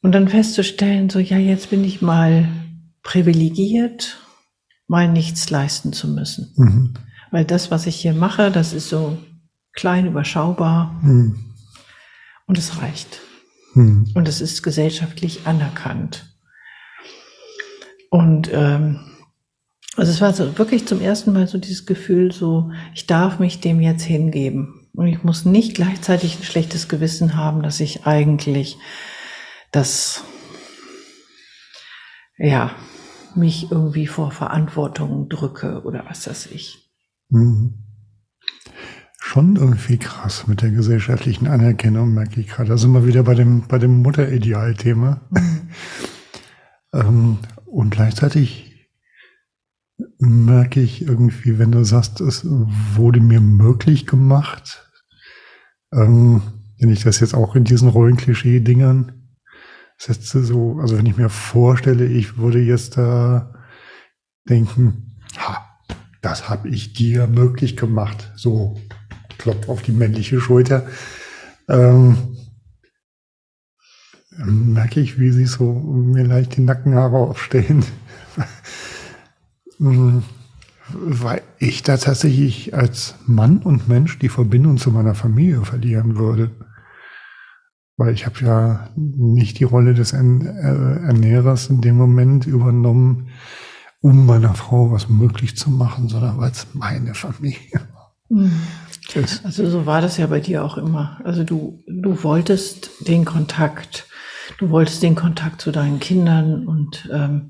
Und 0.07 0.13
dann 0.13 0.29
festzustellen, 0.29 1.09
so, 1.09 1.19
ja, 1.19 1.37
jetzt 1.37 1.69
bin 1.69 1.83
ich 1.83 2.01
mal 2.01 2.47
privilegiert, 3.03 4.17
mal 4.87 5.09
nichts 5.09 5.49
leisten 5.49 5.91
zu 5.91 6.07
müssen. 6.07 6.53
Mhm. 6.55 6.93
Weil 7.29 7.43
das, 7.43 7.71
was 7.71 7.87
ich 7.87 7.97
hier 7.97 8.13
mache, 8.13 8.49
das 8.49 8.71
ist 8.71 8.87
so 8.87 9.17
klein, 9.73 10.07
überschaubar. 10.07 10.97
Mhm. 11.01 11.53
Und 12.45 12.57
es 12.57 12.81
reicht. 12.81 13.19
Mhm. 13.73 14.09
Und 14.13 14.29
es 14.29 14.39
ist 14.39 14.63
gesellschaftlich 14.63 15.41
anerkannt. 15.43 16.33
Und 18.09 18.49
ähm, 18.53 19.01
also 19.97 20.09
es 20.09 20.21
war 20.21 20.31
so 20.31 20.57
wirklich 20.57 20.87
zum 20.87 21.01
ersten 21.01 21.33
Mal 21.33 21.49
so 21.49 21.57
dieses 21.57 21.85
Gefühl, 21.85 22.31
so 22.31 22.71
ich 22.95 23.07
darf 23.07 23.39
mich 23.39 23.59
dem 23.59 23.81
jetzt 23.81 24.03
hingeben 24.03 24.87
und 24.93 25.07
ich 25.07 25.25
muss 25.25 25.43
nicht 25.43 25.75
gleichzeitig 25.75 26.39
ein 26.39 26.43
schlechtes 26.43 26.87
Gewissen 26.87 27.35
haben, 27.35 27.61
dass 27.61 27.81
ich 27.81 28.05
eigentlich 28.05 28.77
dass 29.71 30.23
ja 32.37 32.75
mich 33.35 33.71
irgendwie 33.71 34.07
vor 34.07 34.31
Verantwortung 34.31 35.29
drücke 35.29 35.83
oder 35.83 36.05
was 36.07 36.27
weiß 36.27 36.47
ich. 36.47 36.91
Mhm. 37.29 37.83
Schon 39.19 39.57
irgendwie 39.57 39.97
krass 39.97 40.47
mit 40.47 40.61
der 40.61 40.71
gesellschaftlichen 40.71 41.47
Anerkennung, 41.47 42.13
merke 42.13 42.39
ich 42.39 42.47
gerade. 42.47 42.69
Da 42.69 42.77
sind 42.77 42.93
wir 42.93 43.05
wieder 43.05 43.23
bei 43.23 43.35
dem, 43.35 43.67
bei 43.67 43.77
dem 43.77 44.01
Mutterideal-Thema. 44.01 45.21
Mhm. 45.29 45.69
ähm, 46.93 47.37
und 47.65 47.89
gleichzeitig 47.91 48.67
merke 50.19 50.79
ich 50.79 51.01
irgendwie, 51.01 51.59
wenn 51.59 51.71
du 51.71 51.83
sagst, 51.83 52.21
es 52.21 52.45
wurde 52.45 53.19
mir 53.19 53.41
möglich 53.41 54.07
gemacht, 54.07 54.89
ähm, 55.91 56.41
wenn 56.79 56.89
ich 56.89 57.03
das 57.03 57.19
jetzt 57.19 57.33
auch 57.33 57.55
in 57.55 57.63
diesen 57.63 57.89
Rollenklischee-Dingern 57.89 59.16
Sätze 59.97 60.43
so, 60.43 60.77
also 60.79 60.97
wenn 60.97 61.05
ich 61.05 61.17
mir 61.17 61.29
vorstelle, 61.29 62.05
ich 62.05 62.37
würde 62.37 62.59
jetzt 62.59 62.97
da 62.97 63.53
denken, 64.47 65.17
ha, 65.37 65.65
das 66.21 66.49
habe 66.49 66.69
ich 66.69 66.93
dir 66.93 67.27
möglich 67.27 67.77
gemacht. 67.77 68.31
So, 68.35 68.79
klopf 69.37 69.69
auf 69.69 69.81
die 69.81 69.91
männliche 69.91 70.39
Schulter. 70.39 70.87
Ähm, 71.67 72.37
merke 74.37 74.99
ich, 74.99 75.19
wie 75.19 75.31
sie 75.31 75.45
so 75.45 75.73
mir 75.73 76.23
leicht 76.23 76.57
die 76.57 76.61
Nackenhaare 76.61 77.17
aufstellen. 77.17 77.83
Hm, 79.79 80.23
weil 80.89 81.43
ich 81.59 81.83
da 81.83 81.97
tatsächlich 81.97 82.73
als 82.73 83.13
Mann 83.27 83.59
und 83.59 83.87
Mensch 83.87 84.17
die 84.17 84.29
Verbindung 84.29 84.77
zu 84.77 84.89
meiner 84.89 85.13
Familie 85.13 85.63
verlieren 85.63 86.17
würde. 86.17 86.49
Weil 87.97 88.13
ich 88.13 88.25
habe 88.25 88.39
ja 88.41 88.89
nicht 88.95 89.59
die 89.59 89.63
Rolle 89.63 89.93
des 89.93 90.13
äh, 90.13 90.17
Ernährers 90.17 91.67
in 91.67 91.81
dem 91.81 91.97
Moment 91.97 92.45
übernommen, 92.45 93.29
um 94.01 94.25
meiner 94.25 94.53
Frau 94.53 94.91
was 94.91 95.09
möglich 95.09 95.57
zu 95.57 95.71
machen, 95.71 96.07
sondern 96.07 96.37
weil 96.37 96.51
es 96.51 96.67
meine 96.73 97.15
Familie 97.15 97.81
war. 97.93 98.15
Mhm. 98.29 98.61
Also 99.43 99.69
so 99.69 99.85
war 99.85 100.01
das 100.01 100.17
ja 100.17 100.27
bei 100.27 100.39
dir 100.39 100.63
auch 100.63 100.77
immer. 100.77 101.19
Also 101.23 101.43
du, 101.43 101.83
du 101.87 102.23
wolltest 102.23 103.07
den 103.07 103.25
Kontakt, 103.25 104.05
du 104.59 104.69
wolltest 104.69 105.01
den 105.01 105.15
Kontakt 105.15 105.61
zu 105.61 105.71
deinen 105.71 105.99
Kindern 105.99 106.67
und 106.67 107.09
ähm, 107.11 107.49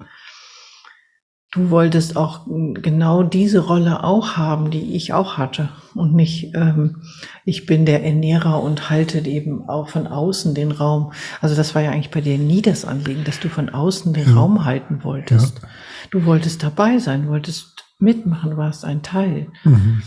du 1.51 1.69
wolltest 1.69 2.17
auch 2.17 2.45
genau 2.45 3.23
diese 3.23 3.59
Rolle 3.59 4.03
auch 4.03 4.35
haben, 4.35 4.69
die 4.69 4.95
ich 4.95 5.13
auch 5.13 5.37
hatte. 5.37 5.69
Und 5.95 6.13
nicht, 6.13 6.53
ähm, 6.55 7.03
ich 7.45 7.65
bin 7.65 7.85
der 7.85 8.03
Ernährer 8.03 8.61
und 8.61 8.89
halte 8.89 9.19
eben 9.19 9.67
auch 9.69 9.89
von 9.89 10.07
außen 10.07 10.53
den 10.53 10.71
Raum. 10.71 11.13
Also 11.41 11.55
das 11.55 11.73
war 11.73 11.81
ja 11.81 11.91
eigentlich 11.91 12.11
bei 12.11 12.21
dir 12.21 12.37
nie 12.37 12.61
das 12.61 12.85
Anliegen, 12.85 13.23
dass 13.23 13.39
du 13.39 13.49
von 13.49 13.69
außen 13.69 14.13
den 14.13 14.29
ja. 14.29 14.35
Raum 14.35 14.65
halten 14.65 15.03
wolltest. 15.03 15.61
Ja. 15.61 15.69
Du 16.11 16.25
wolltest 16.25 16.63
dabei 16.63 16.99
sein, 16.99 17.27
wolltest 17.27 17.85
mitmachen, 17.99 18.57
warst 18.57 18.85
ein 18.85 19.01
Teil. 19.01 19.47
Mhm. 19.63 20.03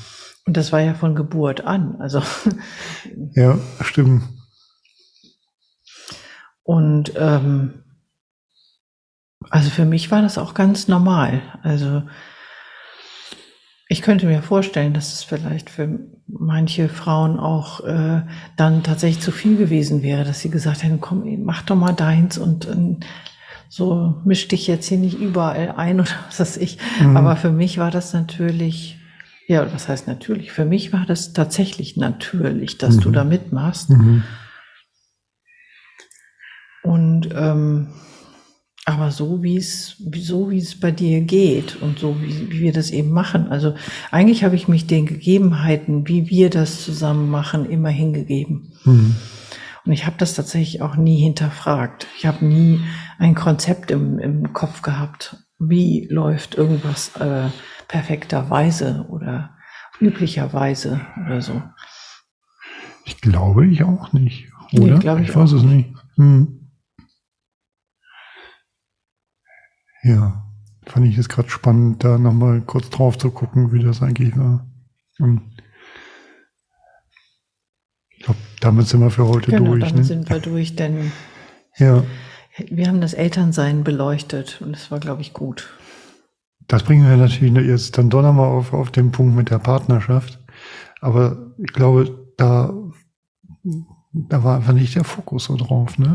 Und 0.47 0.57
das 0.57 0.73
war 0.73 0.81
ja 0.81 0.95
von 0.95 1.15
Geburt 1.15 1.65
an. 1.65 1.97
Also 2.01 2.23
ja, 3.35 3.59
stimmt. 3.81 4.23
Und 6.63 7.13
ähm, 7.17 7.80
also 9.51 9.71
für 9.71 9.85
mich 9.85 10.11
war 10.11 10.23
das 10.23 10.39
auch 10.39 10.55
ganz 10.55 10.89
normal. 10.89 11.43
Also 11.63 12.03
ich 13.89 14.03
könnte 14.03 14.27
mir 14.27 14.43
vorstellen, 14.43 14.95
dass 14.95 15.13
es 15.13 15.25
vielleicht 15.25 15.69
für 15.69 15.99
manche 16.27 16.89
Frauen 16.89 17.39
auch 17.39 17.85
äh, 17.85 18.23
dann 18.57 18.83
tatsächlich 18.85 19.23
zu 19.23 19.33
viel 19.33 19.57
gewesen 19.57 20.03
wäre, 20.03 20.25
dass 20.25 20.41
sie 20.41 20.51
gesagt 20.51 20.85
hätten, 20.85 21.01
komm, 21.01 21.45
mach 21.45 21.63
doch 21.63 21.77
mal 21.77 21.93
deins 21.93 22.39
und 22.39 22.69
äh, 22.69 22.97
so 23.69 24.23
misch 24.25 24.49
dich 24.49 24.67
jetzt 24.69 24.87
hier 24.87 24.99
nicht 24.99 25.19
überall 25.19 25.73
ein 25.77 26.01
oder 26.01 26.11
was 26.29 26.41
weiß 26.41 26.57
ich. 26.59 26.79
Mhm. 27.01 27.17
Aber 27.17 27.37
für 27.37 27.51
mich 27.51 27.79
war 27.79 27.91
das 27.91 28.13
natürlich 28.13 28.97
ja, 29.51 29.67
was 29.75 29.89
heißt 29.89 30.07
natürlich? 30.07 30.53
Für 30.53 30.65
mich 30.65 30.93
war 30.93 31.05
das 31.07 31.33
tatsächlich 31.33 31.97
natürlich, 31.97 32.79
dass 32.79 32.99
mhm. 32.99 33.01
du 33.01 33.11
da 33.11 33.25
mitmachst. 33.25 33.91
Mhm. 33.91 34.23
Und 36.85 37.31
ähm, 37.35 37.89
aber 38.87 39.11
so 39.11 39.43
wie 39.43 39.57
es 39.57 39.97
so 40.15 40.51
wie 40.51 40.59
es 40.59 40.79
bei 40.79 40.91
dir 40.91 41.21
geht 41.21 41.81
und 41.83 41.99
so 41.99 42.21
wie, 42.21 42.51
wie 42.51 42.61
wir 42.61 42.73
das 42.73 42.91
eben 42.91 43.11
machen. 43.11 43.49
Also 43.49 43.75
eigentlich 44.11 44.43
habe 44.43 44.57
ich 44.57 44.69
mich 44.69 44.87
den 44.87 45.07
Gegebenheiten, 45.07 46.09
wie 46.09 46.29
wir 46.31 46.51
das 46.51 46.83
zusammen 46.83 47.31
machen, 47.31 47.69
immer 47.69 47.91
hingegeben. 47.91 48.73
Mhm. 48.85 49.17
Und 49.85 49.93
ich 49.93 50.07
habe 50.07 50.17
das 50.19 50.35
tatsächlich 50.35 50.83
auch 50.83 50.97
nie 50.97 51.21
hinterfragt. 51.21 52.07
Ich 52.17 52.27
habe 52.27 52.45
nie 52.45 52.81
ein 53.19 53.35
Konzept 53.35 53.91
im, 53.91 54.19
im 54.19 54.53
Kopf 54.53 54.83
gehabt, 54.83 55.37
wie 55.59 56.07
läuft 56.11 56.55
irgendwas 56.55 57.17
äh, 57.17 57.49
perfekterweise 57.89 59.07
oder 59.09 59.57
üblicherweise 60.01 61.01
oder 61.27 61.43
so. 61.43 61.63
Ich 63.05 63.21
glaube 63.21 63.67
ich 63.67 63.85
auch 63.85 64.13
nicht. 64.13 64.49
Oder? 64.73 64.99
Nee, 64.99 65.23
ich, 65.23 65.31
ich 65.31 65.37
weiß 65.37 65.53
es 65.53 65.63
nicht. 65.63 65.91
Hm. 66.17 66.60
Ja, 70.03 70.45
fand 70.87 71.07
ich 71.07 71.17
jetzt 71.17 71.29
gerade 71.29 71.51
spannend, 71.51 72.05
da 72.05 72.19
nochmal 72.19 72.63
kurz 72.63 72.91
drauf 72.91 73.19
zu 73.19 73.31
gucken, 73.31 73.73
wie 73.73 73.83
das 73.83 74.03
eigentlich 74.03 74.37
war. 74.37 74.67
Und 75.19 75.43
ich 78.11 78.25
glaube, 78.25 78.41
damit 78.61 78.87
sind 78.89 79.01
wir 79.01 79.11
für 79.11 79.27
heute 79.27 79.51
genau, 79.51 79.73
durch. 79.73 79.81
Damit 79.81 79.97
ne? 79.97 80.05
sind 80.05 80.31
wir 80.31 80.41
durch, 80.41 80.77
denn 80.77 81.13
ja. 81.77 82.05
wir 82.69 82.87
haben 82.87 83.01
das 83.01 83.15
Elternsein 83.15 83.85
beleuchtet 83.85 84.61
und 84.63 84.75
es 84.75 84.91
war, 84.91 85.01
glaube 85.01 85.23
ich, 85.23 85.33
gut. 85.33 85.73
Das 86.67 86.85
bringen 86.85 87.09
wir 87.09 87.17
natürlich 87.17 87.53
jetzt 87.67 87.99
dann 87.99 88.11
doch 88.11 88.23
nochmal 88.23 88.49
auf, 88.49 88.73
auf 88.73 88.91
den 88.91 89.11
Punkt 89.11 89.35
mit 89.35 89.51
der 89.51 89.59
Partnerschaft. 89.59 90.39
Aber 91.01 91.55
ich 91.59 91.73
glaube, 91.73 92.33
da, 92.37 92.73
da 94.13 94.45
war 94.45 94.57
einfach 94.57 94.73
nicht 94.73 94.95
der 94.95 95.05
Fokus 95.05 95.45
so 95.45 95.57
drauf, 95.57 95.99
ne? 95.99 96.15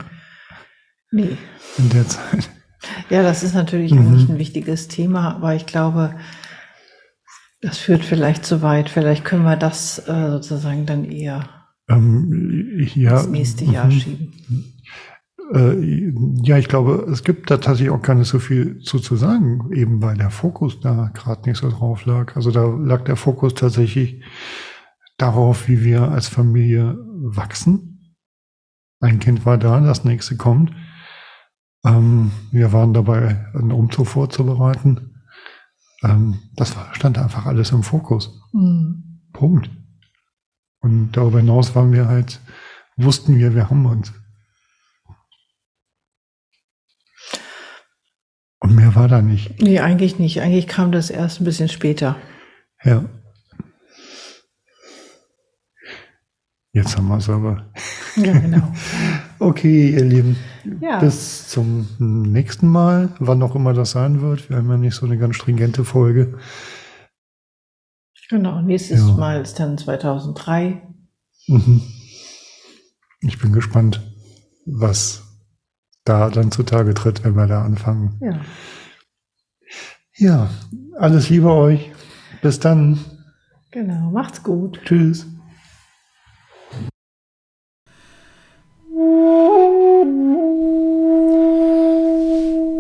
Nee. 1.11 1.37
In 1.77 1.89
der 1.89 2.07
Zeit. 2.07 2.49
Ja, 3.09 3.23
das 3.23 3.43
ist 3.43 3.53
natürlich 3.53 3.93
mhm. 3.93 4.11
nicht 4.11 4.29
ein 4.29 4.37
wichtiges 4.37 4.87
Thema, 4.87 5.35
aber 5.35 5.55
ich 5.55 5.65
glaube, 5.65 6.15
das 7.61 7.77
führt 7.77 8.03
vielleicht 8.03 8.45
zu 8.45 8.61
weit. 8.61 8.89
Vielleicht 8.89 9.25
können 9.25 9.43
wir 9.43 9.55
das 9.55 9.99
äh, 10.07 10.29
sozusagen 10.29 10.85
dann 10.85 11.03
eher 11.03 11.49
ähm, 11.89 12.87
ja, 12.95 13.19
ins 13.19 13.29
nächste 13.29 13.65
Jahr 13.65 13.85
mhm. 13.85 13.91
schieben. 13.91 14.33
Äh, 15.53 15.75
ja, 16.43 16.57
ich 16.57 16.67
glaube, 16.67 17.07
es 17.11 17.23
gibt 17.23 17.51
da 17.51 17.57
tatsächlich 17.57 17.91
auch 17.91 18.01
gar 18.01 18.15
nicht 18.15 18.27
so 18.27 18.39
viel 18.39 18.79
zu, 18.79 18.99
zu 18.99 19.15
sagen, 19.15 19.69
eben 19.73 20.01
weil 20.01 20.17
der 20.17 20.31
Fokus 20.31 20.79
da 20.79 21.11
gerade 21.13 21.47
nicht 21.47 21.59
so 21.59 21.69
drauf 21.69 22.05
lag. 22.05 22.35
Also 22.35 22.51
da 22.51 22.65
lag 22.65 23.03
der 23.03 23.15
Fokus 23.15 23.53
tatsächlich 23.53 24.23
darauf, 25.17 25.67
wie 25.67 25.83
wir 25.83 26.09
als 26.11 26.27
Familie 26.27 26.97
wachsen. 27.13 28.15
Ein 28.99 29.19
Kind 29.19 29.45
war 29.45 29.57
da, 29.57 29.79
das 29.79 30.03
nächste 30.03 30.35
kommt. 30.35 30.71
Ähm, 31.85 32.31
wir 32.51 32.73
waren 32.73 32.93
dabei, 32.93 33.45
einen 33.53 33.71
Umzug 33.71 34.07
vorzubereiten. 34.07 35.23
Ähm, 36.03 36.39
das 36.55 36.75
stand 36.93 37.17
einfach 37.17 37.45
alles 37.45 37.71
im 37.71 37.83
Fokus. 37.83 38.41
Mhm. 38.53 39.21
Punkt. 39.33 39.69
Und 40.79 41.11
darüber 41.11 41.39
hinaus 41.39 41.75
waren 41.75 41.91
wir 41.91 42.07
halt, 42.07 42.41
wussten 42.97 43.37
wir, 43.37 43.53
wir 43.53 43.69
haben 43.69 43.85
uns. 43.85 44.13
Und 48.59 48.75
mehr 48.75 48.95
war 48.95 49.07
da 49.07 49.21
nicht. 49.21 49.61
Nee, 49.61 49.79
eigentlich 49.79 50.17
nicht. 50.17 50.41
Eigentlich 50.41 50.67
kam 50.67 50.91
das 50.91 51.11
erst 51.11 51.39
ein 51.39 51.45
bisschen 51.45 51.69
später. 51.69 52.15
Ja. 52.83 53.05
Jetzt 56.71 56.97
haben 56.97 57.07
wir 57.07 57.17
es 57.17 57.29
aber. 57.29 57.71
Ja, 58.15 58.33
genau. 58.33 58.73
okay, 59.39 59.89
ihr 59.89 60.05
Lieben. 60.05 60.37
Ja. 60.81 60.99
Bis 60.99 61.47
zum 61.47 61.87
nächsten 61.99 62.67
Mal, 62.67 63.09
wann 63.19 63.41
auch 63.43 63.55
immer 63.55 63.73
das 63.73 63.91
sein 63.91 64.21
wird. 64.21 64.49
Wir 64.49 64.57
haben 64.57 64.69
ja 64.69 64.77
nicht 64.77 64.95
so 64.95 65.05
eine 65.05 65.17
ganz 65.17 65.35
stringente 65.35 65.83
Folge. 65.85 66.37
Genau, 68.29 68.61
nächstes 68.61 68.99
ja. 68.99 69.13
Mal 69.13 69.41
ist 69.41 69.59
dann 69.59 69.77
2003. 69.77 70.81
Mhm. 71.47 71.81
Ich 73.21 73.39
bin 73.39 73.53
gespannt, 73.53 74.01
was 74.65 75.23
da 76.03 76.29
dann 76.29 76.51
zutage 76.51 76.93
tritt, 76.93 77.23
wenn 77.23 77.35
wir 77.35 77.47
da 77.47 77.63
anfangen. 77.63 78.17
Ja. 78.21 78.41
Ja, 80.17 80.49
alles 80.97 81.29
Liebe 81.29 81.51
euch. 81.51 81.91
Bis 82.41 82.59
dann. 82.59 82.99
Genau, 83.71 84.11
macht's 84.11 84.41
gut. 84.43 84.79
Tschüss. 84.85 85.27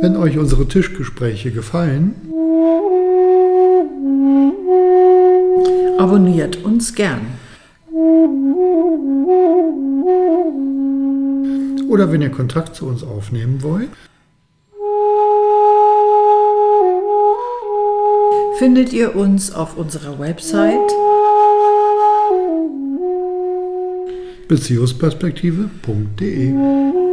Wenn 0.01 0.15
euch 0.17 0.37
unsere 0.37 0.67
Tischgespräche 0.67 1.51
gefallen, 1.51 2.15
abonniert 5.97 6.63
uns 6.63 6.93
gern. 6.93 7.21
oder 11.95 12.11
wenn 12.11 12.21
ihr 12.21 12.29
Kontakt 12.29 12.75
zu 12.75 12.87
uns 12.87 13.03
aufnehmen 13.03 13.63
wollt, 13.63 13.89
findet 18.59 18.91
ihr 18.91 19.15
uns 19.15 19.53
auf 19.53 19.77
unserer 19.77 20.19
Website 20.19 20.91
beziehungsperspektive.de. 24.47 27.04